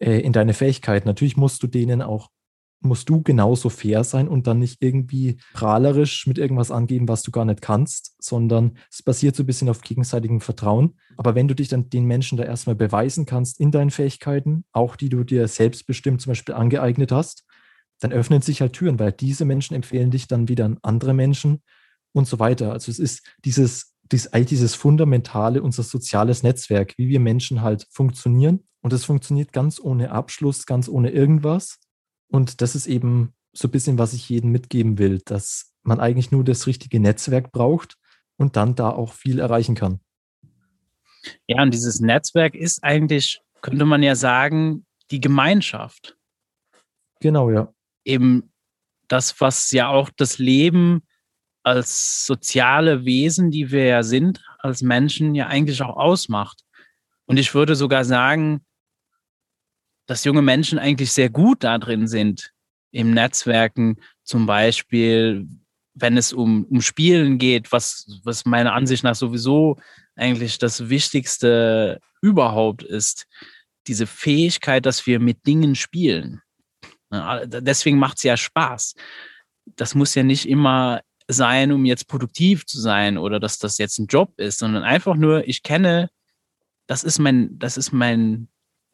äh, 0.00 0.18
in 0.18 0.32
deine 0.32 0.52
Fähigkeiten, 0.52 1.06
natürlich 1.06 1.36
musst 1.36 1.62
du 1.62 1.68
denen 1.68 2.02
auch 2.02 2.28
musst 2.80 3.08
du 3.08 3.22
genauso 3.22 3.68
fair 3.68 4.04
sein 4.04 4.26
und 4.26 4.46
dann 4.46 4.58
nicht 4.58 4.82
irgendwie 4.82 5.36
prahlerisch 5.52 6.26
mit 6.26 6.38
irgendwas 6.38 6.70
angeben, 6.70 7.08
was 7.08 7.22
du 7.22 7.30
gar 7.30 7.44
nicht 7.44 7.60
kannst, 7.60 8.14
sondern 8.18 8.78
es 8.90 9.02
basiert 9.02 9.36
so 9.36 9.42
ein 9.42 9.46
bisschen 9.46 9.68
auf 9.68 9.82
gegenseitigem 9.82 10.40
Vertrauen. 10.40 10.96
Aber 11.16 11.34
wenn 11.34 11.46
du 11.46 11.54
dich 11.54 11.68
dann 11.68 11.90
den 11.90 12.06
Menschen 12.06 12.38
da 12.38 12.44
erstmal 12.44 12.76
beweisen 12.76 13.26
kannst 13.26 13.60
in 13.60 13.70
deinen 13.70 13.90
Fähigkeiten, 13.90 14.64
auch 14.72 14.96
die 14.96 15.10
du 15.10 15.24
dir 15.24 15.46
selbstbestimmt 15.46 16.22
zum 16.22 16.30
Beispiel 16.30 16.54
angeeignet 16.54 17.12
hast, 17.12 17.44
dann 18.00 18.12
öffnen 18.12 18.40
sich 18.40 18.62
halt 18.62 18.72
Türen, 18.72 18.98
weil 18.98 19.12
diese 19.12 19.44
Menschen 19.44 19.74
empfehlen 19.74 20.10
dich 20.10 20.26
dann 20.26 20.48
wieder 20.48 20.64
an 20.64 20.78
andere 20.80 21.12
Menschen 21.12 21.62
und 22.12 22.26
so 22.26 22.38
weiter. 22.38 22.72
Also 22.72 22.90
es 22.90 22.98
ist 22.98 23.26
dieses, 23.44 23.94
dieses, 24.10 24.30
dieses 24.30 24.74
fundamentale, 24.74 25.62
unser 25.62 25.82
soziales 25.82 26.42
Netzwerk, 26.42 26.94
wie 26.96 27.08
wir 27.08 27.20
Menschen 27.20 27.60
halt 27.60 27.86
funktionieren. 27.90 28.60
Und 28.80 28.94
es 28.94 29.04
funktioniert 29.04 29.52
ganz 29.52 29.78
ohne 29.78 30.10
Abschluss, 30.10 30.64
ganz 30.64 30.88
ohne 30.88 31.10
irgendwas 31.10 31.78
und 32.30 32.60
das 32.60 32.74
ist 32.74 32.86
eben 32.86 33.34
so 33.52 33.68
ein 33.68 33.70
bisschen, 33.70 33.98
was 33.98 34.12
ich 34.12 34.28
jedem 34.28 34.50
mitgeben 34.50 34.98
will, 34.98 35.20
dass 35.24 35.72
man 35.82 36.00
eigentlich 36.00 36.30
nur 36.30 36.44
das 36.44 36.66
richtige 36.66 37.00
Netzwerk 37.00 37.52
braucht 37.52 37.96
und 38.36 38.56
dann 38.56 38.74
da 38.74 38.90
auch 38.90 39.12
viel 39.12 39.38
erreichen 39.38 39.74
kann. 39.74 40.00
Ja, 41.46 41.62
und 41.62 41.74
dieses 41.74 42.00
Netzwerk 42.00 42.54
ist 42.54 42.82
eigentlich, 42.82 43.40
könnte 43.60 43.84
man 43.84 44.02
ja 44.02 44.14
sagen, 44.14 44.86
die 45.10 45.20
Gemeinschaft. 45.20 46.16
Genau, 47.20 47.50
ja. 47.50 47.72
Eben 48.04 48.52
das, 49.08 49.40
was 49.40 49.70
ja 49.72 49.88
auch 49.88 50.10
das 50.16 50.38
Leben 50.38 51.02
als 51.62 52.24
soziale 52.24 53.04
Wesen, 53.04 53.50
die 53.50 53.70
wir 53.70 53.84
ja 53.84 54.02
sind, 54.02 54.42
als 54.58 54.82
Menschen 54.82 55.34
ja 55.34 55.48
eigentlich 55.48 55.82
auch 55.82 55.96
ausmacht. 55.96 56.62
Und 57.26 57.36
ich 57.38 57.54
würde 57.54 57.74
sogar 57.74 58.04
sagen, 58.04 58.64
dass 60.06 60.24
junge 60.24 60.42
Menschen 60.42 60.78
eigentlich 60.78 61.12
sehr 61.12 61.30
gut 61.30 61.64
da 61.64 61.78
drin 61.78 62.08
sind, 62.08 62.52
im 62.92 63.12
Netzwerken 63.12 63.96
zum 64.24 64.46
Beispiel, 64.46 65.46
wenn 65.94 66.16
es 66.16 66.32
um, 66.32 66.64
um 66.64 66.80
Spielen 66.80 67.38
geht, 67.38 67.72
was, 67.72 68.20
was 68.24 68.44
meiner 68.44 68.72
Ansicht 68.72 69.04
nach 69.04 69.14
sowieso 69.14 69.76
eigentlich 70.16 70.58
das 70.58 70.88
Wichtigste 70.88 72.00
überhaupt 72.20 72.82
ist, 72.82 73.26
diese 73.86 74.06
Fähigkeit, 74.06 74.86
dass 74.86 75.06
wir 75.06 75.20
mit 75.20 75.46
Dingen 75.46 75.74
spielen. 75.74 76.42
Deswegen 77.10 77.98
macht 77.98 78.18
es 78.18 78.22
ja 78.22 78.36
Spaß. 78.36 78.94
Das 79.76 79.94
muss 79.94 80.14
ja 80.14 80.22
nicht 80.22 80.48
immer 80.48 81.00
sein, 81.28 81.72
um 81.72 81.84
jetzt 81.84 82.08
produktiv 82.08 82.66
zu 82.66 82.80
sein 82.80 83.18
oder 83.18 83.40
dass 83.40 83.58
das 83.58 83.78
jetzt 83.78 83.98
ein 83.98 84.06
Job 84.06 84.32
ist, 84.38 84.58
sondern 84.58 84.82
einfach 84.82 85.16
nur, 85.16 85.46
ich 85.46 85.62
kenne, 85.62 86.10
das 86.86 87.04
ist 87.04 87.18
mein, 87.18 87.58
das 87.58 87.76
ist 87.76 87.92
mein 87.92 88.48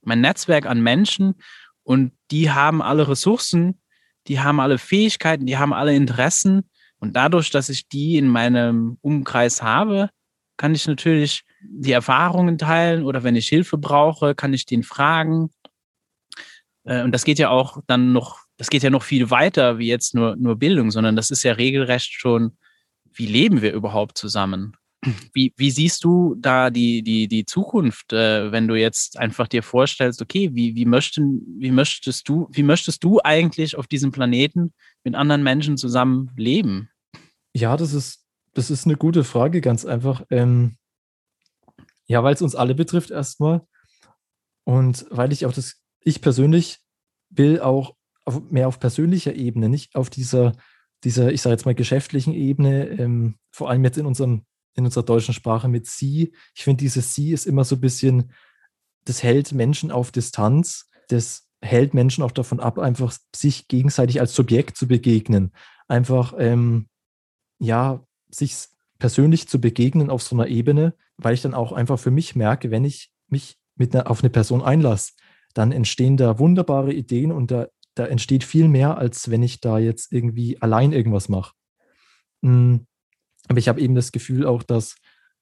mein 0.07 0.21
Netzwerk 0.21 0.67
an 0.67 0.81
Menschen 0.81 1.35
und 1.83 2.13
die 2.31 2.51
haben 2.51 2.83
alle 2.83 3.09
Ressourcen, 3.09 3.81
die 4.29 4.41
haben 4.41 4.61
alle 4.61 4.79
Fähigkeiten, 4.79 5.47
die 5.47 5.57
haben 5.57 5.73
alle 5.73 5.95
Interessen. 5.95 6.69
Und 6.99 7.15
dadurch, 7.15 7.51
dass 7.51 7.69
ich 7.69 7.89
die 7.89 8.17
in 8.17 8.27
meinem 8.29 8.99
Umkreis 9.03 9.63
habe, 9.63 10.11
kann 10.57 10.75
ich 10.75 10.87
natürlich 10.87 11.45
die 11.61 11.93
Erfahrungen 11.93 12.59
teilen 12.59 13.05
oder 13.05 13.23
wenn 13.23 13.37
ich 13.37 13.49
Hilfe 13.49 13.79
brauche, 13.79 14.35
kann 14.35 14.55
ich 14.55 14.65
den 14.65 14.83
fragen. 14.83 15.51
Äh, 16.85 17.03
und 17.03 17.13
das 17.13 17.25
geht 17.25 17.39
ja 17.39 17.51
auch 17.51 17.83
dann 17.87 18.13
noch, 18.13 18.41
das 18.57 18.71
geht 18.71 18.83
ja 18.83 18.91
noch 18.91 19.03
viel 19.03 19.31
weiter 19.31 19.79
wie 19.79 19.89
jetzt 19.89 20.15
nur, 20.15 20.37
nur 20.37 20.57
Bildung, 20.57 20.91
sondern 20.91 21.15
das 21.15 21.31
ist 21.31 21.43
ja 21.43 21.53
regelrecht 21.53 22.13
schon, 22.13 22.57
wie 23.13 23.27
leben 23.27 23.63
wir 23.63 23.73
überhaupt 23.73 24.17
zusammen? 24.17 24.77
Wie, 25.33 25.53
wie 25.57 25.71
siehst 25.71 26.05
du 26.05 26.35
da 26.39 26.71
die, 26.71 27.03
die, 27.03 27.29
die 27.29 27.45
Zukunft, 27.45 28.13
äh, 28.13 28.51
wenn 28.53 28.69
du 28.69 28.75
jetzt 28.75 29.19
einfach 29.19 29.49
dir 29.49 29.63
vorstellst, 29.63 30.21
okay, 30.23 30.51
wie, 30.55 30.75
wie, 30.75 30.85
möchten, 30.85 31.43
wie, 31.59 31.71
möchtest 31.71 32.29
du, 32.29 32.49
wie 32.53 32.63
möchtest 32.63 33.05
du 33.05 33.21
eigentlich 33.23 33.77
auf 33.77 33.87
diesem 33.87 34.13
Planeten 34.13 34.73
mit 35.05 35.15
anderen 35.15 35.43
Menschen 35.43 35.77
zusammen 35.77 36.31
leben? 36.37 36.89
Ja, 37.55 37.77
das 37.77 37.93
ist, 37.93 38.25
das 38.55 38.71
ist 38.71 38.87
eine 38.87 38.97
gute 38.97 39.25
Frage, 39.25 39.61
ganz 39.61 39.85
einfach. 39.85 40.25
Ähm, 40.31 40.77
ja, 42.07 42.23
weil 42.23 42.35
es 42.35 42.43
uns 42.43 42.55
alle 42.55 42.75
betrifft 42.75 43.11
erstmal. 43.11 43.63
Und 44.65 45.07
weil 45.11 45.33
ich 45.33 45.47
auch 45.47 45.53
das, 45.53 45.81
ich 46.01 46.21
persönlich 46.21 46.79
will 47.31 47.61
auch 47.61 47.95
auf, 48.25 48.43
mehr 48.51 48.69
auf 48.69 48.81
persönlicher 48.81 49.35
Ebene, 49.35 49.69
nicht 49.69 49.95
auf 49.95 50.11
dieser, 50.11 50.53
dieser, 51.05 51.33
ich 51.33 51.43
sage 51.43 51.55
jetzt 51.55 51.65
mal, 51.65 51.75
geschäftlichen 51.75 52.35
Ebene, 52.35 52.89
ähm, 52.89 53.37
vor 53.51 53.71
allem 53.71 53.85
jetzt 53.85 53.99
in 53.99 54.07
unserem, 54.07 54.45
in 54.77 54.85
unserer 54.85 55.05
deutschen 55.05 55.35
Sprache 55.35 55.69
mit 55.69 55.87
Sie. 55.87 56.35
Ich 56.55 56.65
finde, 56.65 56.83
dieses 56.83 57.15
Sie 57.15 57.33
ist 57.33 57.47
immer 57.47 57.65
so 57.65 57.77
ein 57.77 57.81
bisschen, 57.81 58.33
das 59.05 59.23
hält 59.23 59.53
Menschen 59.53 59.91
auf 59.91 60.13
Distanz, 60.13 60.89
das 61.09 61.49
hält 61.63 61.95
Menschen 61.95 62.23
auch 62.23 62.33
davon 62.33 62.61
ab, 62.61 62.79
einfach 62.79 63.17
sich 63.35 63.69
gegenseitig 63.69 64.21
als 64.21 64.35
Subjekt 64.35 64.77
zu 64.77 64.87
begegnen. 64.87 65.53
Einfach, 65.89 66.35
ähm, 66.39 66.89
ja, 67.59 68.05
sich 68.29 68.55
persönlich 68.99 69.49
zu 69.49 69.61
begegnen 69.61 70.11
auf 70.11 70.23
so 70.23 70.37
einer 70.37 70.49
Ebene, 70.49 70.95
weil 71.17 71.35
ich 71.35 71.43
dann 71.43 71.55
auch 71.55 71.73
einfach 71.73 71.99
für 71.99 72.11
mich 72.11 72.37
merke, 72.37 72.71
wenn 72.71 72.85
ich 72.85 73.13
mich 73.29 73.59
mit 73.77 73.95
einer, 73.95 74.11
auf 74.11 74.21
eine 74.21 74.31
Person 74.31 74.63
einlasse, 74.63 75.13
dann 75.55 75.73
entstehen 75.73 76.17
da 76.17 76.39
wunderbare 76.39 76.93
Ideen 76.93 77.33
und 77.33 77.51
da, 77.51 77.69
da 77.95 78.07
entsteht 78.07 78.45
viel 78.45 78.69
mehr, 78.69 78.99
als 78.99 79.31
wenn 79.31 79.43
ich 79.43 79.61
da 79.61 79.79
jetzt 79.79 80.13
irgendwie 80.13 80.61
allein 80.61 80.93
irgendwas 80.93 81.29
mache. 81.29 81.55
Hm, 82.43 82.87
aber 83.49 83.59
ich 83.59 83.69
habe 83.69 83.81
eben 83.81 83.95
das 83.95 84.13
Gefühl 84.13 84.47
auch, 84.47 84.63
dass, 84.63 84.97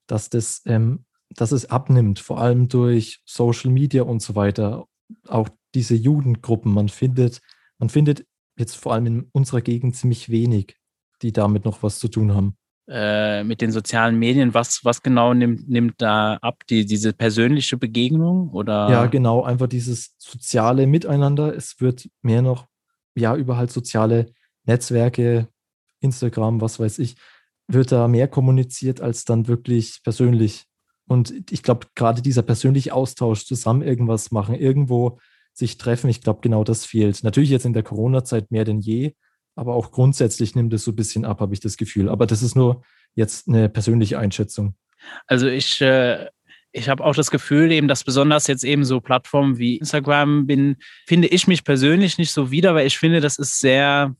dass, 0.06 0.30
das, 0.30 0.62
ähm, 0.66 1.04
dass 1.30 1.52
es 1.52 1.70
abnimmt, 1.70 2.18
vor 2.18 2.40
allem 2.40 2.68
durch 2.68 3.20
Social 3.24 3.70
Media 3.70 4.02
und 4.02 4.22
so 4.22 4.34
weiter. 4.34 4.86
Auch 5.28 5.48
diese 5.74 5.94
Jugendgruppen, 5.94 6.72
man 6.72 6.88
findet, 6.88 7.40
man 7.78 7.88
findet 7.88 8.26
jetzt 8.56 8.76
vor 8.76 8.92
allem 8.92 9.06
in 9.06 9.28
unserer 9.32 9.60
Gegend 9.60 9.96
ziemlich 9.96 10.28
wenig, 10.28 10.76
die 11.22 11.32
damit 11.32 11.64
noch 11.64 11.82
was 11.82 11.98
zu 11.98 12.08
tun 12.08 12.34
haben. 12.34 12.56
Äh, 12.86 13.44
mit 13.44 13.62
den 13.62 13.72
sozialen 13.72 14.18
Medien, 14.18 14.52
was, 14.52 14.84
was 14.84 15.02
genau 15.02 15.32
nimmt, 15.32 15.68
nimmt 15.70 15.94
da 16.02 16.34
ab? 16.42 16.66
Die, 16.68 16.84
diese 16.84 17.14
persönliche 17.14 17.78
Begegnung 17.78 18.50
oder? 18.50 18.90
Ja, 18.90 19.06
genau, 19.06 19.42
einfach 19.42 19.68
dieses 19.68 20.14
soziale 20.18 20.86
Miteinander. 20.86 21.56
Es 21.56 21.80
wird 21.80 22.10
mehr 22.20 22.42
noch, 22.42 22.66
ja, 23.14 23.34
über 23.36 23.56
halt 23.56 23.72
soziale 23.72 24.32
Netzwerke, 24.64 25.48
Instagram, 26.00 26.60
was 26.60 26.78
weiß 26.78 26.98
ich, 26.98 27.16
wird 27.66 27.92
da 27.92 28.08
mehr 28.08 28.28
kommuniziert 28.28 29.00
als 29.00 29.24
dann 29.24 29.48
wirklich 29.48 30.00
persönlich. 30.02 30.64
Und 31.06 31.34
ich 31.50 31.62
glaube, 31.62 31.86
gerade 31.94 32.22
dieser 32.22 32.42
persönliche 32.42 32.94
Austausch, 32.94 33.44
zusammen 33.44 33.82
irgendwas 33.82 34.30
machen, 34.30 34.54
irgendwo 34.54 35.18
sich 35.52 35.78
treffen, 35.78 36.10
ich 36.10 36.20
glaube, 36.20 36.40
genau 36.42 36.64
das 36.64 36.84
fehlt. 36.84 37.22
Natürlich 37.22 37.50
jetzt 37.50 37.66
in 37.66 37.72
der 37.72 37.82
Corona-Zeit 37.82 38.50
mehr 38.50 38.64
denn 38.64 38.80
je, 38.80 39.14
aber 39.54 39.74
auch 39.74 39.92
grundsätzlich 39.92 40.54
nimmt 40.54 40.72
es 40.72 40.84
so 40.84 40.92
ein 40.92 40.96
bisschen 40.96 41.24
ab, 41.24 41.40
habe 41.40 41.54
ich 41.54 41.60
das 41.60 41.76
Gefühl. 41.76 42.08
Aber 42.08 42.26
das 42.26 42.42
ist 42.42 42.56
nur 42.56 42.82
jetzt 43.14 43.48
eine 43.48 43.68
persönliche 43.68 44.18
Einschätzung. 44.18 44.74
Also 45.26 45.46
ich, 45.46 45.80
äh, 45.80 46.26
ich 46.72 46.88
habe 46.88 47.04
auch 47.04 47.14
das 47.14 47.30
Gefühl, 47.30 47.70
eben, 47.70 47.86
dass 47.86 48.02
besonders 48.02 48.48
jetzt 48.48 48.64
eben 48.64 48.84
so 48.84 49.00
Plattformen 49.00 49.58
wie 49.58 49.76
Instagram 49.76 50.46
bin, 50.46 50.76
finde 51.06 51.28
ich 51.28 51.46
mich 51.46 51.62
persönlich 51.62 52.18
nicht 52.18 52.32
so 52.32 52.50
wieder, 52.50 52.74
weil 52.74 52.86
ich 52.86 52.98
finde, 52.98 53.20
das 53.20 53.38
ist 53.38 53.60
sehr, 53.60 54.16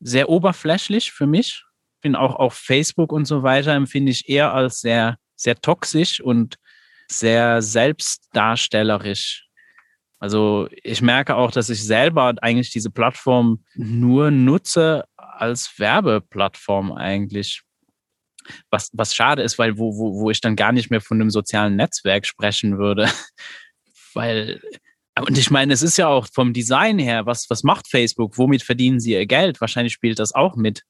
sehr 0.00 0.30
oberflächlich 0.30 1.12
für 1.12 1.26
mich. 1.26 1.64
Bin 2.00 2.14
auch 2.14 2.36
auf 2.36 2.54
Facebook 2.54 3.12
und 3.12 3.26
so 3.26 3.42
weiter 3.42 3.72
empfinde 3.72 4.12
ich 4.12 4.28
eher 4.28 4.52
als 4.52 4.80
sehr, 4.80 5.18
sehr 5.36 5.56
toxisch 5.56 6.20
und 6.20 6.56
sehr 7.10 7.62
selbstdarstellerisch. 7.62 9.48
Also 10.20 10.68
ich 10.82 11.00
merke 11.00 11.36
auch, 11.36 11.50
dass 11.50 11.70
ich 11.70 11.84
selber 11.84 12.34
eigentlich 12.42 12.70
diese 12.70 12.90
Plattform 12.90 13.64
nur 13.74 14.30
nutze 14.30 15.04
als 15.16 15.72
Werbeplattform 15.78 16.92
eigentlich. 16.92 17.62
Was, 18.70 18.90
was 18.94 19.14
schade 19.14 19.42
ist, 19.42 19.58
weil 19.58 19.78
wo, 19.78 19.96
wo, 19.96 20.20
wo 20.20 20.30
ich 20.30 20.40
dann 20.40 20.56
gar 20.56 20.72
nicht 20.72 20.90
mehr 20.90 21.02
von 21.02 21.20
einem 21.20 21.30
sozialen 21.30 21.76
Netzwerk 21.76 22.26
sprechen 22.26 22.78
würde. 22.78 23.08
weil, 24.14 24.60
und 25.20 25.36
ich 25.36 25.50
meine, 25.50 25.72
es 25.72 25.82
ist 25.82 25.98
ja 25.98 26.08
auch 26.08 26.26
vom 26.32 26.52
Design 26.52 26.98
her, 26.98 27.26
was, 27.26 27.48
was 27.50 27.62
macht 27.62 27.88
Facebook? 27.88 28.38
Womit 28.38 28.62
verdienen 28.62 29.00
sie 29.00 29.12
ihr 29.12 29.26
Geld? 29.26 29.60
Wahrscheinlich 29.60 29.92
spielt 29.92 30.18
das 30.18 30.34
auch 30.34 30.56
mit, 30.56 30.82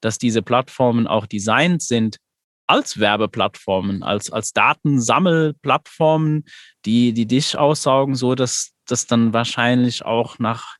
dass 0.00 0.18
diese 0.18 0.42
Plattformen 0.42 1.06
auch 1.06 1.26
designt 1.26 1.82
sind 1.82 2.18
als 2.66 2.98
Werbeplattformen, 2.98 4.02
als, 4.02 4.30
als 4.30 4.52
Datensammelplattformen, 4.52 6.44
die, 6.84 7.12
die 7.12 7.26
dich 7.26 7.56
aussaugen, 7.56 8.14
so 8.14 8.34
dass 8.34 8.72
das 8.86 9.06
dann 9.06 9.32
wahrscheinlich 9.32 10.04
auch 10.04 10.38
nach, 10.38 10.76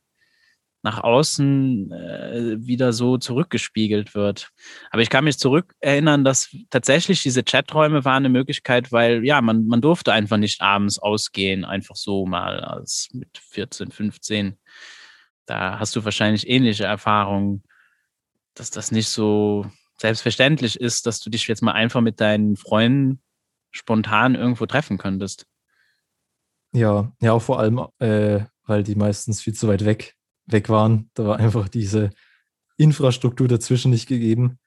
nach 0.83 1.03
außen 1.03 1.91
äh, 1.91 2.55
wieder 2.59 2.93
so 2.93 3.17
zurückgespiegelt 3.17 4.15
wird. 4.15 4.49
Aber 4.91 5.01
ich 5.01 5.09
kann 5.09 5.23
mich 5.23 5.39
zurückerinnern, 5.39 6.23
dass 6.23 6.55
tatsächlich 6.69 7.23
diese 7.23 7.43
Chaträume 7.43 8.05
waren 8.05 8.25
eine 8.25 8.29
Möglichkeit, 8.29 8.91
weil 8.91 9.25
ja, 9.25 9.41
man, 9.41 9.65
man 9.67 9.81
durfte 9.81 10.13
einfach 10.13 10.37
nicht 10.37 10.61
abends 10.61 10.99
ausgehen, 10.99 11.65
einfach 11.65 11.95
so 11.95 12.25
mal 12.25 12.61
als 12.61 13.09
mit 13.13 13.37
14, 13.37 13.91
15. 13.91 14.57
Da 15.45 15.79
hast 15.79 15.95
du 15.95 16.03
wahrscheinlich 16.03 16.49
ähnliche 16.49 16.83
Erfahrungen, 16.83 17.63
dass 18.59 18.71
das 18.71 18.91
nicht 18.91 19.09
so 19.09 19.65
selbstverständlich 19.99 20.79
ist, 20.79 21.05
dass 21.05 21.19
du 21.19 21.29
dich 21.29 21.47
jetzt 21.47 21.61
mal 21.61 21.73
einfach 21.73 22.01
mit 22.01 22.19
deinen 22.19 22.55
Freunden 22.55 23.21
spontan 23.71 24.35
irgendwo 24.35 24.65
treffen 24.65 24.97
könntest. 24.97 25.45
Ja, 26.73 27.11
ja, 27.21 27.33
auch 27.33 27.41
vor 27.41 27.59
allem, 27.59 27.85
äh, 27.99 28.45
weil 28.63 28.83
die 28.83 28.95
meistens 28.95 29.41
viel 29.41 29.53
zu 29.53 29.67
weit 29.67 29.85
weg, 29.85 30.15
weg 30.45 30.69
waren. 30.69 31.09
Da 31.13 31.25
war 31.25 31.37
einfach 31.37 31.69
diese 31.69 32.11
Infrastruktur 32.77 33.47
dazwischen 33.47 33.91
nicht 33.91 34.07
gegeben. 34.07 34.59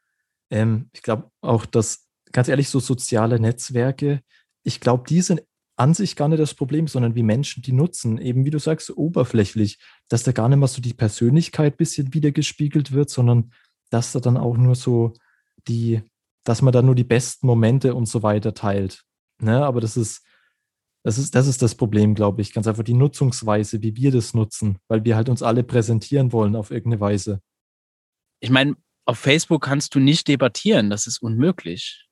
Ähm, 0.50 0.88
ich 0.92 1.02
glaube 1.02 1.30
auch, 1.40 1.66
dass, 1.66 2.08
ganz 2.32 2.48
ehrlich, 2.48 2.68
so 2.68 2.80
soziale 2.80 3.38
Netzwerke, 3.38 4.22
ich 4.62 4.80
glaube, 4.80 5.04
die 5.08 5.20
sind 5.20 5.42
an 5.76 5.94
sich 5.94 6.14
gar 6.14 6.28
nicht 6.28 6.40
das 6.40 6.54
Problem, 6.54 6.88
sondern 6.88 7.14
wie 7.14 7.22
Menschen 7.22 7.62
die 7.62 7.72
nutzen. 7.72 8.18
Eben 8.18 8.44
wie 8.44 8.50
du 8.50 8.58
sagst, 8.58 8.90
oberflächlich, 8.90 9.78
dass 10.08 10.22
da 10.22 10.32
gar 10.32 10.48
nicht 10.48 10.58
mal 10.58 10.66
so 10.66 10.82
die 10.82 10.92
Persönlichkeit 10.92 11.74
ein 11.74 11.76
bisschen 11.78 12.12
wiedergespiegelt 12.12 12.92
wird, 12.92 13.08
sondern 13.08 13.52
dass 13.90 14.12
da 14.12 14.20
dann 14.20 14.36
auch 14.36 14.56
nur 14.56 14.74
so 14.74 15.12
die, 15.68 16.02
dass 16.44 16.62
man 16.62 16.72
da 16.72 16.82
nur 16.82 16.94
die 16.94 17.04
besten 17.04 17.46
Momente 17.46 17.94
und 17.94 18.06
so 18.06 18.22
weiter 18.22 18.54
teilt. 18.54 19.04
Ne? 19.40 19.64
Aber 19.64 19.80
das 19.80 19.96
ist, 19.96 20.24
das 21.02 21.18
ist, 21.18 21.34
das 21.34 21.46
ist 21.46 21.62
das 21.62 21.74
Problem, 21.74 22.14
glaube 22.14 22.42
ich. 22.42 22.52
Ganz 22.52 22.66
einfach 22.66 22.82
die 22.82 22.94
Nutzungsweise, 22.94 23.82
wie 23.82 23.96
wir 23.96 24.12
das 24.12 24.34
nutzen, 24.34 24.78
weil 24.88 25.04
wir 25.04 25.16
halt 25.16 25.28
uns 25.28 25.42
alle 25.42 25.64
präsentieren 25.64 26.32
wollen 26.32 26.56
auf 26.56 26.70
irgendeine 26.70 27.00
Weise. 27.00 27.40
Ich 28.40 28.50
meine, 28.50 28.76
auf 29.06 29.18
Facebook 29.18 29.62
kannst 29.62 29.94
du 29.94 29.98
nicht 29.98 30.28
debattieren, 30.28 30.90
das 30.90 31.06
ist 31.06 31.22
unmöglich. 31.22 32.06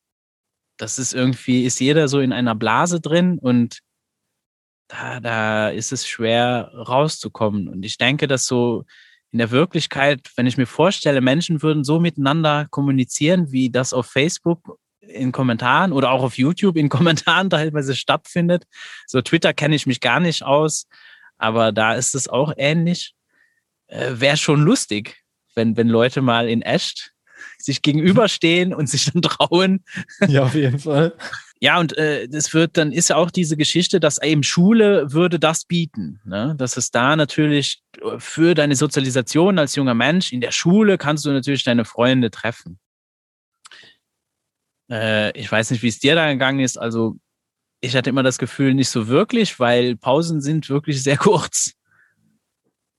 Das 0.78 0.98
ist 0.98 1.12
irgendwie, 1.12 1.64
ist 1.64 1.80
jeder 1.80 2.08
so 2.08 2.20
in 2.20 2.32
einer 2.32 2.54
Blase 2.54 3.00
drin 3.00 3.38
und 3.38 3.80
da, 4.88 5.20
da 5.20 5.68
ist 5.68 5.92
es 5.92 6.06
schwer 6.06 6.72
rauszukommen. 6.74 7.68
Und 7.68 7.84
ich 7.84 7.98
denke, 7.98 8.26
dass 8.26 8.46
so 8.46 8.84
in 9.30 9.38
der 9.38 9.50
Wirklichkeit, 9.50 10.30
wenn 10.36 10.46
ich 10.46 10.56
mir 10.56 10.66
vorstelle, 10.66 11.20
Menschen 11.20 11.62
würden 11.62 11.84
so 11.84 12.00
miteinander 12.00 12.66
kommunizieren, 12.70 13.52
wie 13.52 13.70
das 13.70 13.92
auf 13.92 14.06
Facebook 14.06 14.78
in 15.00 15.32
Kommentaren 15.32 15.92
oder 15.92 16.10
auch 16.10 16.22
auf 16.22 16.38
YouTube 16.38 16.76
in 16.76 16.88
Kommentaren 16.88 17.50
teilweise 17.50 17.94
stattfindet. 17.94 18.64
So 19.06 19.20
Twitter 19.20 19.52
kenne 19.52 19.74
ich 19.74 19.86
mich 19.86 20.00
gar 20.00 20.20
nicht 20.20 20.42
aus, 20.42 20.86
aber 21.36 21.72
da 21.72 21.94
ist 21.94 22.14
es 22.14 22.28
auch 22.28 22.52
ähnlich. 22.56 23.14
Äh, 23.86 24.12
Wäre 24.14 24.36
schon 24.36 24.62
lustig, 24.62 25.22
wenn, 25.54 25.76
wenn 25.76 25.88
Leute 25.88 26.22
mal 26.22 26.48
in 26.48 26.62
echt 26.62 27.12
sich 27.58 27.82
gegenüberstehen 27.82 28.74
und 28.74 28.88
sich 28.88 29.10
dann 29.10 29.22
trauen. 29.22 29.84
Ja, 30.26 30.44
auf 30.44 30.54
jeden 30.54 30.78
Fall. 30.78 31.16
Ja, 31.60 31.80
und 31.80 31.96
äh, 31.98 32.28
das 32.28 32.54
wird, 32.54 32.76
dann 32.76 32.92
ist 32.92 33.08
ja 33.08 33.16
auch 33.16 33.30
diese 33.30 33.56
Geschichte, 33.56 33.98
dass 33.98 34.22
eben 34.22 34.44
Schule 34.44 35.12
würde 35.12 35.40
das 35.40 35.64
bieten. 35.64 36.20
Ne? 36.24 36.54
Dass 36.56 36.76
es 36.76 36.90
da 36.90 37.16
natürlich 37.16 37.82
für 38.18 38.54
deine 38.54 38.76
Sozialisation 38.76 39.58
als 39.58 39.74
junger 39.74 39.94
Mensch 39.94 40.32
in 40.32 40.40
der 40.40 40.52
Schule 40.52 40.98
kannst 40.98 41.24
du 41.24 41.30
natürlich 41.30 41.64
deine 41.64 41.84
Freunde 41.84 42.30
treffen. 42.30 42.78
Äh, 44.90 45.36
ich 45.38 45.50
weiß 45.50 45.72
nicht, 45.72 45.82
wie 45.82 45.88
es 45.88 45.98
dir 45.98 46.14
da 46.14 46.30
gegangen 46.30 46.60
ist. 46.60 46.78
Also 46.78 47.16
ich 47.80 47.96
hatte 47.96 48.10
immer 48.10 48.22
das 48.22 48.38
Gefühl, 48.38 48.74
nicht 48.74 48.88
so 48.88 49.08
wirklich, 49.08 49.58
weil 49.58 49.96
Pausen 49.96 50.40
sind 50.40 50.68
wirklich 50.68 51.02
sehr 51.02 51.16
kurz. 51.18 51.72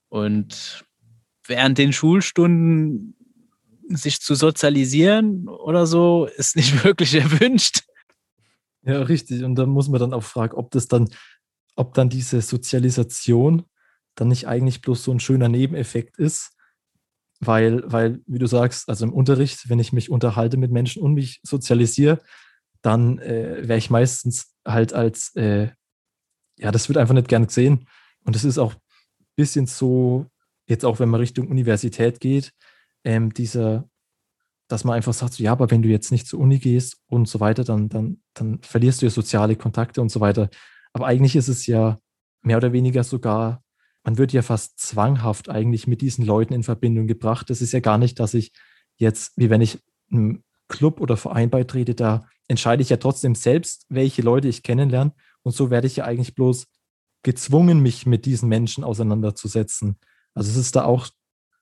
Und 0.10 0.84
während 1.45 1.78
den 1.78 1.93
Schulstunden 1.93 3.16
sich 3.88 4.20
zu 4.20 4.36
sozialisieren 4.36 5.47
oder 5.47 5.88
so, 5.88 6.26
ist 6.38 6.55
nicht 6.55 6.84
wirklich 6.84 7.16
erwünscht. 7.16 7.84
Ja, 8.90 9.04
richtig. 9.04 9.44
Und 9.44 9.56
da 9.56 9.68
muss 9.68 9.88
man 9.88 10.00
dann 10.00 10.14
auch 10.14 10.24
fragen, 10.24 10.56
ob 10.58 10.72
das 10.72 10.88
dann, 10.88 11.10
ob 11.76 11.94
dann 11.94 12.10
diese 12.10 12.42
Sozialisation 12.42 13.64
dann 14.16 14.30
nicht 14.30 14.48
eigentlich 14.48 14.82
bloß 14.82 15.04
so 15.04 15.12
ein 15.12 15.20
schöner 15.20 15.48
Nebeneffekt 15.48 16.18
ist, 16.18 16.58
weil, 17.40 17.84
weil, 17.86 18.22
wie 18.26 18.40
du 18.40 18.48
sagst, 18.48 18.90
also 18.90 19.06
im 19.06 19.14
Unterricht, 19.14 19.70
wenn 19.70 19.80
ich 19.80 19.94
mich 19.94 20.10
unterhalte 20.10 20.58
mit 20.58 20.72
Menschen 20.72 21.04
und 21.04 21.14
mich 21.14 21.40
sozialisiere, 21.44 22.20
dann 22.82 23.20
äh, 23.20 23.68
wäre 23.68 23.78
ich 23.78 23.90
meistens 23.92 24.56
halt 24.66 24.94
als, 24.94 25.36
äh, 25.36 25.70
ja, 26.58 26.72
das 26.72 26.90
wird 26.90 26.98
einfach 26.98 27.14
nicht 27.14 27.28
gern 27.28 27.46
gesehen. 27.48 27.88
Und 28.26 28.36
das 28.36 28.44
ist 28.44 28.58
auch 28.58 28.74
ein 28.74 28.82
bisschen 29.36 29.68
so, 29.68 30.26
jetzt 30.68 30.84
auch 30.84 31.00
wenn 31.00 31.10
man 31.10 31.20
Richtung 31.22 31.48
Universität 31.48 32.20
geht, 32.20 32.54
ähm, 33.04 33.34
dieser, 33.34 33.89
dass 34.70 34.84
man 34.84 34.95
einfach 34.95 35.13
sagt, 35.13 35.39
ja, 35.39 35.51
aber 35.51 35.72
wenn 35.72 35.82
du 35.82 35.89
jetzt 35.89 36.11
nicht 36.11 36.28
zur 36.28 36.39
Uni 36.39 36.59
gehst 36.59 37.01
und 37.07 37.28
so 37.28 37.39
weiter, 37.39 37.63
dann, 37.63 37.89
dann, 37.89 38.22
dann 38.36 38.59
verlierst 38.61 39.01
du 39.01 39.07
ja 39.07 39.09
soziale 39.09 39.55
Kontakte 39.55 39.99
und 39.99 40.09
so 40.09 40.22
weiter. 40.22 40.49
Aber 40.93 41.07
eigentlich 41.07 41.36
ist 41.36 41.47
es 41.47 41.65
ja 41.65 41.97
mehr 42.43 42.57
oder 42.57 42.72
weniger 42.72 43.03
sogar, 43.03 43.63
man 44.03 44.17
wird 44.20 44.32
ja 44.32 44.43
fast 44.43 44.80
zwanghaft 44.80 45.49
eigentlich 45.49 45.88
mit 45.88 46.01
diesen 46.01 46.24
Leuten 46.24 46.53
in 46.53 46.63
Verbindung 46.63 47.07
gebracht. 47.07 47.49
Das 47.49 47.61
ist 47.61 47.74
ja 47.74 47.80
gar 47.80 47.97
nicht, 47.97 48.20
dass 48.20 48.36
ich 48.36 48.51
jetzt, 48.97 49.34
wie 49.38 49.49
wenn 49.49 49.61
ich 49.61 49.80
einem 50.11 50.43
Club 50.67 51.01
oder 51.01 51.17
Verein 51.17 51.49
beitrete, 51.49 51.95
da 51.95 52.28
entscheide 52.47 52.84
ich 52.84 52.89
ja 52.89 52.97
trotzdem 52.97 53.34
selbst, 53.34 53.86
welche 53.89 54.22
Leute 54.22 54.47
ich 54.47 54.61
kennenlerne. 54.61 55.13
Und 55.41 55.55
so 55.55 55.72
werde 55.72 55.88
ich 55.88 55.97
ja 55.97 56.05
eigentlich 56.05 56.36
bloß 56.36 56.67
gezwungen, 57.24 57.80
mich 57.82 58.05
mit 58.05 58.26
diesen 58.26 58.49
Menschen 58.49 58.84
auseinanderzusetzen. 58.84 59.97
Also 60.36 60.51
es 60.51 60.57
ist 60.57 60.76
da 60.76 60.86
auch 60.86 61.07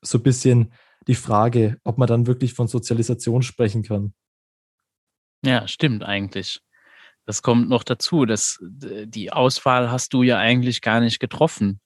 so 0.01 0.17
ein 0.17 0.23
bisschen 0.23 0.73
die 1.07 1.15
Frage, 1.15 1.77
ob 1.83 1.97
man 1.97 2.07
dann 2.07 2.27
wirklich 2.27 2.53
von 2.53 2.67
Sozialisation 2.67 3.41
sprechen 3.41 3.83
kann. 3.83 4.13
Ja, 5.43 5.67
stimmt 5.67 6.03
eigentlich. 6.03 6.59
Das 7.25 7.41
kommt 7.41 7.69
noch 7.69 7.83
dazu, 7.83 8.25
dass 8.25 8.57
die 8.61 9.31
Auswahl 9.31 9.91
hast 9.91 10.13
du 10.13 10.23
ja 10.23 10.37
eigentlich 10.37 10.81
gar 10.81 10.99
nicht 10.99 11.19
getroffen. 11.19 11.81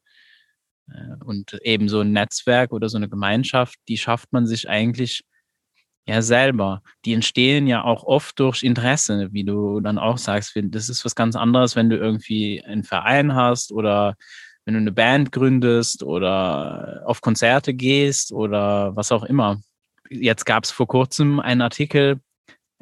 Äh, 0.89 1.23
und 1.23 1.53
eben 1.63 1.89
so 1.89 2.01
ein 2.01 2.11
Netzwerk 2.11 2.71
oder 2.71 2.89
so 2.89 2.97
eine 2.97 3.09
Gemeinschaft, 3.09 3.77
die 3.87 3.97
schafft 3.97 4.31
man 4.33 4.45
sich 4.45 4.69
eigentlich 4.69 5.23
ja 6.07 6.21
selber. 6.21 6.81
Die 7.05 7.13
entstehen 7.13 7.67
ja 7.67 7.83
auch 7.83 8.03
oft 8.03 8.39
durch 8.39 8.63
Interesse, 8.63 9.29
wie 9.31 9.43
du 9.43 9.79
dann 9.81 9.97
auch 9.97 10.17
sagst. 10.17 10.53
Das 10.55 10.89
ist 10.89 11.05
was 11.05 11.15
ganz 11.15 11.35
anderes, 11.35 11.75
wenn 11.75 11.89
du 11.89 11.97
irgendwie 11.97 12.63
einen 12.63 12.83
Verein 12.83 13.35
hast 13.35 13.71
oder 13.71 14.15
wenn 14.71 14.85
du 14.85 14.89
eine 14.89 14.91
Band 14.93 15.33
gründest 15.33 16.01
oder 16.01 17.03
auf 17.05 17.19
Konzerte 17.19 17.73
gehst 17.73 18.31
oder 18.31 18.95
was 18.95 19.11
auch 19.11 19.23
immer. 19.23 19.61
Jetzt 20.09 20.45
gab 20.45 20.63
es 20.63 20.71
vor 20.71 20.87
kurzem 20.87 21.41
einen 21.41 21.61
Artikel 21.61 22.21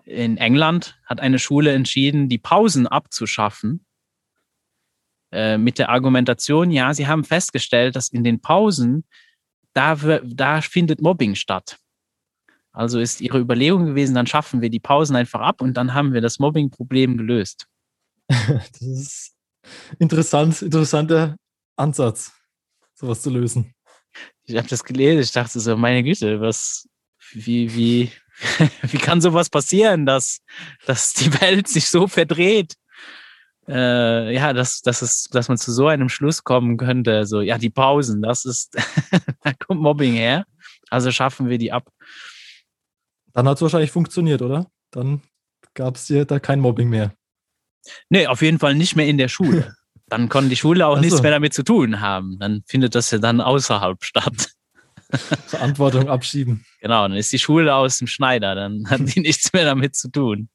in 0.06 0.38
England, 0.38 1.00
hat 1.06 1.20
eine 1.20 1.40
Schule 1.40 1.74
entschieden, 1.74 2.30
die 2.30 2.38
Pausen 2.38 2.86
abzuschaffen. 2.86 3.86
Äh, 5.32 5.58
mit 5.58 5.80
der 5.80 5.90
Argumentation, 5.90 6.72
ja, 6.72 6.94
sie 6.94 7.08
haben 7.08 7.24
festgestellt, 7.24 7.96
dass 7.96 8.10
in 8.10 8.24
den 8.24 8.40
Pausen, 8.40 9.04
da, 9.74 9.96
da 10.24 10.62
findet 10.62 11.02
Mobbing 11.02 11.36
statt. 11.36 11.78
Also 12.72 13.00
ist 13.00 13.22
ihre 13.22 13.40
Überlegung 13.40 13.86
gewesen, 13.88 14.16
dann 14.16 14.28
schaffen 14.28 14.62
wir 14.62 14.70
die 14.70 14.80
Pausen 14.80 15.16
einfach 15.16 15.42
ab 15.42 15.62
und 15.62 15.76
dann 15.76 15.94
haben 15.94 16.14
wir 16.14 16.22
das 16.22 16.38
Mobbing-Problem 16.40 17.18
gelöst. 17.18 17.68
Das 18.30 18.82
ist 18.82 19.36
interessant, 20.00 20.62
interessanter 20.62 21.36
Ansatz, 21.80 22.34
sowas 22.94 23.22
zu 23.22 23.30
lösen. 23.30 23.74
Ich 24.44 24.58
habe 24.58 24.68
das 24.68 24.84
gelesen, 24.84 25.22
ich 25.22 25.32
dachte 25.32 25.60
so, 25.60 25.78
meine 25.78 26.04
Güte, 26.04 26.42
was, 26.42 26.88
wie, 27.32 27.74
wie, 27.74 28.12
wie 28.82 28.98
kann 28.98 29.22
sowas 29.22 29.50
passieren, 29.50 30.06
dass, 30.06 30.40
dass 30.86 31.14
die 31.14 31.34
Welt 31.42 31.68
sich 31.68 31.90
so 31.90 32.08
verdreht? 32.08 32.76
Äh, 33.68 34.34
ja, 34.34 34.52
dass, 34.54 34.82
dass, 34.82 35.04
es, 35.04 35.26
dass 35.26 35.48
man 35.48 35.58
zu 35.58 35.72
so 35.72 35.88
einem 35.88 36.10
Schluss 36.10 36.44
kommen 36.44 36.78
könnte. 36.78 37.26
So, 37.26 37.42
ja, 37.42 37.60
die 37.60 37.70
Pausen, 37.70 38.22
das 38.22 38.46
ist, 38.46 38.76
da 39.44 39.54
kommt 39.54 39.82
Mobbing 39.82 40.14
her. 40.14 40.46
Also 40.90 41.12
schaffen 41.12 41.50
wir 41.50 41.60
die 41.60 41.72
ab. 41.72 41.88
Dann 43.34 43.48
hat 43.48 43.58
es 43.58 43.62
wahrscheinlich 43.62 43.92
funktioniert, 43.92 44.42
oder? 44.42 44.72
Dann 44.90 45.22
gab 45.76 45.96
es 45.96 46.08
hier 46.08 46.26
da 46.26 46.40
kein 46.40 46.60
Mobbing 46.60 46.90
mehr. 46.90 47.14
Nee, 48.10 48.26
auf 48.26 48.42
jeden 48.42 48.58
Fall 48.58 48.74
nicht 48.74 48.96
mehr 48.96 49.08
in 49.08 49.20
der 49.20 49.28
Schule. 49.28 49.76
Dann 50.10 50.30
kann 50.30 50.50
die 50.50 50.56
Schule 50.56 50.88
auch 50.88 50.96
also. 50.96 51.02
nichts 51.02 51.22
mehr 51.22 51.32
damit 51.32 51.54
zu 51.54 51.64
tun 51.64 52.02
haben. 52.02 52.38
Dann 52.40 52.64
findet 52.66 52.96
das 52.96 53.12
ja 53.12 53.20
dann 53.20 53.42
außerhalb 53.42 54.04
statt. 54.04 54.52
Verantwortung 55.48 56.08
abschieben. 56.10 56.66
Genau, 56.82 57.08
dann 57.08 57.18
ist 57.18 57.34
die 57.34 57.40
Schule 57.40 57.74
aus 57.74 57.98
dem 57.98 58.08
Schneider, 58.08 58.56
dann 58.56 58.90
hat 58.90 59.02
die 59.16 59.20
nichts 59.22 59.54
mehr 59.54 59.66
damit 59.66 59.96
zu 59.96 60.12
tun. 60.12 60.50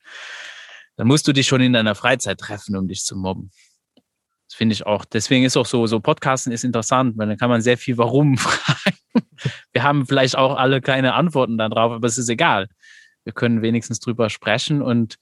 Dann 0.97 1.09
musst 1.09 1.27
du 1.27 1.33
dich 1.33 1.47
schon 1.47 1.61
in 1.61 1.73
deiner 1.73 1.95
Freizeit 1.95 2.39
treffen, 2.39 2.77
um 2.77 2.87
dich 2.87 3.05
zu 3.05 3.17
mobben. 3.17 3.51
Das 4.49 4.55
finde 4.57 4.75
ich 4.75 4.87
auch. 4.87 5.05
Deswegen 5.05 5.45
ist 5.45 5.57
auch 5.57 5.67
so, 5.67 5.87
so 5.87 5.99
Podcasten 5.99 6.53
ist 6.53 6.63
interessant, 6.63 7.19
weil 7.19 7.27
dann 7.27 7.37
kann 7.37 7.51
man 7.51 7.63
sehr 7.63 7.77
viel 7.77 7.99
Warum 7.99 8.39
fragen. 8.39 8.97
Wir 9.73 9.83
haben 9.83 10.07
vielleicht 10.07 10.37
auch 10.37 10.57
alle 10.57 10.81
keine 10.81 11.15
Antworten 11.15 11.59
darauf, 11.59 11.93
aber 11.93 12.07
es 12.07 12.19
ist 12.19 12.29
egal. 12.29 12.69
Wir 13.25 13.33
können 13.33 13.63
wenigstens 13.63 13.99
drüber 13.99 14.31
sprechen 14.31 14.83
und 14.83 15.17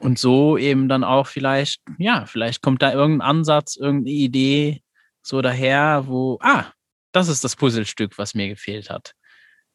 und 0.00 0.18
so 0.18 0.58
eben 0.58 0.88
dann 0.88 1.04
auch 1.04 1.26
vielleicht, 1.26 1.80
ja, 1.98 2.26
vielleicht 2.26 2.62
kommt 2.62 2.82
da 2.82 2.92
irgendein 2.92 3.28
Ansatz, 3.28 3.76
irgendeine 3.76 4.16
Idee 4.16 4.82
so 5.22 5.40
daher, 5.40 6.04
wo, 6.06 6.38
ah, 6.42 6.66
das 7.12 7.28
ist 7.28 7.44
das 7.44 7.56
Puzzlestück, 7.56 8.18
was 8.18 8.34
mir 8.34 8.48
gefehlt 8.48 8.90
hat. 8.90 9.14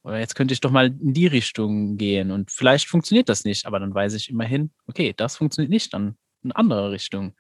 Oder 0.04 0.20
jetzt 0.20 0.36
könnte 0.36 0.54
ich 0.54 0.62
doch 0.62 0.72
mal 0.72 0.88
in 0.88 1.14
die 1.14 1.28
Richtung 1.28 1.98
gehen 1.98 2.32
und 2.32 2.52
vielleicht 2.52 2.88
funktioniert 2.88 3.30
das 3.30 3.44
nicht, 3.44 3.66
aber 3.66 3.80
dann 3.80 3.94
weiß 3.94 4.14
ich 4.14 4.30
immerhin, 4.30 4.72
okay, 4.88 5.14
das 5.16 5.38
funktioniert 5.38 5.72
nicht, 5.72 5.94
dann 5.94 6.18
in 6.44 6.52
andere 6.52 6.92
Richtung. 6.92 7.36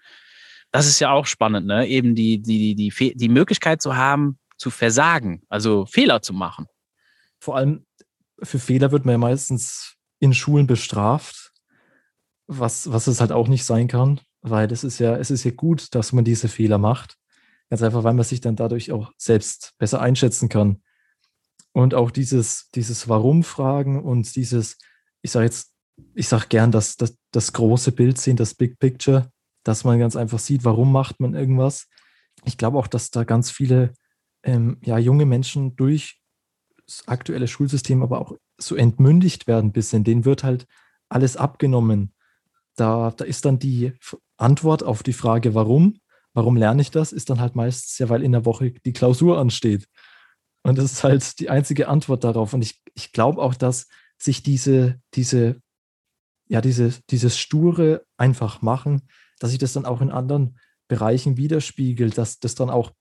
Das 0.71 0.87
ist 0.87 0.99
ja 0.99 1.11
auch 1.11 1.25
spannend, 1.25 1.67
ne? 1.67 1.87
Eben 1.87 2.15
die, 2.15 2.41
die, 2.41 2.75
die, 2.75 2.89
die, 2.89 3.15
die 3.15 3.29
Möglichkeit 3.29 3.81
zu 3.81 3.95
haben, 3.95 4.39
zu 4.57 4.69
versagen, 4.71 5.41
also 5.47 5.85
Fehler 5.85 6.21
zu 6.21 6.33
machen. 6.33 6.65
Vor 7.39 7.55
allem 7.55 7.85
für 8.41 8.59
Fehler 8.59 8.91
wird 8.91 9.05
man 9.05 9.13
ja 9.13 9.17
meistens 9.17 9.95
in 10.19 10.33
Schulen 10.33 10.67
bestraft 10.67 11.48
was, 12.49 12.91
was 12.91 13.05
es 13.07 13.21
halt 13.21 13.31
auch 13.31 13.47
nicht 13.47 13.63
sein 13.63 13.87
kann, 13.87 14.19
weil 14.41 14.71
es 14.71 14.83
ist 14.83 14.99
ja, 14.99 15.15
es 15.15 15.29
ist 15.29 15.43
ja 15.43 15.51
gut, 15.51 15.93
dass 15.93 16.13
man 16.13 16.25
diese 16.25 16.47
Fehler 16.47 16.79
macht. 16.79 17.15
Ganz 17.69 17.83
einfach, 17.83 18.03
weil 18.03 18.15
man 18.15 18.25
sich 18.25 18.41
dann 18.41 18.55
dadurch 18.55 18.91
auch 18.91 19.11
selbst 19.17 19.73
besser 19.77 20.01
einschätzen 20.01 20.49
kann. 20.49 20.81
Und 21.73 21.93
auch 21.93 22.09
dieses, 22.09 22.69
dieses 22.73 23.07
Warum-Fragen 23.07 24.01
und 24.01 24.35
dieses, 24.35 24.77
ich 25.21 25.29
sage 25.29 25.45
jetzt, 25.45 25.71
ich 26.15 26.27
sage 26.27 26.47
gern, 26.49 26.71
dass 26.71 26.97
das, 26.97 27.15
das 27.31 27.53
große 27.53 27.91
Bild 27.91 28.17
sehen, 28.17 28.35
das 28.35 28.55
Big 28.55 28.79
Picture, 28.79 29.31
dass 29.63 29.83
man 29.83 29.99
ganz 29.99 30.15
einfach 30.15 30.39
sieht, 30.39 30.63
warum 30.63 30.91
macht 30.91 31.19
man 31.19 31.35
irgendwas. 31.35 31.87
Ich 32.45 32.57
glaube 32.57 32.79
auch, 32.79 32.87
dass 32.87 33.11
da 33.11 33.25
ganz 33.25 33.51
viele 33.51 33.93
ähm, 34.41 34.77
ja, 34.81 34.97
junge 34.97 35.27
Menschen 35.27 35.75
durch 35.75 36.19
das 36.87 37.07
aktuelle 37.07 37.47
Schulsystem 37.47 38.01
aber 38.01 38.19
auch 38.19 38.35
so 38.57 38.75
entmündigt 38.75 39.45
werden 39.45 39.71
bisschen. 39.71 40.03
Denen 40.03 40.25
wird 40.25 40.43
halt 40.43 40.65
alles 41.09 41.37
abgenommen. 41.37 42.15
Da, 42.75 43.11
da 43.11 43.25
ist 43.25 43.45
dann 43.45 43.59
die 43.59 43.93
Antwort 44.37 44.83
auf 44.83 45.03
die 45.03 45.13
Frage, 45.13 45.53
warum, 45.53 45.99
warum 46.33 46.55
lerne 46.55 46.81
ich 46.81 46.91
das, 46.91 47.11
ist 47.11 47.29
dann 47.29 47.39
halt 47.39 47.55
meistens 47.55 47.97
ja, 47.97 48.09
weil 48.09 48.23
in 48.23 48.31
der 48.31 48.45
Woche 48.45 48.71
die 48.71 48.93
Klausur 48.93 49.37
ansteht. 49.37 49.87
Und 50.63 50.77
das 50.77 50.91
ist 50.91 51.03
halt 51.03 51.39
die 51.39 51.49
einzige 51.49 51.87
Antwort 51.87 52.23
darauf. 52.23 52.53
Und 52.53 52.61
ich, 52.61 52.81
ich 52.93 53.11
glaube 53.11 53.41
auch, 53.41 53.55
dass 53.55 53.87
sich 54.17 54.43
diese, 54.43 54.99
diese, 55.13 55.61
ja, 56.47 56.61
diese, 56.61 56.93
dieses 57.09 57.37
sture 57.37 58.05
einfach 58.17 58.61
machen, 58.61 59.07
dass 59.39 59.51
sich 59.51 59.59
das 59.59 59.73
dann 59.73 59.85
auch 59.85 60.01
in 60.01 60.11
anderen 60.11 60.59
Bereichen 60.87 61.37
widerspiegelt, 61.37 62.17
dass 62.17 62.39
das 62.39 62.55
dann 62.55 62.69
auch 62.69 62.91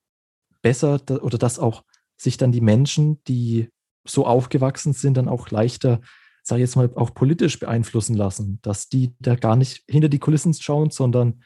besser 0.63 1.01
oder 1.23 1.39
dass 1.39 1.59
auch 1.59 1.85
sich 2.17 2.37
dann 2.37 2.53
die 2.53 2.61
Menschen, 2.61 3.23
die 3.25 3.71
so 4.07 4.27
aufgewachsen 4.27 4.93
sind, 4.93 5.17
dann 5.17 5.29
auch 5.29 5.51
leichter 5.51 6.01
sage 6.49 6.63
ich 6.63 6.69
jetzt 6.69 6.77
mal, 6.77 6.91
auch 6.95 7.13
politisch 7.13 7.59
beeinflussen 7.59 8.15
lassen, 8.15 8.59
dass 8.63 8.89
die 8.89 9.15
da 9.19 9.35
gar 9.35 9.55
nicht 9.55 9.85
hinter 9.87 10.09
die 10.09 10.19
Kulissen 10.19 10.55
schauen, 10.55 10.91
sondern 10.91 11.43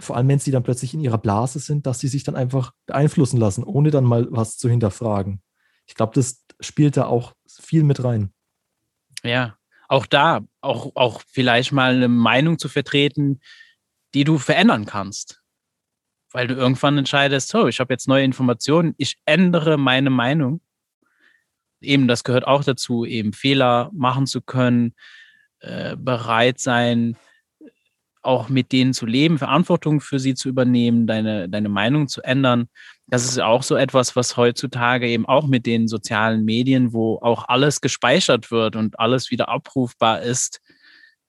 vor 0.00 0.16
allem, 0.16 0.28
wenn 0.28 0.40
sie 0.40 0.50
dann 0.50 0.64
plötzlich 0.64 0.92
in 0.92 1.00
ihrer 1.00 1.18
Blase 1.18 1.60
sind, 1.60 1.86
dass 1.86 2.00
sie 2.00 2.08
sich 2.08 2.24
dann 2.24 2.34
einfach 2.34 2.72
beeinflussen 2.86 3.38
lassen, 3.38 3.62
ohne 3.62 3.90
dann 3.90 4.04
mal 4.04 4.26
was 4.30 4.58
zu 4.58 4.68
hinterfragen. 4.68 5.40
Ich 5.86 5.94
glaube, 5.94 6.14
das 6.14 6.44
spielt 6.58 6.96
da 6.96 7.06
auch 7.06 7.34
viel 7.48 7.84
mit 7.84 8.02
rein. 8.02 8.32
Ja, 9.22 9.56
auch 9.88 10.06
da, 10.06 10.40
auch, 10.60 10.92
auch 10.96 11.22
vielleicht 11.28 11.70
mal 11.70 11.94
eine 11.94 12.08
Meinung 12.08 12.58
zu 12.58 12.68
vertreten, 12.68 13.40
die 14.14 14.24
du 14.24 14.38
verändern 14.38 14.84
kannst. 14.84 15.42
Weil 16.32 16.48
du 16.48 16.54
irgendwann 16.54 16.98
entscheidest, 16.98 17.48
so, 17.48 17.68
ich 17.68 17.78
habe 17.78 17.92
jetzt 17.92 18.08
neue 18.08 18.24
Informationen, 18.24 18.94
ich 18.98 19.16
ändere 19.26 19.78
meine 19.78 20.10
Meinung 20.10 20.60
eben, 21.80 22.08
das 22.08 22.24
gehört 22.24 22.46
auch 22.46 22.64
dazu, 22.64 23.04
eben 23.04 23.32
Fehler 23.32 23.90
machen 23.92 24.26
zu 24.26 24.40
können, 24.40 24.94
äh, 25.60 25.96
bereit 25.96 26.58
sein, 26.58 27.16
auch 28.22 28.48
mit 28.48 28.72
denen 28.72 28.92
zu 28.92 29.06
leben, 29.06 29.38
Verantwortung 29.38 30.00
für 30.00 30.18
sie 30.18 30.34
zu 30.34 30.48
übernehmen, 30.48 31.06
deine, 31.06 31.48
deine 31.48 31.68
Meinung 31.68 32.08
zu 32.08 32.22
ändern. 32.22 32.68
Das 33.06 33.24
ist 33.24 33.40
auch 33.40 33.62
so 33.62 33.76
etwas, 33.76 34.14
was 34.14 34.36
heutzutage 34.36 35.08
eben 35.08 35.26
auch 35.26 35.46
mit 35.46 35.66
den 35.66 35.88
sozialen 35.88 36.44
Medien, 36.44 36.92
wo 36.92 37.18
auch 37.22 37.48
alles 37.48 37.80
gespeichert 37.80 38.50
wird 38.50 38.76
und 38.76 38.98
alles 39.00 39.30
wieder 39.30 39.48
abrufbar 39.48 40.20
ist, 40.22 40.60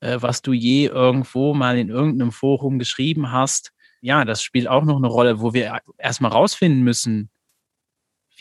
äh, 0.02 0.18
was 0.20 0.41
du 0.41 0.54
je 0.54 0.88
irgendwo 0.88 1.54
mal 1.54 1.78
in 1.78 1.89
irgendeinem 1.89 2.32
Forum 2.32 2.78
geschrieben 2.78 3.32
hast. 3.32 3.72
Ja, 4.02 4.26
das 4.26 4.43
spielt 4.43 4.68
auch 4.68 4.84
noch 4.84 4.97
eine 4.97 5.08
Rolle, 5.08 5.39
wo 5.39 5.54
wir 5.54 5.80
erstmal 5.97 6.32
rausfinden 6.32 6.84
müssen, 6.84 7.30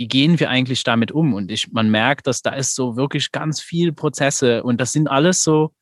wie 0.01 0.09
gehen 0.09 0.41
wir 0.41 0.49
eigentlich 0.49 0.83
damit 0.83 1.13
um? 1.13 1.35
Und 1.35 1.53
ich, 1.53 1.73
man 1.73 1.91
merkt, 1.91 2.27
dass 2.27 2.41
da 2.41 2.55
ist 2.55 2.75
so 2.75 2.97
wirklich 2.97 3.33
ganz 3.33 3.61
viel 3.61 3.93
Prozesse 3.93 4.63
und 4.63 4.81
das 4.81 4.93
sind 4.93 5.09
alles 5.09 5.45
so 5.45 5.75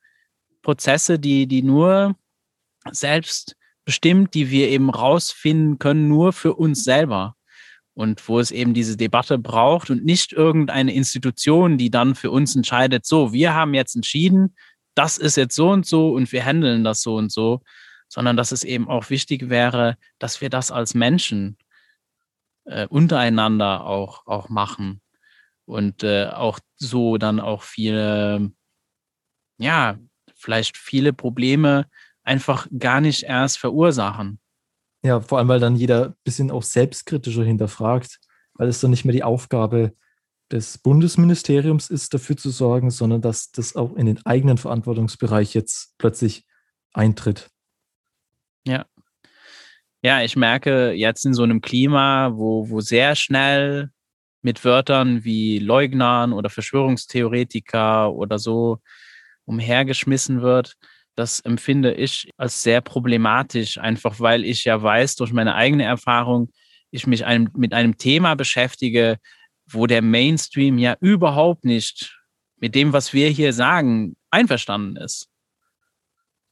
Prozesse, 0.61 1.19
die, 1.19 1.47
die 1.47 1.63
nur 1.63 2.17
selbst 2.91 3.55
bestimmt, 3.85 4.33
die 4.33 4.49
wir 4.49 4.67
eben 4.67 4.89
rausfinden 4.89 5.79
können, 5.79 6.09
nur 6.09 6.33
für 6.33 6.55
uns 6.55 6.83
selber. 6.83 7.37
Und 7.93 8.27
wo 8.27 8.41
es 8.41 8.51
eben 8.51 8.73
diese 8.73 8.97
Debatte 8.97 9.37
braucht 9.37 9.89
und 9.89 10.03
nicht 10.03 10.33
irgendeine 10.33 10.93
Institution, 10.93 11.77
die 11.77 11.89
dann 11.89 12.13
für 12.13 12.29
uns 12.29 12.57
entscheidet, 12.57 13.05
so, 13.05 13.31
wir 13.31 13.53
haben 13.53 13.73
jetzt 13.73 13.95
entschieden, 13.95 14.53
das 14.95 15.17
ist 15.17 15.37
jetzt 15.37 15.55
so 15.55 15.69
und 15.69 15.85
so 15.85 16.11
und 16.11 16.29
wir 16.33 16.43
handeln 16.43 16.83
das 16.83 17.01
so 17.01 17.15
und 17.15 17.31
so, 17.31 17.61
sondern 18.09 18.35
dass 18.35 18.51
es 18.51 18.65
eben 18.65 18.89
auch 18.89 19.09
wichtig 19.09 19.47
wäre, 19.47 19.95
dass 20.17 20.41
wir 20.41 20.49
das 20.49 20.71
als 20.71 20.93
Menschen 20.93 21.55
äh, 22.65 22.87
untereinander 22.87 23.85
auch, 23.85 24.25
auch 24.27 24.49
machen 24.49 25.01
und 25.65 26.03
äh, 26.03 26.27
auch 26.27 26.59
so 26.77 27.17
dann 27.17 27.39
auch 27.39 27.63
viele, 27.63 28.51
ja, 29.57 29.97
vielleicht 30.35 30.77
viele 30.77 31.13
Probleme 31.13 31.87
einfach 32.23 32.67
gar 32.77 33.01
nicht 33.01 33.23
erst 33.23 33.57
verursachen. 33.57 34.39
Ja, 35.03 35.21
vor 35.21 35.37
allem, 35.37 35.47
weil 35.47 35.59
dann 35.59 35.75
jeder 35.75 36.07
ein 36.07 36.15
bisschen 36.23 36.51
auch 36.51 36.63
selbstkritischer 36.63 37.43
hinterfragt, 37.43 38.19
weil 38.53 38.67
es 38.67 38.81
dann 38.81 38.91
nicht 38.91 39.05
mehr 39.05 39.13
die 39.13 39.23
Aufgabe 39.23 39.93
des 40.51 40.77
Bundesministeriums 40.79 41.89
ist, 41.89 42.13
dafür 42.13 42.35
zu 42.35 42.49
sorgen, 42.49 42.89
sondern 42.89 43.21
dass 43.21 43.51
das 43.51 43.75
auch 43.75 43.95
in 43.95 44.07
den 44.07 44.25
eigenen 44.25 44.57
Verantwortungsbereich 44.57 45.53
jetzt 45.53 45.95
plötzlich 45.97 46.45
eintritt. 46.93 47.49
Ja. 48.65 48.85
Ja, 50.01 50.21
ich 50.23 50.35
merke 50.37 50.91
jetzt 50.93 51.25
in 51.25 51.33
so 51.33 51.43
einem 51.43 51.61
Klima, 51.61 52.31
wo, 52.33 52.69
wo 52.69 52.79
sehr 52.79 53.15
schnell 53.15 53.91
mit 54.41 54.63
Wörtern 54.63 55.25
wie 55.25 55.59
Leugnern 55.59 56.31
oder 56.31 56.49
Verschwörungstheoretiker 56.49 58.13
oder 58.13 58.39
so 58.39 58.79
umhergeschmissen 59.45 60.41
wird, 60.41 60.75
das 61.15 61.41
empfinde 61.41 61.93
ich 61.93 62.29
als 62.37 62.63
sehr 62.63 62.81
problematisch, 62.81 63.77
einfach 63.77 64.19
weil 64.21 64.45
ich 64.45 64.63
ja 64.63 64.81
weiß 64.81 65.15
durch 65.17 65.33
meine 65.33 65.55
eigene 65.55 65.83
Erfahrung, 65.83 66.49
ich 66.91 67.05
mich 67.07 67.25
einem, 67.25 67.49
mit 67.55 67.73
einem 67.73 67.97
Thema 67.97 68.35
beschäftige, 68.35 69.17
wo 69.67 69.85
der 69.85 70.01
Mainstream 70.01 70.77
ja 70.77 70.95
überhaupt 71.01 71.65
nicht 71.65 72.17
mit 72.57 72.75
dem, 72.75 72.93
was 72.93 73.13
wir 73.13 73.29
hier 73.29 73.53
sagen, 73.53 74.15
einverstanden 74.31 74.95
ist. 74.97 75.28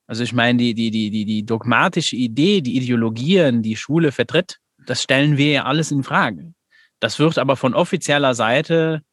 Also 0.08 0.24
ich 0.24 0.34
meine, 0.34 0.58
die, 0.58 0.74
die, 0.74 0.90
die, 0.90 1.12
die, 1.12 1.26
die 1.26 1.46
dogmatische 1.46 2.16
Idee, 2.16 2.62
die 2.62 2.78
Ideologien, 2.78 3.62
die 3.62 3.76
Schule 3.76 4.12
vertritt, 4.12 4.60
das 4.86 5.04
stellen 5.04 5.38
wir 5.38 5.52
ja 5.52 5.66
alles 5.66 5.92
in 5.92 6.04
Frage. 6.04 6.54
Das 7.00 7.20
wird 7.20 7.38
aber 7.38 7.58
von 7.58 7.74
offizieller 7.74 8.34
Seite 8.34 9.04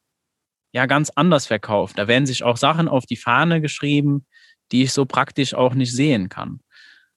ja 0.72 0.86
ganz 0.86 1.10
anders 1.10 1.46
verkauft. 1.46 1.98
Da 1.98 2.08
werden 2.08 2.26
sich 2.26 2.44
auch 2.44 2.56
Sachen 2.56 2.88
auf 2.88 3.06
die 3.06 3.16
Fahne 3.16 3.60
geschrieben, 3.60 4.26
die 4.72 4.84
ich 4.84 4.92
so 4.92 5.04
praktisch 5.04 5.54
auch 5.54 5.74
nicht 5.74 5.92
sehen 5.92 6.28
kann. 6.28 6.60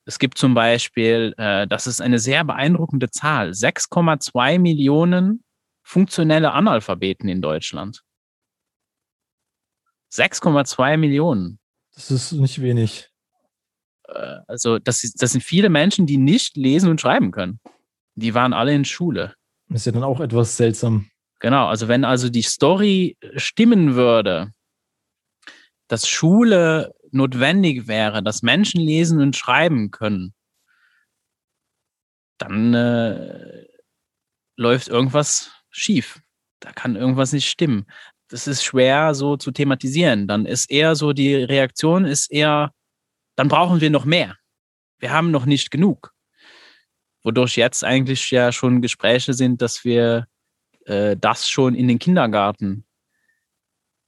Es 0.04 0.18
gibt 0.18 0.38
zum 0.38 0.54
Beispiel, 0.54 1.34
äh, 1.38 1.66
das 1.66 1.86
ist 1.86 2.00
eine 2.00 2.18
sehr 2.18 2.42
beeindruckende 2.44 3.10
Zahl, 3.10 3.50
6,2 3.50 4.58
Millionen 4.58 5.44
funktionelle 5.82 6.52
Analphabeten 6.52 7.28
in 7.28 7.40
Deutschland. 7.40 8.02
6,2 10.12 10.96
Millionen. 10.96 11.58
Das 11.94 12.10
ist 12.10 12.32
nicht 12.32 12.60
wenig. 12.60 13.07
Äh, 14.08 14.38
also 14.46 14.78
das, 14.78 15.00
das 15.16 15.32
sind 15.32 15.42
viele 15.42 15.68
Menschen, 15.68 16.06
die 16.06 16.18
nicht 16.18 16.56
lesen 16.56 16.90
und 16.90 17.00
schreiben 17.00 17.30
können. 17.30 17.60
Die 18.14 18.34
waren 18.34 18.52
alle 18.52 18.74
in 18.74 18.84
Schule. 18.84 19.34
Das 19.68 19.82
ist 19.82 19.86
ja 19.86 19.92
dann 19.92 20.04
auch 20.04 20.20
etwas 20.20 20.56
seltsam. 20.56 21.10
Genau, 21.40 21.68
also 21.68 21.86
wenn 21.86 22.04
also 22.04 22.30
die 22.30 22.42
Story 22.42 23.16
stimmen 23.36 23.94
würde, 23.94 24.52
dass 25.86 26.08
Schule 26.08 26.92
notwendig 27.12 27.86
wäre, 27.86 28.22
dass 28.22 28.42
Menschen 28.42 28.80
lesen 28.80 29.20
und 29.20 29.36
schreiben 29.36 29.90
können, 29.90 30.34
dann 32.38 32.74
äh, 32.74 33.66
läuft 34.56 34.88
irgendwas 34.88 35.50
schief. 35.70 36.20
Da 36.60 36.72
kann 36.72 36.96
irgendwas 36.96 37.32
nicht 37.32 37.48
stimmen. 37.48 37.86
Das 38.28 38.46
ist 38.46 38.62
schwer 38.62 39.14
so 39.14 39.36
zu 39.36 39.52
thematisieren. 39.52 40.28
Dann 40.28 40.44
ist 40.44 40.70
eher 40.70 40.94
so, 40.96 41.12
die 41.12 41.34
Reaktion 41.34 42.04
ist 42.04 42.30
eher, 42.30 42.72
dann 43.38 43.46
brauchen 43.46 43.80
wir 43.80 43.88
noch 43.88 44.04
mehr. 44.04 44.36
Wir 44.98 45.12
haben 45.12 45.30
noch 45.30 45.46
nicht 45.46 45.70
genug. 45.70 46.12
Wodurch 47.22 47.56
jetzt 47.56 47.84
eigentlich 47.84 48.32
ja 48.32 48.50
schon 48.50 48.82
Gespräche 48.82 49.32
sind, 49.32 49.62
dass 49.62 49.84
wir 49.84 50.26
äh, 50.86 51.16
das 51.16 51.48
schon 51.48 51.76
in 51.76 51.86
den 51.86 52.00
Kindergarten 52.00 52.84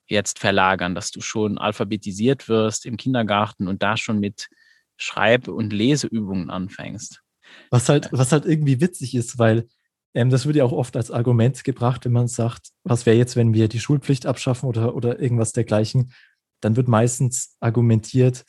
jetzt 0.08 0.40
verlagern, 0.40 0.96
dass 0.96 1.12
du 1.12 1.20
schon 1.20 1.58
alphabetisiert 1.58 2.48
wirst 2.48 2.84
im 2.86 2.96
Kindergarten 2.96 3.68
und 3.68 3.84
da 3.84 3.96
schon 3.96 4.18
mit 4.18 4.48
Schreib- 4.96 5.46
und 5.46 5.72
Leseübungen 5.72 6.50
anfängst. 6.50 7.22
Was 7.70 7.88
halt, 7.88 8.08
was 8.10 8.32
halt 8.32 8.46
irgendwie 8.46 8.80
witzig 8.80 9.14
ist, 9.14 9.38
weil 9.38 9.68
ähm, 10.12 10.30
das 10.30 10.44
wird 10.44 10.56
ja 10.56 10.64
auch 10.64 10.72
oft 10.72 10.96
als 10.96 11.12
Argument 11.12 11.62
gebracht, 11.62 12.04
wenn 12.04 12.12
man 12.12 12.26
sagt, 12.26 12.70
was 12.82 13.06
wäre 13.06 13.16
jetzt, 13.16 13.36
wenn 13.36 13.54
wir 13.54 13.68
die 13.68 13.78
Schulpflicht 13.78 14.26
abschaffen 14.26 14.68
oder, 14.68 14.96
oder 14.96 15.20
irgendwas 15.20 15.52
dergleichen, 15.52 16.12
dann 16.60 16.74
wird 16.74 16.88
meistens 16.88 17.56
argumentiert, 17.60 18.44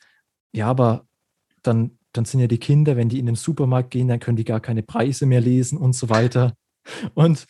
ja, 0.54 0.68
aber 0.68 1.06
dann, 1.64 1.98
dann 2.14 2.26
sind 2.26 2.40
ja 2.40 2.48
die 2.48 2.60
Kinder, 2.60 2.96
wenn 2.96 3.10
die 3.10 3.20
in 3.20 3.26
den 3.26 3.36
Supermarkt 3.36 3.92
gehen, 3.92 4.08
dann 4.08 4.20
können 4.20 4.38
die 4.38 4.44
gar 4.44 4.60
keine 4.60 4.84
Preise 4.84 5.26
mehr 5.26 5.42
lesen 5.42 5.78
und 5.78 5.94
so 5.94 6.10
weiter. 6.10 6.54
Und 7.14 7.46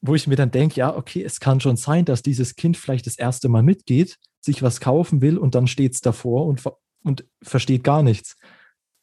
wo 0.00 0.14
ich 0.14 0.26
mir 0.26 0.36
dann 0.36 0.50
denke, 0.50 0.76
ja, 0.76 0.94
okay, 0.94 1.22
es 1.22 1.40
kann 1.40 1.60
schon 1.60 1.76
sein, 1.76 2.04
dass 2.04 2.22
dieses 2.22 2.54
Kind 2.54 2.76
vielleicht 2.76 3.06
das 3.06 3.18
erste 3.18 3.48
Mal 3.48 3.62
mitgeht, 3.62 4.18
sich 4.40 4.62
was 4.62 4.80
kaufen 4.80 5.20
will 5.20 5.38
und 5.38 5.54
dann 5.54 5.66
steht 5.66 5.94
es 5.94 6.00
davor 6.00 6.46
und, 6.46 6.62
und 7.02 7.24
versteht 7.42 7.82
gar 7.82 8.02
nichts. 8.02 8.36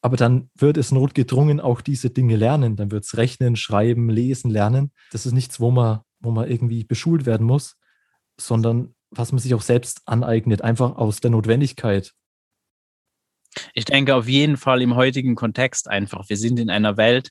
Aber 0.00 0.16
dann 0.16 0.50
wird 0.54 0.76
es 0.76 0.92
notgedrungen 0.92 1.60
auch 1.60 1.80
diese 1.80 2.10
Dinge 2.10 2.36
lernen. 2.36 2.76
Dann 2.76 2.90
wird 2.90 3.04
es 3.04 3.16
rechnen, 3.16 3.56
schreiben, 3.56 4.10
lesen, 4.10 4.50
lernen. 4.50 4.90
Das 5.12 5.24
ist 5.24 5.32
nichts, 5.32 5.60
wo 5.60 5.70
man, 5.70 6.00
wo 6.20 6.30
man 6.30 6.50
irgendwie 6.50 6.84
beschult 6.84 7.24
werden 7.24 7.46
muss, 7.46 7.76
sondern 8.38 8.94
was 9.10 9.32
man 9.32 9.38
sich 9.38 9.54
auch 9.54 9.62
selbst 9.62 10.02
aneignet, 10.04 10.60
einfach 10.60 10.96
aus 10.96 11.20
der 11.20 11.30
Notwendigkeit. 11.30 12.12
Ich 13.72 13.84
denke 13.84 14.14
auf 14.14 14.28
jeden 14.28 14.56
Fall 14.56 14.82
im 14.82 14.94
heutigen 14.94 15.34
Kontext 15.34 15.88
einfach. 15.88 16.28
Wir 16.28 16.36
sind 16.36 16.58
in 16.58 16.70
einer 16.70 16.96
Welt, 16.96 17.30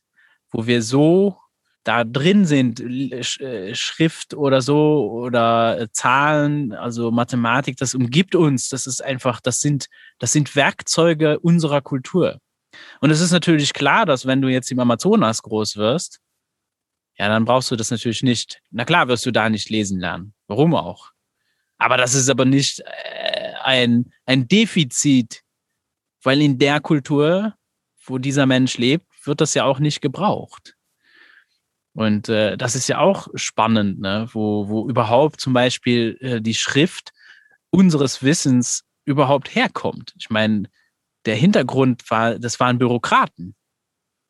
wo 0.52 0.68
wir 0.68 0.82
so 0.82 1.38
da 1.84 2.04
drin 2.06 2.46
sind, 2.46 2.80
äh, 2.80 3.76
Schrift 3.76 4.34
oder 4.34 4.62
so 4.62 5.12
oder 5.12 5.80
äh, 5.82 5.88
Zahlen, 5.92 6.72
also 6.72 7.12
Mathematik, 7.12 7.78
das 7.78 7.94
umgibt 7.94 8.36
uns. 8.36 8.70
Das 8.70 8.88
ist 8.88 9.04
einfach, 9.04 9.42
das 9.42 9.60
sind, 9.60 9.88
das 10.20 10.32
sind 10.32 10.56
Werkzeuge 10.56 11.40
unserer 11.40 11.82
Kultur. 11.82 12.40
Und 13.02 13.12
es 13.12 13.20
ist 13.20 13.32
natürlich 13.32 13.74
klar, 13.74 14.06
dass 14.06 14.26
wenn 14.26 14.42
du 14.42 14.48
jetzt 14.48 14.72
im 14.72 14.80
Amazonas 14.80 15.42
groß 15.42 15.78
wirst, 15.78 16.20
ja, 17.18 17.28
dann 17.28 17.46
brauchst 17.46 17.70
du 17.70 17.76
das 17.76 17.92
natürlich 17.92 18.24
nicht. 18.24 18.62
Na 18.72 18.86
klar 18.86 19.08
wirst 19.08 19.26
du 19.26 19.32
da 19.32 19.50
nicht 19.50 19.70
lesen 19.70 20.00
lernen. 20.00 20.34
Warum 20.48 20.74
auch? 20.74 21.12
Aber 21.78 21.98
das 21.98 22.14
ist 22.14 22.30
aber 22.30 22.46
nicht 22.46 22.80
äh, 22.80 23.54
ein, 23.62 24.12
ein 24.26 24.48
Defizit, 24.48 25.43
weil 26.24 26.42
in 26.42 26.58
der 26.58 26.80
Kultur, 26.80 27.54
wo 28.06 28.18
dieser 28.18 28.46
Mensch 28.46 28.78
lebt, 28.78 29.06
wird 29.26 29.42
das 29.42 29.54
ja 29.54 29.66
auch 29.66 29.80
nicht 29.80 30.02
gebraucht. 30.02 30.76
Und 31.94 32.28
äh, 32.28 32.58
das 32.58 32.76
ist 32.76 32.88
ja 32.88 33.00
auch 33.00 33.28
spannend, 33.36 34.00
ne? 34.00 34.28
wo, 34.32 34.68
wo 34.68 34.90
überhaupt 34.90 35.40
zum 35.40 35.54
Beispiel 35.54 36.18
äh, 36.22 36.42
die 36.42 36.56
Schrift 36.56 37.12
unseres 37.70 38.24
Wissens 38.24 38.84
überhaupt 39.06 39.54
herkommt. 39.54 40.14
Ich 40.18 40.30
meine, 40.30 40.70
der 41.26 41.36
Hintergrund 41.36 42.10
war, 42.10 42.40
das 42.40 42.60
waren 42.60 42.80
Bürokraten. 42.80 43.56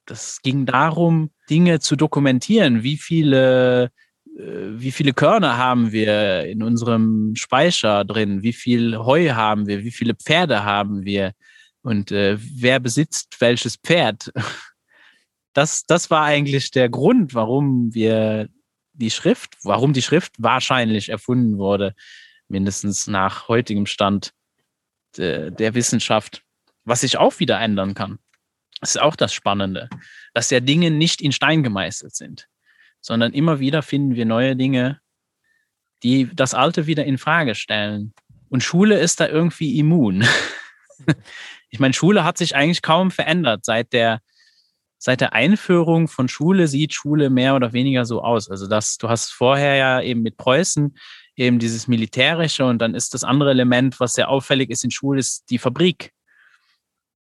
Das 0.06 0.42
ging 0.42 0.66
darum, 0.66 1.32
Dinge 1.50 1.80
zu 1.80 1.96
dokumentieren. 1.96 2.84
Wie 2.84 2.98
viele, 2.98 3.86
äh, 4.38 4.68
wie 4.74 4.92
viele 4.92 5.14
Körner 5.14 5.58
haben 5.58 5.94
wir 5.94 6.46
in 6.46 6.62
unserem 6.64 7.36
Speicher 7.36 8.04
drin? 8.04 8.44
Wie 8.44 8.54
viel 8.54 8.98
Heu 8.98 9.30
haben 9.30 9.68
wir? 9.68 9.84
Wie 9.86 9.92
viele 9.92 10.16
Pferde 10.16 10.66
haben 10.66 11.06
wir? 11.06 11.32
Und 11.84 12.12
äh, 12.12 12.38
wer 12.40 12.80
besitzt 12.80 13.40
welches 13.40 13.76
Pferd? 13.76 14.32
das, 15.54 15.86
das 15.86 16.10
war 16.10 16.24
eigentlich 16.24 16.72
der 16.72 16.90
Grund, 16.90 17.36
warum 17.36 17.94
wir 17.94 18.50
die 18.94 19.12
Schrift, 19.12 19.58
warum 19.64 19.94
die 19.94 20.02
Schrift 20.02 20.34
wahrscheinlich 20.38 21.10
erfunden 21.10 21.58
wurde, 21.58 21.94
mindestens 22.48 23.08
nach 23.08 23.48
heutigem 23.48 23.86
Stand 23.86 24.34
de, 25.18 25.52
der 25.52 25.74
Wissenschaft, 25.74 26.44
was 26.86 27.02
sich 27.02 27.18
auch 27.18 27.40
wieder 27.40 27.60
ändern 27.60 27.94
kann. 27.94 28.20
Das 28.80 28.96
ist 28.96 29.02
auch 29.02 29.16
das 29.16 29.34
Spannende, 29.34 29.90
dass 30.34 30.50
ja 30.50 30.60
Dinge 30.60 30.92
nicht 30.92 31.22
in 31.22 31.32
Stein 31.32 31.64
gemeißelt 31.64 32.16
sind, 32.16 32.48
sondern 33.02 33.34
immer 33.34 33.60
wieder 33.60 33.82
finden 33.82 34.16
wir 34.16 34.26
neue 34.26 34.56
Dinge, 34.56 35.00
die 36.04 36.30
das 36.34 36.54
Alte 36.54 36.86
wieder 36.86 37.06
in 37.06 37.18
Frage 37.18 37.56
stellen. 37.56 38.14
Und 38.50 38.62
Schule 38.62 39.00
ist 39.00 39.20
da 39.20 39.28
irgendwie 39.28 39.80
immun. 39.80 40.26
ich 41.70 41.80
meine, 41.80 41.94
Schule 41.94 42.24
hat 42.24 42.38
sich 42.38 42.56
eigentlich 42.56 42.82
kaum 42.82 43.12
verändert 43.12 43.66
seit 43.66 43.94
der 43.94 44.22
seit 45.04 45.20
der 45.20 45.34
Einführung 45.34 46.08
von 46.08 46.30
Schule 46.30 46.70
sieht 46.70 46.94
Schule 46.94 47.30
mehr 47.30 47.56
oder 47.56 47.74
weniger 47.74 48.06
so 48.06 48.24
aus. 48.24 48.50
Also 48.50 48.68
das, 48.68 48.98
du 48.98 49.10
hast 49.10 49.34
vorher 49.34 49.76
ja 49.76 50.02
eben 50.02 50.22
mit 50.22 50.38
Preußen 50.38 50.96
eben 51.36 51.60
dieses 51.60 51.90
Militärische 51.90 52.64
und 52.64 52.80
dann 52.80 52.96
ist 52.96 53.14
das 53.14 53.26
andere 53.26 53.50
Element, 53.50 54.00
was 54.00 54.14
sehr 54.14 54.30
auffällig 54.30 54.70
ist 54.70 54.86
in 54.86 54.92
Schule, 54.92 55.20
ist 55.20 55.50
die 55.50 55.58
Fabrik. 55.58 56.14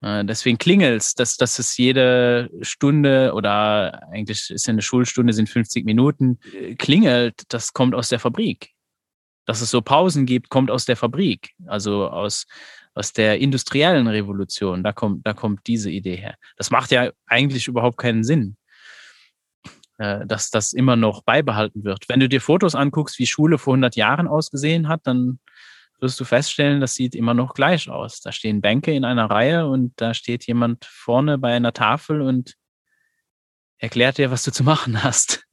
Äh, 0.02 0.26
deswegen 0.26 0.58
klingelt's, 0.58 1.16
dass, 1.16 1.38
dass 1.38 1.58
es 1.58 1.78
jede 1.78 2.50
Stunde 2.62 3.32
oder 3.34 4.10
eigentlich 4.12 4.50
ist 4.50 4.68
ja 4.68 4.74
eine 4.74 4.82
Schulstunde, 4.82 5.32
sind 5.32 5.48
50 5.48 5.86
Minuten, 5.86 6.40
äh, 6.54 6.76
klingelt, 6.76 7.44
das 7.48 7.72
kommt 7.72 7.96
aus 7.96 8.10
der 8.10 8.20
Fabrik. 8.20 8.73
Dass 9.46 9.62
es 9.62 9.72
so 9.72 9.82
Pausen 9.82 10.26
gibt, 10.26 10.50
kommt 10.50 10.72
aus 10.72 10.86
der 10.86 10.96
Fabrik, 10.96 11.52
also 11.68 12.08
aus, 12.08 12.46
aus 12.94 13.12
der 13.14 13.40
industriellen 13.40 14.08
Revolution. 14.08 14.84
Da 14.84 14.94
kommt, 14.94 15.26
da 15.28 15.34
kommt 15.34 15.68
diese 15.68 15.92
Idee 15.92 16.16
her. 16.16 16.36
Das 16.58 16.72
macht 16.72 16.92
ja 16.92 17.12
eigentlich 17.26 17.68
überhaupt 17.68 17.98
keinen 17.98 18.24
Sinn, 18.24 18.56
äh, 19.98 20.26
dass 20.26 20.50
das 20.50 20.74
immer 20.74 20.96
noch 20.96 21.24
beibehalten 21.24 21.84
wird. 21.84 22.08
Wenn 22.08 22.20
du 22.20 22.30
dir 22.30 22.42
Fotos 22.42 22.76
anguckst, 22.76 23.20
wie 23.20 23.26
Schule 23.26 23.58
vor 23.58 23.74
100 23.74 23.96
Jahren 23.96 24.28
ausgesehen 24.28 24.88
hat, 24.88 25.02
dann 25.04 25.40
wirst 26.04 26.20
du 26.20 26.26
feststellen, 26.26 26.82
das 26.82 26.94
sieht 26.94 27.16
immer 27.16 27.34
noch 27.34 27.54
gleich 27.54 27.90
aus. 27.90 28.20
Da 28.22 28.32
stehen 28.32 28.62
Bänke 28.62 28.94
in 28.94 29.06
einer 29.06 29.30
Reihe 29.30 29.68
und 29.68 29.94
da 29.96 30.14
steht 30.14 30.46
jemand 30.46 30.86
vorne 30.86 31.38
bei 31.38 31.54
einer 31.56 31.74
Tafel 31.74 32.22
und 32.22 32.56
erklärt 33.78 34.18
dir, 34.18 34.30
was 34.30 34.44
du 34.44 34.52
zu 34.52 34.64
machen 34.64 35.04
hast. 35.04 35.46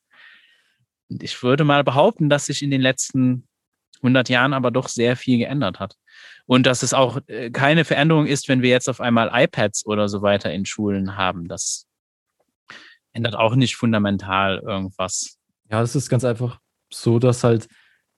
Und 1.08 1.22
ich 1.22 1.42
würde 1.42 1.64
mal 1.64 1.82
behaupten, 1.84 2.28
dass 2.28 2.46
sich 2.46 2.62
in 2.62 2.70
den 2.70 2.80
letzten 2.80 3.48
100 4.02 4.28
Jahren 4.28 4.52
aber 4.52 4.70
doch 4.70 4.88
sehr 4.88 5.16
viel 5.16 5.38
geändert 5.38 5.80
hat. 5.80 5.96
Und 6.46 6.66
dass 6.66 6.82
es 6.82 6.94
auch 6.94 7.20
äh, 7.26 7.50
keine 7.50 7.84
Veränderung 7.84 8.26
ist, 8.26 8.48
wenn 8.48 8.62
wir 8.62 8.70
jetzt 8.70 8.88
auf 8.88 9.00
einmal 9.00 9.30
iPads 9.32 9.86
oder 9.86 10.08
so 10.08 10.22
weiter 10.22 10.52
in 10.52 10.66
Schulen 10.66 11.16
haben. 11.16 11.48
Das 11.48 11.86
ändert 13.12 13.36
auch 13.36 13.54
nicht 13.54 13.76
fundamental 13.76 14.58
irgendwas. 14.58 15.38
Ja, 15.70 15.82
es 15.82 15.94
ist 15.94 16.08
ganz 16.08 16.24
einfach 16.24 16.58
so, 16.92 17.18
dass 17.18 17.44
halt 17.44 17.68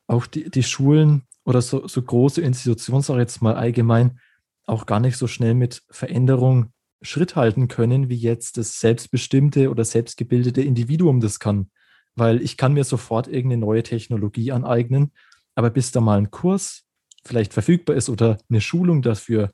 auch 0.07 0.27
die, 0.27 0.51
die 0.51 0.63
Schulen 0.63 1.27
oder 1.45 1.61
so, 1.61 1.87
so 1.87 2.01
große 2.01 2.41
Institutionen, 2.41 3.03
sage 3.03 3.21
ich 3.21 3.25
jetzt 3.25 3.43
mal 3.43 3.55
allgemein, 3.55 4.19
auch 4.65 4.87
gar 4.87 5.01
nicht 5.01 5.17
so 5.17 5.27
schnell 5.27 5.55
mit 5.55 5.83
Veränderung 5.91 6.73
Schritt 7.03 7.35
halten 7.35 7.69
können, 7.69 8.09
wie 8.09 8.17
jetzt 8.17 8.57
das 8.57 8.79
selbstbestimmte 8.79 9.71
oder 9.71 9.85
selbstgebildete 9.85 10.63
Individuum 10.63 11.21
das 11.21 11.41
kann. 11.41 11.71
Weil 12.15 12.41
ich 12.41 12.57
kann 12.57 12.75
mir 12.75 12.85
sofort 12.85 13.27
irgendeine 13.27 13.61
neue 13.61 13.83
Technologie 13.83 14.53
aneignen, 14.53 15.13
aber 15.55 15.71
bis 15.71 15.93
da 15.93 16.01
mal 16.01 16.19
ein 16.19 16.31
Kurs 16.31 16.85
vielleicht 17.25 17.53
verfügbar 17.53 17.97
ist 17.97 18.09
oder 18.09 18.39
eine 18.49 18.61
Schulung 18.61 19.03
dafür, 19.03 19.51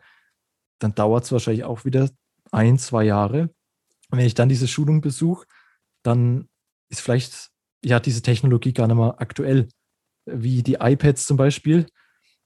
dann 0.79 0.95
dauert 0.95 1.25
es 1.25 1.33
wahrscheinlich 1.33 1.65
auch 1.65 1.85
wieder 1.85 2.11
ein, 2.51 2.79
zwei 2.79 3.05
Jahre. 3.05 3.51
Und 4.11 4.19
wenn 4.19 4.27
ich 4.27 4.35
dann 4.35 4.49
diese 4.49 4.69
Schulung 4.69 5.01
besuche, 5.01 5.47
dann 6.03 6.49
ist 6.89 7.01
vielleicht 7.01 7.51
ja 7.85 8.01
diese 8.01 8.23
Technologie 8.23 8.73
gar 8.73 8.87
nicht 8.87 8.97
mehr 8.97 9.17
aktuell 9.19 9.69
wie 10.25 10.63
die 10.63 10.75
iPads 10.81 11.27
zum 11.27 11.37
Beispiel, 11.37 11.87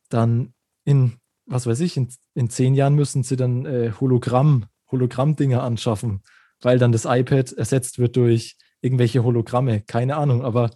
dann 0.09 0.55
in, 0.85 1.19
was 1.47 1.67
weiß 1.67 1.81
ich, 1.81 1.97
in, 1.97 2.09
in 2.35 2.51
zehn 2.51 2.75
Jahren 2.75 2.95
müssen 2.95 3.23
sie 3.23 3.37
dann 3.37 3.67
äh, 3.67 3.93
Hologramm, 4.01 4.67
Hologramm-Dinger 4.91 5.63
anschaffen, 5.63 6.23
weil 6.61 6.79
dann 6.79 6.93
das 6.93 7.05
iPad 7.05 7.53
ersetzt 7.53 7.99
wird 7.99 8.17
durch 8.17 8.57
irgendwelche 8.81 9.25
Hologramme. 9.25 9.81
Keine 9.83 10.17
Ahnung, 10.17 10.45
aber 10.45 10.71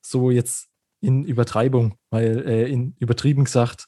so 0.00 0.30
jetzt 0.30 0.68
in 1.00 1.24
Übertreibung, 1.24 1.94
weil 2.10 2.44
äh, 2.46 2.70
in 2.70 2.94
übertrieben 2.98 3.44
gesagt. 3.44 3.86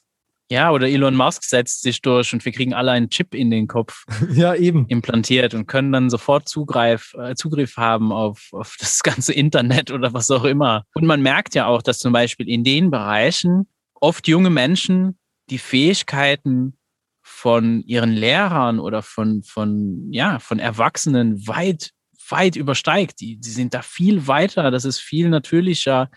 Ja, 0.51 0.71
oder 0.71 0.89
Elon 0.89 1.15
Musk 1.15 1.45
setzt 1.45 1.81
sich 1.81 2.01
durch 2.01 2.33
und 2.33 2.43
wir 2.43 2.51
kriegen 2.51 2.73
alle 2.73 2.91
einen 2.91 3.09
Chip 3.09 3.33
in 3.33 3.49
den 3.49 3.67
Kopf 3.67 4.03
ja, 4.33 4.53
eben. 4.53 4.85
implantiert 4.89 5.53
und 5.53 5.65
können 5.65 5.93
dann 5.93 6.09
sofort 6.09 6.49
Zugreif, 6.49 7.13
äh, 7.17 7.35
Zugriff 7.35 7.77
haben 7.77 8.11
auf, 8.11 8.49
auf 8.51 8.75
das 8.77 9.01
ganze 9.01 9.31
Internet 9.31 9.91
oder 9.91 10.13
was 10.13 10.29
auch 10.29 10.43
immer. 10.43 10.83
Und 10.93 11.05
man 11.05 11.21
merkt 11.21 11.55
ja 11.55 11.67
auch, 11.67 11.81
dass 11.81 11.99
zum 11.99 12.11
Beispiel 12.11 12.49
in 12.49 12.65
den 12.65 12.91
Bereichen 12.91 13.69
oft 13.93 14.27
junge 14.27 14.49
Menschen 14.49 15.17
die 15.49 15.57
Fähigkeiten 15.57 16.77
von 17.21 17.81
ihren 17.83 18.11
Lehrern 18.11 18.79
oder 18.79 19.03
von, 19.03 19.43
von, 19.43 20.11
ja, 20.11 20.39
von 20.39 20.59
Erwachsenen 20.59 21.47
weit, 21.47 21.91
weit 22.27 22.57
übersteigt. 22.57 23.21
Die, 23.21 23.37
die 23.37 23.49
sind 23.49 23.73
da 23.73 23.81
viel 23.81 24.27
weiter, 24.27 24.69
das 24.69 24.83
ist 24.83 24.99
viel 24.99 25.29
natürlicher 25.29 26.09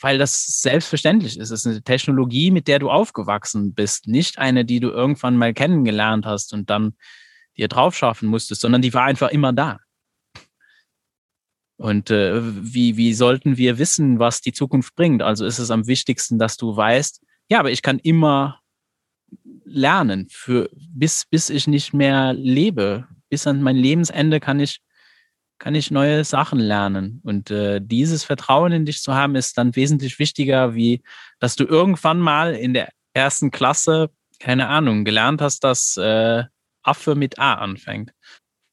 weil 0.00 0.18
das 0.18 0.60
selbstverständlich 0.60 1.38
ist. 1.38 1.50
Es 1.50 1.64
ist 1.64 1.66
eine 1.66 1.82
Technologie, 1.82 2.50
mit 2.50 2.68
der 2.68 2.78
du 2.78 2.90
aufgewachsen 2.90 3.74
bist, 3.74 4.06
nicht 4.06 4.38
eine, 4.38 4.64
die 4.64 4.80
du 4.80 4.90
irgendwann 4.90 5.36
mal 5.36 5.52
kennengelernt 5.52 6.26
hast 6.26 6.52
und 6.52 6.70
dann 6.70 6.94
dir 7.56 7.68
drauf 7.68 7.96
schaffen 7.96 8.28
musstest, 8.28 8.60
sondern 8.60 8.82
die 8.82 8.94
war 8.94 9.04
einfach 9.04 9.30
immer 9.30 9.52
da. 9.52 9.80
Und 11.76 12.10
äh, 12.10 12.40
wie, 12.42 12.96
wie 12.96 13.14
sollten 13.14 13.56
wir 13.56 13.78
wissen, 13.78 14.18
was 14.18 14.42
die 14.42 14.52
Zukunft 14.52 14.94
bringt? 14.94 15.22
Also 15.22 15.46
ist 15.46 15.58
es 15.58 15.70
am 15.70 15.86
wichtigsten, 15.86 16.38
dass 16.38 16.56
du 16.56 16.76
weißt, 16.76 17.22
ja, 17.48 17.58
aber 17.58 17.70
ich 17.70 17.82
kann 17.82 17.98
immer 17.98 18.60
lernen, 19.64 20.28
für, 20.30 20.68
bis, 20.74 21.24
bis 21.24 21.48
ich 21.48 21.66
nicht 21.66 21.94
mehr 21.94 22.34
lebe. 22.34 23.08
Bis 23.28 23.46
an 23.46 23.62
mein 23.62 23.76
Lebensende 23.76 24.40
kann 24.40 24.60
ich 24.60 24.80
kann 25.60 25.74
ich 25.74 25.90
neue 25.90 26.24
Sachen 26.24 26.58
lernen. 26.58 27.20
Und 27.22 27.50
äh, 27.50 27.80
dieses 27.80 28.24
Vertrauen 28.24 28.72
in 28.72 28.86
dich 28.86 29.02
zu 29.02 29.14
haben, 29.14 29.36
ist 29.36 29.58
dann 29.58 29.76
wesentlich 29.76 30.18
wichtiger, 30.18 30.74
wie 30.74 31.02
dass 31.38 31.54
du 31.54 31.64
irgendwann 31.64 32.18
mal 32.18 32.54
in 32.54 32.74
der 32.74 32.88
ersten 33.12 33.50
Klasse, 33.50 34.10
keine 34.40 34.68
Ahnung, 34.68 35.04
gelernt 35.04 35.42
hast, 35.42 35.62
dass 35.62 35.98
äh, 35.98 36.44
Affe 36.82 37.14
mit 37.14 37.38
A 37.38 37.54
anfängt. 37.54 38.12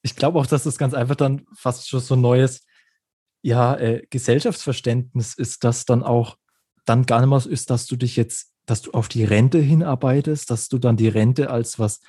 Ich 0.02 0.16
glaube 0.16 0.40
auch, 0.40 0.48
dass 0.48 0.64
das 0.64 0.78
ganz 0.78 0.94
einfach 0.94 1.16
dann 1.16 1.46
fast 1.54 1.90
schon 1.90 2.00
so 2.00 2.16
ein 2.16 2.22
neues 2.22 2.66
ja, 3.42 3.76
äh, 3.76 4.08
Gesellschaftsverständnis 4.10 5.34
ist, 5.34 5.66
dass 5.66 5.86
dann 5.86 6.04
auch 6.04 6.38
dann 6.86 7.06
gar 7.06 7.20
nicht 7.20 7.30
mehr 7.30 7.40
so 7.42 7.50
ist, 7.50 7.70
dass 7.70 7.86
du 7.86 7.98
dich 7.98 8.16
jetzt, 8.16 8.54
dass 8.66 8.82
du 8.82 8.92
auf 8.92 9.10
die 9.10 9.26
Rente 9.26 9.60
hinarbeitest, 9.60 10.50
dass 10.50 10.70
du 10.70 10.78
dann 10.78 10.96
die 10.96 11.10
Rente 11.10 11.50
als 11.50 11.80
was, 11.80 12.00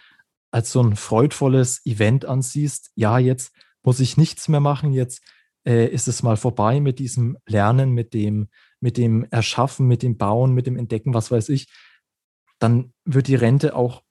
als 0.52 0.70
so 0.70 0.80
ein 0.80 0.94
freudvolles 0.94 1.84
Event 1.84 2.26
ansiehst. 2.26 2.92
Ja, 2.94 3.18
jetzt 3.18 3.52
muss 3.88 4.00
ich 4.00 4.18
nichts 4.18 4.48
mehr 4.48 4.60
machen, 4.60 4.92
jetzt 4.92 5.22
äh, 5.66 5.86
ist 5.86 6.08
es 6.08 6.22
mal 6.22 6.36
vorbei 6.36 6.78
mit 6.78 6.98
diesem 6.98 7.38
Lernen, 7.46 7.92
mit 7.92 8.12
dem, 8.12 8.48
mit 8.80 8.98
dem 8.98 9.24
Erschaffen, 9.30 9.88
mit 9.88 10.02
dem 10.02 10.18
Bauen, 10.18 10.52
mit 10.52 10.66
dem 10.66 10.76
Entdecken, 10.76 11.14
was 11.14 11.30
weiß 11.30 11.48
ich, 11.48 11.72
dann 12.58 12.92
wird 13.06 13.28
die 13.28 13.34
Rente 13.34 13.74
auch 13.74 14.02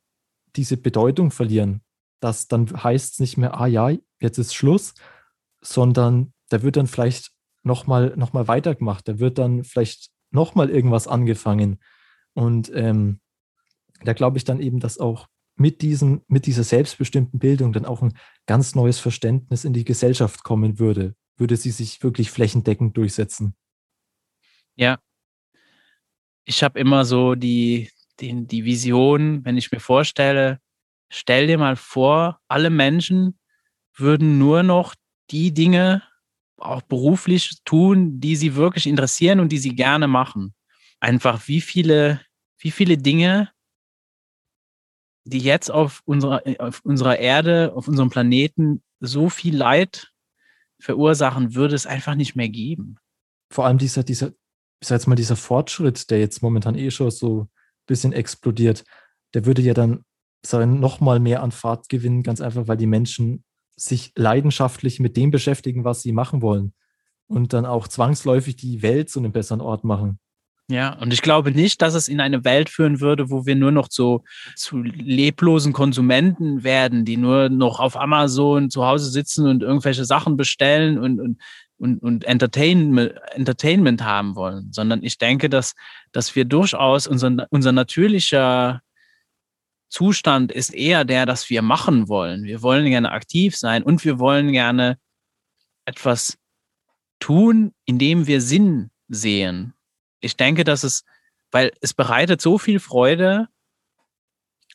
diese 0.56 0.78
Bedeutung 0.78 1.30
verlieren. 1.30 1.82
Das 2.20 2.48
dann 2.48 2.66
heißt 2.84 3.14
es 3.14 3.20
nicht 3.20 3.38
mehr, 3.38 3.62
ah 3.62 3.68
ja, 3.68 3.92
jetzt 4.20 4.40
ist 4.40 4.56
Schluss, 4.56 4.96
sondern 5.62 6.34
da 6.50 6.64
wird 6.64 6.76
dann 6.76 6.88
vielleicht 6.88 7.34
nochmal 7.62 8.16
noch 8.16 8.34
mal 8.34 8.48
weitergemacht, 8.48 9.08
da 9.08 9.20
wird 9.20 9.38
dann 9.38 9.64
vielleicht 9.64 10.10
nochmal 10.32 10.72
irgendwas 10.72 11.08
angefangen. 11.08 11.78
Und 12.34 12.72
ähm, 12.74 13.20
da 14.04 14.14
glaube 14.14 14.40
ich 14.40 14.44
dann 14.44 14.60
eben, 14.60 14.80
dass 14.80 14.98
auch 14.98 15.28
mit, 15.60 15.82
diesem, 15.82 16.22
mit 16.28 16.46
dieser 16.46 16.64
selbstbestimmten 16.64 17.40
Bildung 17.40 17.74
dann 17.74 17.86
auch 17.86 18.02
ein 18.02 18.18
ganz 18.46 18.76
neues 18.76 19.00
Verständnis 19.00 19.66
in 19.66 19.74
die 19.74 19.84
Gesellschaft 19.84 20.44
kommen 20.44 20.80
würde, 20.80 21.16
würde 21.38 21.58
sie 21.58 21.72
sich 21.72 22.04
wirklich 22.04 22.32
flächendeckend 22.32 22.96
durchsetzen. 22.98 23.56
Ja. 24.76 25.00
Ich 26.46 26.64
habe 26.64 26.80
immer 26.80 27.04
so 27.04 27.36
die, 27.36 27.90
die, 28.20 28.48
die 28.48 28.64
Vision, 28.64 29.44
wenn 29.44 29.58
ich 29.58 29.72
mir 29.72 29.80
vorstelle, 29.80 30.60
stell 31.10 31.48
dir 31.48 31.58
mal 31.58 31.76
vor, 31.76 32.40
alle 32.48 32.70
Menschen 32.70 33.38
würden 33.96 34.38
nur 34.38 34.64
noch 34.64 34.96
die 35.32 35.54
Dinge 35.54 36.04
auch 36.58 36.82
beruflich 36.82 37.62
tun, 37.66 38.20
die 38.20 38.36
sie 38.36 38.56
wirklich 38.56 38.88
interessieren 38.88 39.40
und 39.40 39.52
die 39.52 39.58
sie 39.58 39.76
gerne 39.76 40.08
machen. 40.08 40.54
Einfach 41.00 41.48
wie 41.48 41.62
viele, 41.62 42.22
wie 42.58 42.72
viele 42.72 42.98
Dinge 42.98 43.50
die 45.30 45.40
jetzt 45.40 45.70
auf 45.70 46.02
unserer, 46.06 46.46
äh, 46.48 46.58
auf 46.60 46.82
unserer 46.84 47.20
Erde, 47.20 47.74
auf 47.76 47.88
unserem 47.88 48.10
Planeten 48.10 48.82
so 49.00 49.30
viel 49.30 49.56
Leid 49.56 50.12
verursachen, 50.80 51.56
würde 51.56 51.76
es 51.76 51.86
einfach 51.86 52.16
nicht 52.16 52.36
mehr 52.36 52.50
geben. 52.50 52.98
Vor 53.52 53.66
allem 53.66 53.78
dieser, 53.78 54.04
dieser, 54.04 54.30
ich 54.80 54.88
sag 54.88 54.96
jetzt 54.96 55.08
mal, 55.08 55.16
dieser 55.16 55.36
Fortschritt, 55.36 56.10
der 56.10 56.20
jetzt 56.20 56.42
momentan 56.42 56.76
eh 56.76 56.92
schon 56.92 57.12
so 57.12 57.42
ein 57.42 57.50
bisschen 57.88 58.14
explodiert, 58.14 58.84
der 59.34 59.46
würde 59.46 59.62
ja 59.62 59.74
dann 59.74 60.04
noch 60.80 61.00
mal 61.02 61.20
mehr 61.20 61.44
an 61.44 61.52
Fahrt 61.52 61.90
gewinnen, 61.90 62.24
ganz 62.24 62.42
einfach, 62.42 62.68
weil 62.68 62.78
die 62.78 62.86
Menschen 62.86 63.44
sich 63.76 64.14
leidenschaftlich 64.16 65.00
mit 65.00 65.18
dem 65.18 65.30
beschäftigen, 65.30 65.84
was 65.84 66.02
sie 66.02 66.12
machen 66.12 66.42
wollen 66.42 66.74
und 67.28 67.54
dann 67.54 67.66
auch 67.66 67.88
zwangsläufig 67.88 68.56
die 68.56 68.82
Welt 68.82 69.10
zu 69.10 69.20
einem 69.20 69.32
besseren 69.32 69.62
Ort 69.62 69.84
machen. 69.84 70.20
Ja, 70.70 70.94
und 71.00 71.14
ich 71.14 71.22
glaube 71.22 71.52
nicht, 71.52 71.82
dass 71.82 71.94
es 71.94 72.10
in 72.10 72.20
eine 72.20 72.44
Welt 72.44 72.70
führen 72.70 73.00
würde, 73.00 73.30
wo 73.30 73.46
wir 73.46 73.56
nur 73.56 73.72
noch 73.72 73.88
so 73.90 74.26
zu 74.56 74.82
leblosen 74.82 75.72
Konsumenten 75.72 76.66
werden, 76.66 77.06
die 77.06 77.16
nur 77.16 77.48
noch 77.48 77.80
auf 77.80 77.96
Amazon 77.96 78.70
zu 78.70 78.86
Hause 78.86 79.10
sitzen 79.10 79.48
und 79.48 79.64
irgendwelche 79.64 80.04
Sachen 80.04 80.36
bestellen 80.36 81.00
und, 81.00 81.22
und, 81.22 81.42
und, 81.78 82.00
und 82.04 82.26
Entertainment, 82.26 83.14
Entertainment 83.32 84.04
haben 84.04 84.36
wollen, 84.36 84.74
sondern 84.74 85.04
ich 85.04 85.18
denke, 85.18 85.50
dass, 85.50 85.74
dass 86.12 86.36
wir 86.36 86.44
durchaus 86.44 87.08
unser, 87.08 87.48
unser 87.50 87.72
natürlicher 87.72 88.82
Zustand 89.88 90.52
ist 90.52 90.74
eher 90.74 91.06
der, 91.06 91.26
dass 91.26 91.50
wir 91.50 91.62
machen 91.62 92.10
wollen. 92.10 92.44
Wir 92.44 92.62
wollen 92.62 92.86
gerne 92.88 93.12
aktiv 93.12 93.56
sein 93.56 93.84
und 93.84 94.04
wir 94.04 94.20
wollen 94.20 94.52
gerne 94.52 94.98
etwas 95.86 96.38
tun, 97.20 97.72
in 97.86 98.00
dem 98.00 98.28
wir 98.28 98.42
Sinn 98.42 98.90
sehen 99.08 99.74
ich 100.20 100.36
denke, 100.36 100.64
dass 100.64 100.84
es, 100.84 101.04
weil 101.52 101.72
es 101.82 101.94
bereitet 101.94 102.42
so 102.42 102.58
viel 102.58 102.80
Freude, 102.80 103.48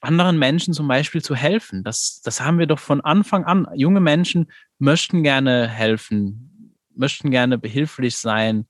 anderen 0.00 0.38
Menschen 0.38 0.74
zum 0.74 0.88
Beispiel 0.88 1.22
zu 1.22 1.34
helfen. 1.34 1.84
Das, 1.84 2.20
das 2.22 2.40
haben 2.40 2.58
wir 2.58 2.66
doch 2.66 2.80
von 2.80 3.00
Anfang 3.00 3.44
an. 3.44 3.66
Junge 3.74 4.00
Menschen 4.00 4.50
möchten 4.78 5.22
gerne 5.22 5.68
helfen, 5.68 6.76
möchten 6.94 7.30
gerne 7.30 7.56
behilflich 7.56 8.16
sein. 8.16 8.66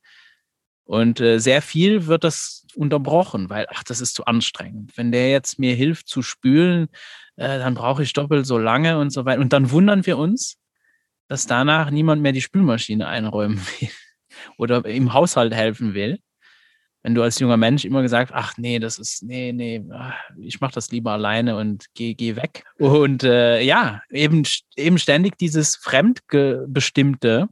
Und 0.85 1.20
äh, 1.20 1.39
sehr 1.39 1.62
viel 1.62 2.07
wird 2.07 2.25
das 2.25 2.66
unterbrochen, 2.75 3.49
weil, 3.49 3.66
ach, 3.70 3.83
das 3.83 4.01
ist 4.01 4.14
zu 4.14 4.27
anstrengend. 4.27 4.97
Wenn 4.97 5.11
der 5.11 5.31
jetzt 5.31 5.59
mir 5.59 5.75
hilft 5.75 6.09
zu 6.09 6.23
spülen, 6.23 6.89
äh, 7.37 7.59
dann 7.59 7.75
brauche 7.75 8.03
ich 8.03 8.12
doppelt 8.12 8.45
so 8.45 8.59
lange 8.59 8.99
und 8.99 9.11
so 9.11 9.25
weiter. 9.25 9.41
Und 9.41 9.55
dann 9.55 9.70
wundern 9.70 10.05
wir 10.05 10.18
uns, 10.18 10.59
dass 11.29 11.47
danach 11.47 11.91
niemand 11.91 12.20
mehr 12.20 12.33
die 12.33 12.43
Spülmaschine 12.43 13.09
einräumen 13.09 13.59
will 13.81 13.89
oder 14.59 14.85
im 14.85 15.14
Haushalt 15.14 15.55
helfen 15.55 15.95
will 15.95 16.18
wenn 17.03 17.15
du 17.15 17.23
als 17.23 17.39
junger 17.39 17.57
Mensch 17.57 17.85
immer 17.85 18.03
gesagt, 18.03 18.33
ach 18.33 18.57
nee, 18.57 18.79
das 18.79 18.99
ist, 18.99 19.23
nee, 19.23 19.53
nee, 19.53 19.85
ah, 19.91 20.15
ich 20.39 20.61
mache 20.61 20.75
das 20.75 20.91
lieber 20.91 21.13
alleine 21.13 21.57
und 21.57 21.87
geh, 21.95 22.15
geh 22.15 22.37
weg. 22.37 22.65
Und 22.79 23.25
äh, 23.25 23.61
ja, 23.61 24.03
eben, 24.11 24.45
eben 24.77 24.99
ständig 24.99 25.37
dieses 25.37 25.77
Fremdbestimmte, 25.77 27.49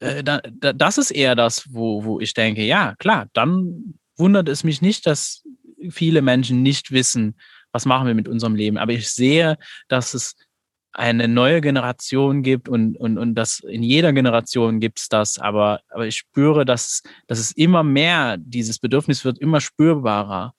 äh, 0.00 0.22
da, 0.22 0.40
da, 0.50 0.72
das 0.72 0.98
ist 0.98 1.12
eher 1.12 1.34
das, 1.34 1.72
wo, 1.72 2.04
wo 2.04 2.20
ich 2.20 2.34
denke, 2.34 2.62
ja, 2.62 2.94
klar, 2.98 3.28
dann 3.32 3.94
wundert 4.16 4.48
es 4.48 4.64
mich 4.64 4.82
nicht, 4.82 5.06
dass 5.06 5.42
viele 5.90 6.20
Menschen 6.20 6.62
nicht 6.62 6.92
wissen, 6.92 7.36
was 7.72 7.86
machen 7.86 8.06
wir 8.06 8.14
mit 8.14 8.28
unserem 8.28 8.54
Leben. 8.54 8.76
Aber 8.76 8.92
ich 8.92 9.08
sehe, 9.10 9.56
dass 9.88 10.12
es 10.12 10.34
eine 10.92 11.26
neue 11.26 11.60
Generation 11.60 12.42
gibt 12.42 12.68
und, 12.68 12.96
und, 12.96 13.18
und 13.18 13.34
das 13.34 13.60
in 13.60 13.82
jeder 13.82 14.12
Generation 14.12 14.78
gibt 14.78 14.98
es 15.00 15.08
das, 15.08 15.38
aber, 15.38 15.80
aber 15.88 16.06
ich 16.06 16.16
spüre, 16.16 16.64
dass, 16.64 17.02
dass 17.26 17.38
es 17.38 17.52
immer 17.52 17.82
mehr, 17.82 18.36
dieses 18.38 18.78
Bedürfnis 18.78 19.24
wird 19.24 19.38
immer 19.38 19.60
spürbarer. 19.60 20.54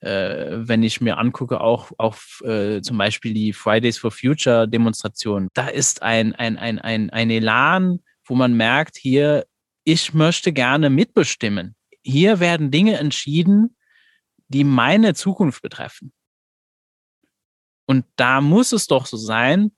Äh, 0.00 0.68
wenn 0.68 0.82
ich 0.82 1.00
mir 1.00 1.16
angucke, 1.18 1.60
auch, 1.60 1.90
auch 1.96 2.16
äh, 2.42 2.82
zum 2.82 2.98
Beispiel 2.98 3.32
die 3.32 3.52
Fridays 3.52 3.96
for 3.96 4.10
Future 4.10 4.68
Demonstration, 4.68 5.48
da 5.54 5.68
ist 5.68 6.02
ein, 6.02 6.34
ein, 6.34 6.58
ein, 6.58 6.78
ein, 6.78 7.10
ein 7.10 7.30
Elan, 7.30 8.00
wo 8.24 8.34
man 8.34 8.54
merkt, 8.54 8.96
hier, 8.96 9.46
ich 9.84 10.12
möchte 10.12 10.52
gerne 10.52 10.90
mitbestimmen. 10.90 11.74
Hier 12.02 12.40
werden 12.40 12.70
Dinge 12.70 12.98
entschieden, 12.98 13.76
die 14.48 14.64
meine 14.64 15.14
Zukunft 15.14 15.62
betreffen. 15.62 16.12
Und 17.86 18.04
da 18.16 18.40
muss 18.40 18.72
es 18.72 18.86
doch 18.86 19.06
so 19.06 19.16
sein, 19.16 19.70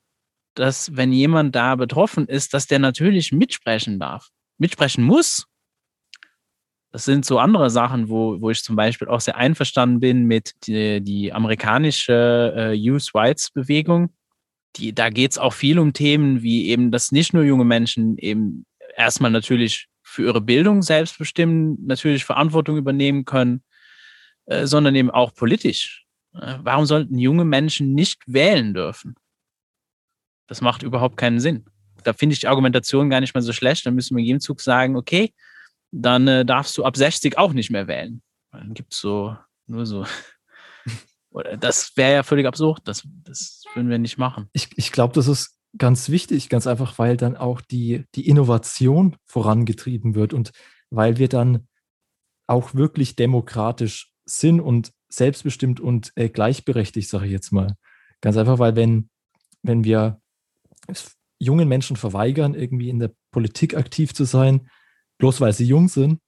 dass 0.54 0.96
wenn 0.96 1.12
jemand 1.12 1.54
da 1.54 1.76
betroffen 1.76 2.26
ist, 2.26 2.52
dass 2.52 2.66
der 2.66 2.78
natürlich 2.78 3.32
mitsprechen 3.32 4.00
darf, 4.00 4.28
mitsprechen 4.58 5.04
muss. 5.04 5.46
Das 6.90 7.04
sind 7.04 7.24
so 7.24 7.38
andere 7.38 7.70
Sachen, 7.70 8.08
wo, 8.08 8.40
wo 8.40 8.50
ich 8.50 8.64
zum 8.64 8.74
Beispiel 8.74 9.08
auch 9.08 9.20
sehr 9.20 9.36
einverstanden 9.36 10.00
bin 10.00 10.24
mit 10.24 10.54
die, 10.66 11.02
die 11.02 11.32
amerikanische 11.32 12.54
äh, 12.56 12.72
Youth 12.72 13.14
Rights 13.14 13.50
Bewegung. 13.50 14.10
Die, 14.76 14.94
da 14.94 15.10
geht 15.10 15.32
es 15.32 15.38
auch 15.38 15.52
viel 15.52 15.78
um 15.78 15.92
Themen 15.92 16.42
wie 16.42 16.68
eben, 16.68 16.90
dass 16.90 17.12
nicht 17.12 17.34
nur 17.34 17.44
junge 17.44 17.64
Menschen 17.64 18.16
eben 18.16 18.64
erstmal 18.96 19.30
natürlich 19.30 19.88
für 20.02 20.24
ihre 20.24 20.40
Bildung 20.40 20.82
selbst 20.82 21.18
bestimmen, 21.18 21.76
natürlich 21.86 22.24
Verantwortung 22.24 22.78
übernehmen 22.78 23.26
können, 23.26 23.62
äh, 24.46 24.66
sondern 24.66 24.94
eben 24.94 25.10
auch 25.10 25.34
politisch. 25.34 26.07
Äh, 26.34 26.58
warum 26.62 26.86
sollten 26.86 27.18
junge 27.18 27.44
Menschen 27.44 27.94
nicht 27.94 28.22
wählen 28.26 28.74
dürfen? 28.74 29.14
Das 30.46 30.60
macht 30.60 30.82
überhaupt 30.82 31.16
keinen 31.16 31.40
Sinn. 31.40 31.66
Da 32.04 32.12
finde 32.12 32.32
ich 32.32 32.40
die 32.40 32.48
Argumentation 32.48 33.10
gar 33.10 33.20
nicht 33.20 33.34
mehr 33.34 33.42
so 33.42 33.52
schlecht. 33.52 33.84
Dann 33.86 33.94
müssen 33.94 34.16
wir 34.16 34.20
im 34.20 34.26
Gegenzug 34.26 34.60
sagen, 34.60 34.96
okay, 34.96 35.34
dann 35.90 36.28
äh, 36.28 36.44
darfst 36.44 36.76
du 36.78 36.84
ab 36.84 36.96
60 36.96 37.38
auch 37.38 37.52
nicht 37.52 37.70
mehr 37.70 37.86
wählen. 37.86 38.22
Dann 38.52 38.74
gibt 38.74 38.94
es 38.94 39.00
so, 39.00 39.36
nur 39.66 39.86
so. 39.86 40.06
Oder 41.30 41.56
das 41.56 41.96
wäre 41.96 42.14
ja 42.14 42.22
völlig 42.22 42.46
absurd. 42.46 42.80
Das, 42.84 43.06
das 43.24 43.64
würden 43.74 43.90
wir 43.90 43.98
nicht 43.98 44.18
machen. 44.18 44.48
Ich, 44.52 44.70
ich 44.76 44.92
glaube, 44.92 45.14
das 45.14 45.28
ist 45.28 45.58
ganz 45.76 46.08
wichtig, 46.08 46.48
ganz 46.48 46.66
einfach, 46.66 46.98
weil 46.98 47.16
dann 47.16 47.36
auch 47.36 47.60
die, 47.60 48.04
die 48.14 48.26
Innovation 48.26 49.16
vorangetrieben 49.26 50.14
wird 50.14 50.32
und 50.32 50.52
weil 50.90 51.18
wir 51.18 51.28
dann 51.28 51.68
auch 52.46 52.74
wirklich 52.74 53.16
demokratisch 53.16 54.10
sind 54.28 54.60
und 54.60 54.92
selbstbestimmt 55.08 55.80
und 55.80 56.12
äh, 56.16 56.28
gleichberechtigt, 56.28 57.08
sage 57.08 57.26
ich 57.26 57.32
jetzt 57.32 57.52
mal. 57.52 57.76
Ganz 58.20 58.36
einfach, 58.36 58.58
weil 58.58 58.76
wenn, 58.76 59.08
wenn 59.62 59.84
wir 59.84 60.20
jungen 61.38 61.68
Menschen 61.68 61.96
verweigern, 61.96 62.54
irgendwie 62.54 62.88
in 62.88 62.98
der 62.98 63.12
Politik 63.30 63.76
aktiv 63.76 64.12
zu 64.12 64.24
sein, 64.24 64.68
bloß 65.18 65.40
weil 65.40 65.52
sie 65.52 65.64
jung 65.64 65.88
sind, 65.88 66.20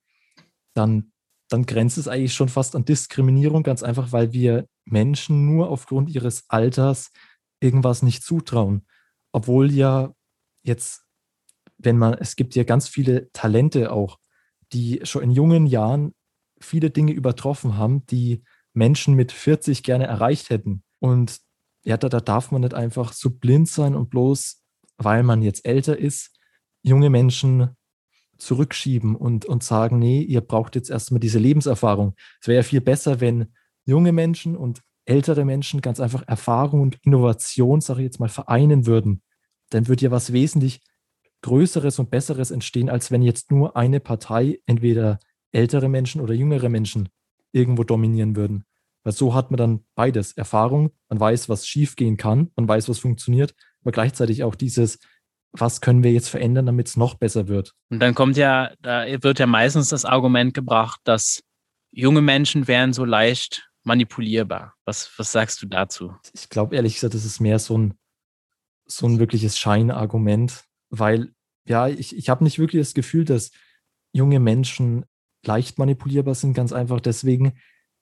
dann, 0.75 1.13
dann 1.49 1.67
grenzt 1.67 1.99
es 1.99 2.09
eigentlich 2.09 2.35
schon 2.35 2.49
fast 2.49 2.77
an 2.77 2.85
Diskriminierung, 2.85 3.63
ganz 3.63 3.83
einfach, 3.83 4.13
weil 4.13 4.33
wir 4.33 4.67
Menschen 4.85 5.47
nur 5.47 5.69
aufgrund 5.69 6.11
ihres 6.11 6.45
Alters 6.49 7.11
irgendwas 7.61 8.03
nicht 8.03 8.23
zutrauen. 8.23 8.87
Obwohl 9.33 9.71
ja 9.73 10.15
jetzt, 10.63 11.05
wenn 11.79 11.99
man, 11.99 12.15
es 12.15 12.37
gibt 12.37 12.55
ja 12.55 12.65
ganz 12.65 12.89
viele 12.89 13.31
Talente 13.33 13.93
auch, 13.93 14.19
die 14.73 15.01
schon 15.03 15.23
in 15.23 15.31
jungen 15.33 15.67
Jahren 15.67 16.15
viele 16.61 16.91
Dinge 16.91 17.13
übertroffen 17.13 17.77
haben, 17.77 18.07
die 18.07 18.43
Menschen 18.73 19.15
mit 19.15 19.33
40 19.33 19.83
gerne 19.83 20.07
erreicht 20.07 20.51
hätten. 20.51 20.83
Und 20.99 21.41
ja, 21.83 21.97
da, 21.97 22.09
da 22.09 22.21
darf 22.21 22.51
man 22.51 22.61
nicht 22.61 22.75
einfach 22.75 23.13
so 23.13 23.31
blind 23.31 23.69
sein 23.69 23.95
und 23.95 24.11
bloß, 24.11 24.63
weil 24.99 25.23
man 25.23 25.43
jetzt 25.43 25.65
älter 25.65 25.99
ist, 25.99 26.37
junge 26.83 27.11
Menschen 27.11 27.77
zurückschieben 28.37 29.17
und, 29.17 29.45
und 29.45 29.63
sagen, 29.63 29.99
nee, 29.99 30.23
ihr 30.23 30.41
braucht 30.41 30.75
jetzt 30.75 30.91
erstmal 30.91 31.21
diese 31.21 31.39
Lebenserfahrung. 31.39 32.15
Es 32.41 32.49
wäre 32.49 32.57
ja 32.57 32.63
viel 32.63 32.81
besser, 32.81 33.21
wenn 33.21 33.53
junge 33.85 34.13
Menschen 34.13 34.57
und 34.57 34.83
ältere 35.05 35.45
Menschen 35.45 35.81
ganz 35.81 36.01
einfach 36.01 36.27
Erfahrung 36.27 36.81
und 36.81 36.99
Innovation, 37.03 37.81
sage 37.81 38.01
ich 38.01 38.05
jetzt 38.05 38.21
mal, 38.21 38.29
vereinen 38.29 38.87
würden. 38.87 39.23
Dann 39.71 39.89
würde 39.89 40.05
ja 40.05 40.11
was 40.11 40.33
wesentlich 40.33 40.81
Größeres 41.43 41.99
und 41.99 42.11
Besseres 42.11 42.51
entstehen, 42.51 42.91
als 42.91 43.11
wenn 43.11 43.23
jetzt 43.23 43.51
nur 43.51 43.77
eine 43.77 44.01
Partei, 44.01 44.61
entweder 44.67 45.19
ältere 45.53 45.89
Menschen 45.89 46.21
oder 46.21 46.35
jüngere 46.35 46.69
Menschen, 46.69 47.09
irgendwo 47.53 47.85
dominieren 47.85 48.37
würden. 48.37 48.65
Weil 49.03 49.13
so 49.13 49.35
hat 49.35 49.51
man 49.51 49.59
dann 49.59 49.85
beides. 49.95 50.33
Erfahrung, 50.33 50.91
man 51.09 51.19
weiß, 51.19 51.49
was 51.49 51.67
schiefgehen 51.67 52.17
kann, 52.17 52.51
man 52.57 52.69
weiß, 52.69 52.89
was 52.89 52.99
funktioniert, 52.99 53.55
aber 53.81 53.93
gleichzeitig 53.93 54.45
auch 54.45 54.55
dieses, 54.55 54.99
was 55.53 55.81
können 55.81 56.03
wir 56.03 56.13
jetzt 56.13 56.29
verändern, 56.29 56.67
damit 56.67 56.89
es 56.89 56.97
noch 56.97 57.15
besser 57.15 57.49
wird. 57.49 57.75
Und 57.89 58.01
dann 58.01 58.15
kommt 58.15 58.37
ja, 58.37 58.73
da 58.81 59.07
wird 59.23 59.39
ja 59.39 59.47
meistens 59.47 59.89
das 59.89 60.05
Argument 60.05 60.55
gebracht, 60.55 61.01
dass 61.05 61.43
junge 61.91 62.21
Menschen 62.21 62.69
wären 62.69 62.93
so 62.93 63.05
leicht 63.05 63.69
manipulierbar. 63.83 64.75
Was, 64.85 65.11
was 65.17 65.33
sagst 65.33 65.63
du 65.63 65.67
dazu? 65.67 66.15
Ich 66.35 66.49
glaube 66.49 66.77
ehrlich 66.77 66.95
gesagt, 66.95 67.15
das 67.15 67.25
ist 67.25 67.41
mehr 67.41 67.59
so 67.59 67.79
ein, 67.79 67.95
so 68.87 69.07
ein 69.07 69.19
wirkliches 69.19 69.59
Scheinargument, 69.59 70.65
weil 70.91 71.33
ja, 71.67 71.89
ich, 71.89 72.17
ich 72.17 72.29
habe 72.29 72.45
nicht 72.45 72.59
wirklich 72.59 72.83
das 72.83 72.95
Gefühl, 72.95 73.25
dass 73.25 73.51
junge 74.13 74.41
Menschen 74.41 75.05
leicht 75.45 75.79
manipulierbar 75.79 76.35
sind, 76.35 76.55
ganz 76.55 76.73
einfach 76.73 77.01
deswegen, 77.01 77.53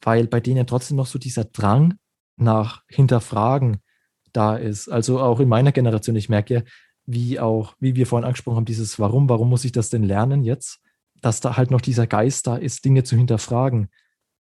weil 0.02 0.26
bei 0.26 0.40
denen 0.40 0.66
trotzdem 0.66 0.96
noch 0.96 1.06
so 1.06 1.18
dieser 1.18 1.44
Drang 1.44 1.94
nach 2.36 2.82
Hinterfragen 2.88 3.78
da 4.32 4.56
ist. 4.56 4.88
Also 4.88 5.20
auch 5.20 5.40
in 5.40 5.48
meiner 5.48 5.72
Generation, 5.72 6.16
ich 6.16 6.28
merke 6.28 6.54
ja, 6.54 6.62
wie 7.06 7.40
auch, 7.40 7.74
wie 7.80 7.96
wir 7.96 8.06
vorhin 8.06 8.26
angesprochen 8.26 8.56
haben, 8.56 8.64
dieses 8.64 8.98
Warum, 8.98 9.28
warum 9.28 9.48
muss 9.48 9.64
ich 9.64 9.72
das 9.72 9.90
denn 9.90 10.02
lernen 10.02 10.44
jetzt? 10.44 10.80
Dass 11.20 11.40
da 11.40 11.56
halt 11.56 11.70
noch 11.70 11.80
dieser 11.80 12.06
Geist 12.06 12.46
da 12.46 12.56
ist, 12.56 12.84
Dinge 12.84 13.02
zu 13.02 13.16
hinterfragen. 13.16 13.88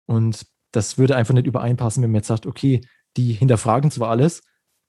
Und 0.06 0.46
das 0.72 0.98
würde 0.98 1.16
einfach 1.16 1.34
nicht 1.34 1.48
übereinpassen, 1.48 2.04
wenn 2.04 2.12
man 2.12 2.20
jetzt 2.20 2.28
sagt, 2.28 2.46
okay, 2.46 2.82
die 3.18 3.34
hinterfragen 3.34 3.92
zwar 3.92 4.10
alles, 4.10 4.44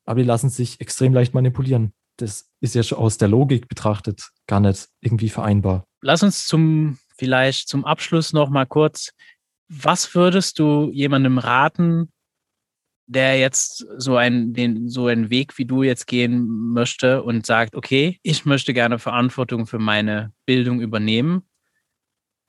aber 0.05 0.21
die 0.21 0.27
lassen 0.27 0.51
sich 0.51 0.81
extrem 0.81 1.15
leicht 1.15 1.35
manipulieren. 1.35 1.93
Das 2.17 2.51
ist 2.61 2.75
ja 2.75 2.83
schon 2.83 2.99
aus 2.99 3.19
der 3.19 3.29
Logik 3.29 3.69
betrachtet 3.69 4.31
gar 4.47 4.61
nicht 4.61 4.89
irgendwie 5.01 5.29
vereinbar. 5.29 5.87
Lass 6.01 6.23
uns 6.23 6.47
zum 6.47 6.99
vielleicht 7.17 7.69
zum 7.69 7.85
Abschluss 7.85 8.33
noch 8.33 8.51
mal 8.51 8.67
kurz 8.67 9.13
was 9.69 10.15
würdest 10.15 10.59
du 10.59 10.91
jemandem 10.93 11.39
raten, 11.39 12.13
der 13.07 13.39
jetzt 13.39 13.87
so 13.99 14.17
einen, 14.17 14.55
den, 14.55 14.89
so 14.89 15.07
einen 15.07 15.31
Weg 15.31 15.59
wie 15.59 15.67
du 15.67 15.83
jetzt 15.83 16.07
gehen 16.07 16.47
möchte 16.73 17.23
und 17.23 17.45
sagt, 17.45 17.75
okay, 17.75 18.19
ich 18.23 18.45
möchte 18.45 18.73
gerne 18.73 18.99
Verantwortung 18.99 19.67
für 19.67 19.79
meine 19.79 20.33
Bildung 20.47 20.81
übernehmen. 20.81 21.47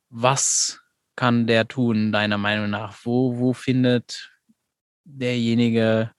Was 0.09 0.81
kann 1.15 1.47
der 1.47 1.67
tun, 1.67 2.11
deiner 2.11 2.37
Meinung 2.37 2.69
nach? 2.69 2.97
Wo, 3.03 3.37
wo 3.37 3.53
findet 3.53 4.31
derjenige 5.03 6.11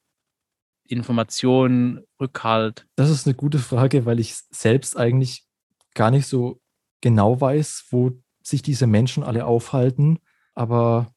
Informationen, 0.86 2.04
Rückhalt? 2.20 2.86
Das 2.96 3.10
ist 3.10 3.26
eine 3.26 3.34
gute 3.34 3.58
Frage, 3.58 4.04
weil 4.04 4.20
ich 4.20 4.36
selbst 4.50 4.96
eigentlich 4.96 5.44
gar 5.94 6.10
nicht 6.10 6.26
so 6.26 6.60
genau 7.00 7.40
weiß, 7.40 7.86
wo 7.90 8.12
sich 8.46 8.62
diese 8.62 8.86
Menschen 8.86 9.24
alle 9.24 9.44
aufhalten. 9.44 10.18
Aber 10.54 11.08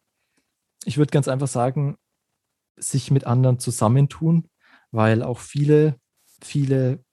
ich 0.85 0.97
würde 0.97 1.11
ganz 1.11 1.27
einfach 1.27 1.47
sagen, 1.47 1.95
sich 2.77 3.11
mit 3.11 3.25
anderen 3.25 3.59
zusammentun, 3.59 4.47
weil 4.91 5.21
auch 5.21 5.39
viele, 5.39 5.95
viele 6.41 7.03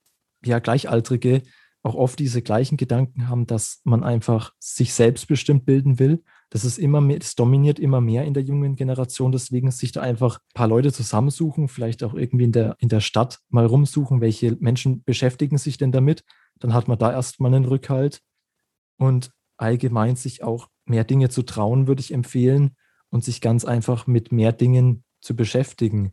ja, 0.44 0.58
Gleichaltrige 0.58 1.42
auch 1.82 1.94
oft 1.94 2.18
diese 2.18 2.42
gleichen 2.42 2.76
Gedanken 2.76 3.28
haben, 3.28 3.46
dass 3.46 3.80
man 3.84 4.02
einfach 4.02 4.52
sich 4.58 4.92
selbstbestimmt 4.92 5.66
bilden 5.66 5.98
will. 5.98 6.24
Das 6.50 6.64
ist 6.64 6.78
immer 6.78 7.00
mehr, 7.00 7.18
das 7.18 7.36
dominiert 7.36 7.78
immer 7.78 8.00
mehr 8.00 8.24
in 8.24 8.34
der 8.34 8.42
jungen 8.42 8.74
Generation. 8.74 9.30
Deswegen 9.30 9.70
sich 9.70 9.92
da 9.92 10.00
einfach 10.00 10.38
ein 10.38 10.54
paar 10.54 10.66
Leute 10.66 10.92
zusammensuchen, 10.92 11.68
vielleicht 11.68 12.02
auch 12.02 12.14
irgendwie 12.14 12.46
in 12.46 12.52
der, 12.52 12.76
in 12.80 12.88
der 12.88 13.00
Stadt 13.00 13.40
mal 13.50 13.66
rumsuchen, 13.66 14.20
welche 14.20 14.56
Menschen 14.58 15.04
beschäftigen 15.04 15.58
sich 15.58 15.78
denn 15.78 15.92
damit. 15.92 16.24
Dann 16.58 16.74
hat 16.74 16.88
man 16.88 16.98
da 16.98 17.12
erstmal 17.12 17.54
einen 17.54 17.66
Rückhalt 17.66 18.20
und 18.98 19.30
allgemein 19.56 20.16
sich 20.16 20.42
auch 20.42 20.68
mehr 20.84 21.04
Dinge 21.04 21.28
zu 21.28 21.42
trauen, 21.42 21.86
würde 21.86 22.00
ich 22.00 22.12
empfehlen 22.12 22.76
und 23.10 23.24
sich 23.24 23.40
ganz 23.40 23.64
einfach 23.64 24.06
mit 24.06 24.32
mehr 24.32 24.52
Dingen 24.52 25.04
zu 25.20 25.34
beschäftigen. 25.34 26.12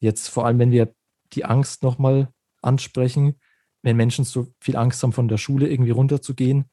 Jetzt 0.00 0.28
vor 0.28 0.46
allem, 0.46 0.58
wenn 0.58 0.70
wir 0.70 0.94
die 1.32 1.44
Angst 1.44 1.82
nochmal 1.82 2.28
ansprechen, 2.62 3.36
wenn 3.82 3.96
Menschen 3.96 4.24
so 4.24 4.48
viel 4.60 4.76
Angst 4.76 5.02
haben, 5.02 5.12
von 5.12 5.28
der 5.28 5.38
Schule 5.38 5.68
irgendwie 5.68 5.90
runterzugehen, 5.90 6.66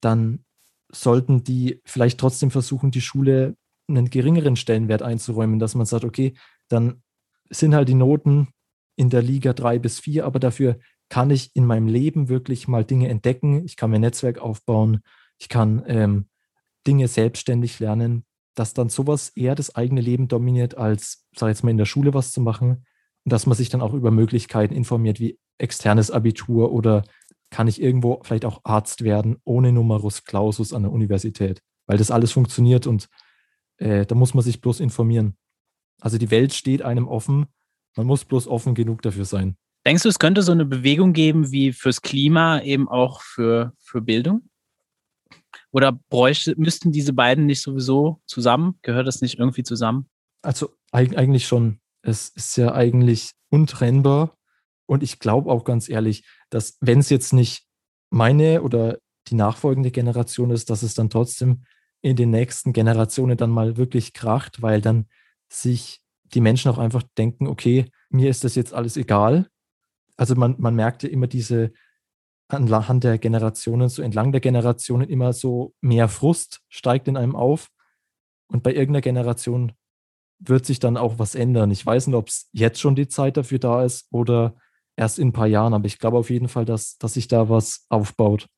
dann 0.00 0.44
sollten 0.90 1.44
die 1.44 1.82
vielleicht 1.84 2.18
trotzdem 2.18 2.50
versuchen, 2.50 2.90
die 2.90 3.00
Schule 3.00 3.56
einen 3.88 4.10
geringeren 4.10 4.56
Stellenwert 4.56 5.02
einzuräumen, 5.02 5.58
dass 5.58 5.74
man 5.74 5.86
sagt, 5.86 6.04
okay, 6.04 6.34
dann 6.68 7.02
sind 7.50 7.74
halt 7.74 7.88
die 7.88 7.94
Noten 7.94 8.48
in 8.96 9.10
der 9.10 9.22
Liga 9.22 9.52
drei 9.52 9.78
bis 9.78 10.00
vier, 10.00 10.24
aber 10.24 10.38
dafür 10.38 10.78
kann 11.08 11.30
ich 11.30 11.54
in 11.54 11.64
meinem 11.64 11.86
Leben 11.86 12.28
wirklich 12.28 12.68
mal 12.68 12.84
Dinge 12.84 13.08
entdecken, 13.08 13.64
ich 13.64 13.76
kann 13.76 13.90
mein 13.90 14.02
Netzwerk 14.02 14.38
aufbauen, 14.38 15.00
ich 15.38 15.48
kann 15.48 15.82
ähm, 15.86 16.26
Dinge 16.86 17.08
selbstständig 17.08 17.80
lernen, 17.80 18.24
dass 18.54 18.74
dann 18.74 18.88
sowas 18.88 19.30
eher 19.30 19.54
das 19.54 19.74
eigene 19.74 20.00
Leben 20.00 20.28
dominiert, 20.28 20.76
als, 20.76 21.26
sag 21.34 21.48
ich 21.48 21.56
jetzt 21.56 21.64
mal, 21.64 21.70
in 21.70 21.78
der 21.78 21.84
Schule 21.84 22.14
was 22.14 22.32
zu 22.32 22.40
machen 22.40 22.84
und 23.24 23.32
dass 23.32 23.46
man 23.46 23.56
sich 23.56 23.68
dann 23.68 23.80
auch 23.80 23.94
über 23.94 24.10
Möglichkeiten 24.10 24.74
informiert, 24.74 25.20
wie 25.20 25.38
externes 25.58 26.10
Abitur 26.10 26.72
oder 26.72 27.04
kann 27.50 27.68
ich 27.68 27.80
irgendwo 27.80 28.20
vielleicht 28.22 28.44
auch 28.44 28.60
Arzt 28.64 29.04
werden 29.04 29.36
ohne 29.44 29.72
Numerus 29.72 30.24
Clausus 30.24 30.72
an 30.72 30.82
der 30.82 30.92
Universität, 30.92 31.62
weil 31.86 31.98
das 31.98 32.10
alles 32.10 32.32
funktioniert 32.32 32.86
und 32.86 33.08
äh, 33.78 34.04
da 34.06 34.14
muss 34.14 34.34
man 34.34 34.44
sich 34.44 34.60
bloß 34.60 34.80
informieren. 34.80 35.36
Also 36.00 36.18
die 36.18 36.30
Welt 36.30 36.52
steht 36.52 36.82
einem 36.82 37.08
offen, 37.08 37.46
man 37.96 38.06
muss 38.06 38.24
bloß 38.24 38.46
offen 38.48 38.74
genug 38.74 39.02
dafür 39.02 39.24
sein. 39.24 39.56
Denkst 39.86 40.02
du, 40.02 40.08
es 40.08 40.18
könnte 40.18 40.42
so 40.42 40.52
eine 40.52 40.66
Bewegung 40.66 41.12
geben 41.12 41.50
wie 41.50 41.72
fürs 41.72 42.02
Klima 42.02 42.60
eben 42.60 42.88
auch 42.88 43.22
für, 43.22 43.72
für 43.78 44.02
Bildung? 44.02 44.42
Oder 45.72 45.92
bräuchte, 45.92 46.54
müssten 46.56 46.92
diese 46.92 47.12
beiden 47.12 47.46
nicht 47.46 47.62
sowieso 47.62 48.20
zusammen? 48.26 48.78
Gehört 48.82 49.06
das 49.06 49.20
nicht 49.20 49.38
irgendwie 49.38 49.62
zusammen? 49.62 50.08
Also 50.42 50.70
eigentlich 50.92 51.46
schon. 51.46 51.80
Es 52.02 52.28
ist 52.30 52.56
ja 52.56 52.72
eigentlich 52.74 53.32
untrennbar. 53.50 54.36
Und 54.86 55.02
ich 55.02 55.18
glaube 55.18 55.50
auch 55.50 55.64
ganz 55.64 55.88
ehrlich, 55.88 56.24
dass 56.50 56.78
wenn 56.80 57.00
es 57.00 57.10
jetzt 57.10 57.32
nicht 57.32 57.66
meine 58.10 58.62
oder 58.62 58.98
die 59.28 59.34
nachfolgende 59.34 59.90
Generation 59.90 60.50
ist, 60.50 60.70
dass 60.70 60.82
es 60.82 60.94
dann 60.94 61.10
trotzdem 61.10 61.64
in 62.00 62.16
den 62.16 62.30
nächsten 62.30 62.72
Generationen 62.72 63.36
dann 63.36 63.50
mal 63.50 63.76
wirklich 63.76 64.12
kracht, 64.12 64.62
weil 64.62 64.80
dann 64.80 65.06
sich 65.48 66.00
die 66.24 66.40
Menschen 66.40 66.70
auch 66.70 66.78
einfach 66.78 67.02
denken, 67.16 67.46
okay, 67.46 67.90
mir 68.10 68.30
ist 68.30 68.44
das 68.44 68.54
jetzt 68.54 68.72
alles 68.72 68.96
egal. 68.96 69.48
Also 70.16 70.34
man, 70.34 70.56
man 70.58 70.74
merkte 70.74 71.08
immer 71.08 71.26
diese 71.26 71.72
anhand 72.48 73.04
der 73.04 73.18
Generationen, 73.18 73.88
so 73.88 74.02
entlang 74.02 74.32
der 74.32 74.40
Generationen 74.40 75.08
immer 75.08 75.32
so 75.32 75.74
mehr 75.80 76.08
Frust 76.08 76.62
steigt 76.68 77.08
in 77.08 77.16
einem 77.16 77.36
auf. 77.36 77.68
Und 78.50 78.62
bei 78.62 78.70
irgendeiner 78.72 79.02
Generation 79.02 79.72
wird 80.38 80.64
sich 80.64 80.78
dann 80.78 80.96
auch 80.96 81.18
was 81.18 81.34
ändern. 81.34 81.70
Ich 81.70 81.84
weiß 81.84 82.06
nicht, 82.06 82.16
ob 82.16 82.28
es 82.28 82.48
jetzt 82.52 82.80
schon 82.80 82.94
die 82.94 83.08
Zeit 83.08 83.36
dafür 83.36 83.58
da 83.58 83.84
ist 83.84 84.06
oder 84.10 84.56
erst 84.96 85.18
in 85.18 85.28
ein 85.28 85.32
paar 85.32 85.46
Jahren, 85.46 85.74
aber 85.74 85.86
ich 85.86 85.98
glaube 85.98 86.18
auf 86.18 86.30
jeden 86.30 86.48
Fall, 86.48 86.64
dass, 86.64 86.96
dass 86.98 87.14
sich 87.14 87.28
da 87.28 87.48
was 87.48 87.86
aufbaut. 87.88 88.48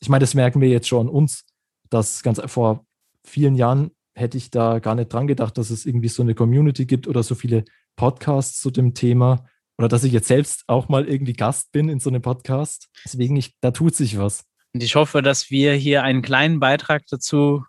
Ich 0.00 0.08
meine, 0.08 0.22
das 0.22 0.34
merken 0.34 0.60
wir 0.60 0.68
jetzt 0.68 0.88
schon 0.88 1.08
an 1.08 1.12
uns, 1.12 1.44
dass 1.90 2.22
ganz 2.22 2.40
vor 2.46 2.84
vielen 3.24 3.54
Jahren 3.54 3.90
hätte 4.14 4.38
ich 4.38 4.50
da 4.50 4.78
gar 4.78 4.94
nicht 4.94 5.12
dran 5.12 5.26
gedacht, 5.26 5.58
dass 5.58 5.70
es 5.70 5.86
irgendwie 5.86 6.08
so 6.08 6.22
eine 6.22 6.34
Community 6.34 6.86
gibt 6.86 7.08
oder 7.08 7.22
so 7.22 7.34
viele 7.34 7.64
Podcasts 7.96 8.60
zu 8.60 8.70
dem 8.70 8.94
Thema 8.94 9.46
oder 9.78 9.88
dass 9.88 10.04
ich 10.04 10.12
jetzt 10.12 10.28
selbst 10.28 10.64
auch 10.66 10.88
mal 10.88 11.06
irgendwie 11.06 11.32
Gast 11.32 11.72
bin 11.72 11.88
in 11.88 12.00
so 12.00 12.10
einem 12.10 12.22
Podcast. 12.22 12.88
Deswegen, 13.04 13.36
ich, 13.36 13.54
da 13.60 13.70
tut 13.70 13.94
sich 13.94 14.18
was. 14.18 14.44
Und 14.72 14.82
ich 14.82 14.94
hoffe, 14.94 15.22
dass 15.22 15.50
wir 15.50 15.74
hier 15.74 16.02
einen 16.02 16.22
kleinen 16.22 16.60
Beitrag 16.60 17.06
dazu 17.08 17.64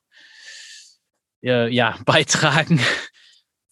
äh, 1.44 1.72
ja, 1.74 1.98
beitragen. 2.06 2.80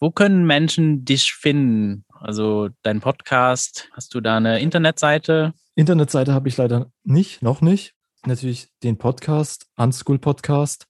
Wo 0.00 0.10
können 0.10 0.46
Menschen 0.46 1.04
dich 1.04 1.32
finden? 1.32 2.04
Also 2.08 2.68
dein 2.82 3.00
Podcast, 3.00 3.88
hast 3.92 4.14
du 4.14 4.20
da 4.20 4.36
eine 4.36 4.60
Internetseite? 4.60 5.52
Internetseite 5.76 6.32
habe 6.32 6.48
ich 6.48 6.56
leider 6.56 6.90
nicht, 7.04 7.42
noch 7.42 7.60
nicht. 7.60 7.94
Natürlich 8.26 8.68
den 8.82 8.96
Podcast, 8.96 9.66
Unschool 9.76 10.18
Podcast, 10.18 10.86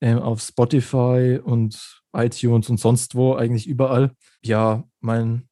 ähm, 0.00 0.18
auf 0.18 0.42
Spotify 0.42 1.40
und 1.42 2.02
iTunes 2.12 2.68
und 2.68 2.78
sonst 2.78 3.14
wo, 3.14 3.34
eigentlich 3.34 3.66
überall. 3.66 4.12
Ja, 4.42 4.84
mein 5.00 5.48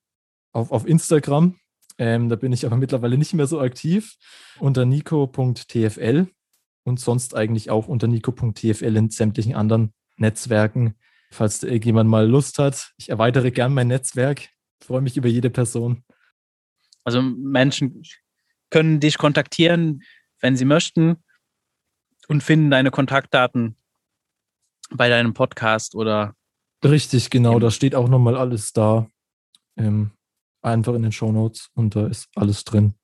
auf, 0.52 0.70
auf 0.70 0.86
Instagram, 0.86 1.58
ähm, 1.98 2.28
da 2.28 2.36
bin 2.36 2.52
ich 2.52 2.64
aber 2.64 2.76
mittlerweile 2.76 3.18
nicht 3.18 3.34
mehr 3.34 3.46
so 3.46 3.60
aktiv, 3.60 4.16
unter 4.58 4.84
nico.tfl 4.84 6.28
und 6.84 7.00
sonst 7.00 7.34
eigentlich 7.34 7.70
auch 7.70 7.88
unter 7.88 8.06
nico.tfl 8.06 8.96
in 8.96 9.10
sämtlichen 9.10 9.54
anderen 9.54 9.92
Netzwerken. 10.16 10.94
Falls 11.30 11.62
irgendjemand 11.62 12.10
mal 12.10 12.28
Lust 12.28 12.58
hat, 12.58 12.92
ich 12.98 13.08
erweitere 13.08 13.50
gern 13.50 13.72
mein 13.72 13.88
Netzwerk 13.88 14.48
freue 14.82 15.00
mich 15.00 15.16
über 15.16 15.28
jede 15.28 15.50
Person. 15.50 16.04
Also 17.04 17.22
Menschen 17.22 18.02
können 18.70 19.00
dich 19.00 19.18
kontaktieren, 19.18 20.02
wenn 20.40 20.56
sie 20.56 20.64
möchten 20.64 21.22
und 22.28 22.42
finden 22.42 22.70
deine 22.70 22.90
Kontaktdaten 22.90 23.76
bei 24.90 25.08
deinem 25.08 25.34
Podcast 25.34 25.94
oder. 25.94 26.34
Richtig, 26.84 27.30
genau. 27.30 27.58
Da 27.58 27.70
steht 27.70 27.94
auch 27.94 28.08
nochmal 28.08 28.36
alles 28.36 28.72
da. 28.72 29.08
Ähm, 29.76 30.10
einfach 30.62 30.94
in 30.94 31.02
den 31.02 31.12
Show 31.12 31.32
Notes 31.32 31.70
und 31.74 31.94
da 31.96 32.06
ist 32.06 32.28
alles 32.34 32.64
drin. 32.64 32.94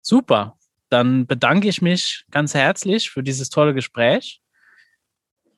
Super. 0.00 0.58
Dann 0.90 1.26
bedanke 1.26 1.68
ich 1.68 1.82
mich 1.82 2.24
ganz 2.30 2.54
herzlich 2.54 3.10
für 3.10 3.22
dieses 3.22 3.48
tolle 3.48 3.74
Gespräch. 3.74 4.40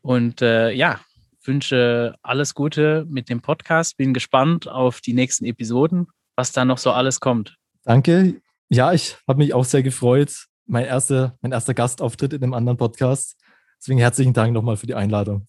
Und 0.01 0.41
äh, 0.41 0.71
ja, 0.71 1.01
wünsche 1.45 2.15
alles 2.23 2.55
Gute 2.55 3.05
mit 3.09 3.29
dem 3.29 3.43
Podcast. 3.43 3.97
Bin 3.97 4.15
gespannt 4.15 4.69
auf 4.69 5.01
die 5.01 5.15
nächsten 5.15 5.45
Episoden, 5.45 6.07
was 6.37 6.53
da 6.53 6.65
noch 6.65 6.79
so 6.79 6.93
alles 6.93 7.21
kommt. 7.21 7.57
Danke. 7.83 8.41
Ja, 8.69 8.93
ich 8.93 9.17
habe 9.27 9.39
mich 9.39 9.53
auch 9.53 9.65
sehr 9.65 9.83
gefreut. 9.83 10.47
Mein 10.67 10.85
erster, 10.85 11.37
mein 11.41 11.53
erster 11.53 11.75
Gastauftritt 11.75 12.33
in 12.33 12.43
einem 12.43 12.55
anderen 12.55 12.79
Podcast. 12.79 13.37
Deswegen 13.79 13.99
herzlichen 13.99 14.33
Dank 14.33 14.53
nochmal 14.53 14.77
für 14.77 14.87
die 14.87 14.95
Einladung. 14.95 15.47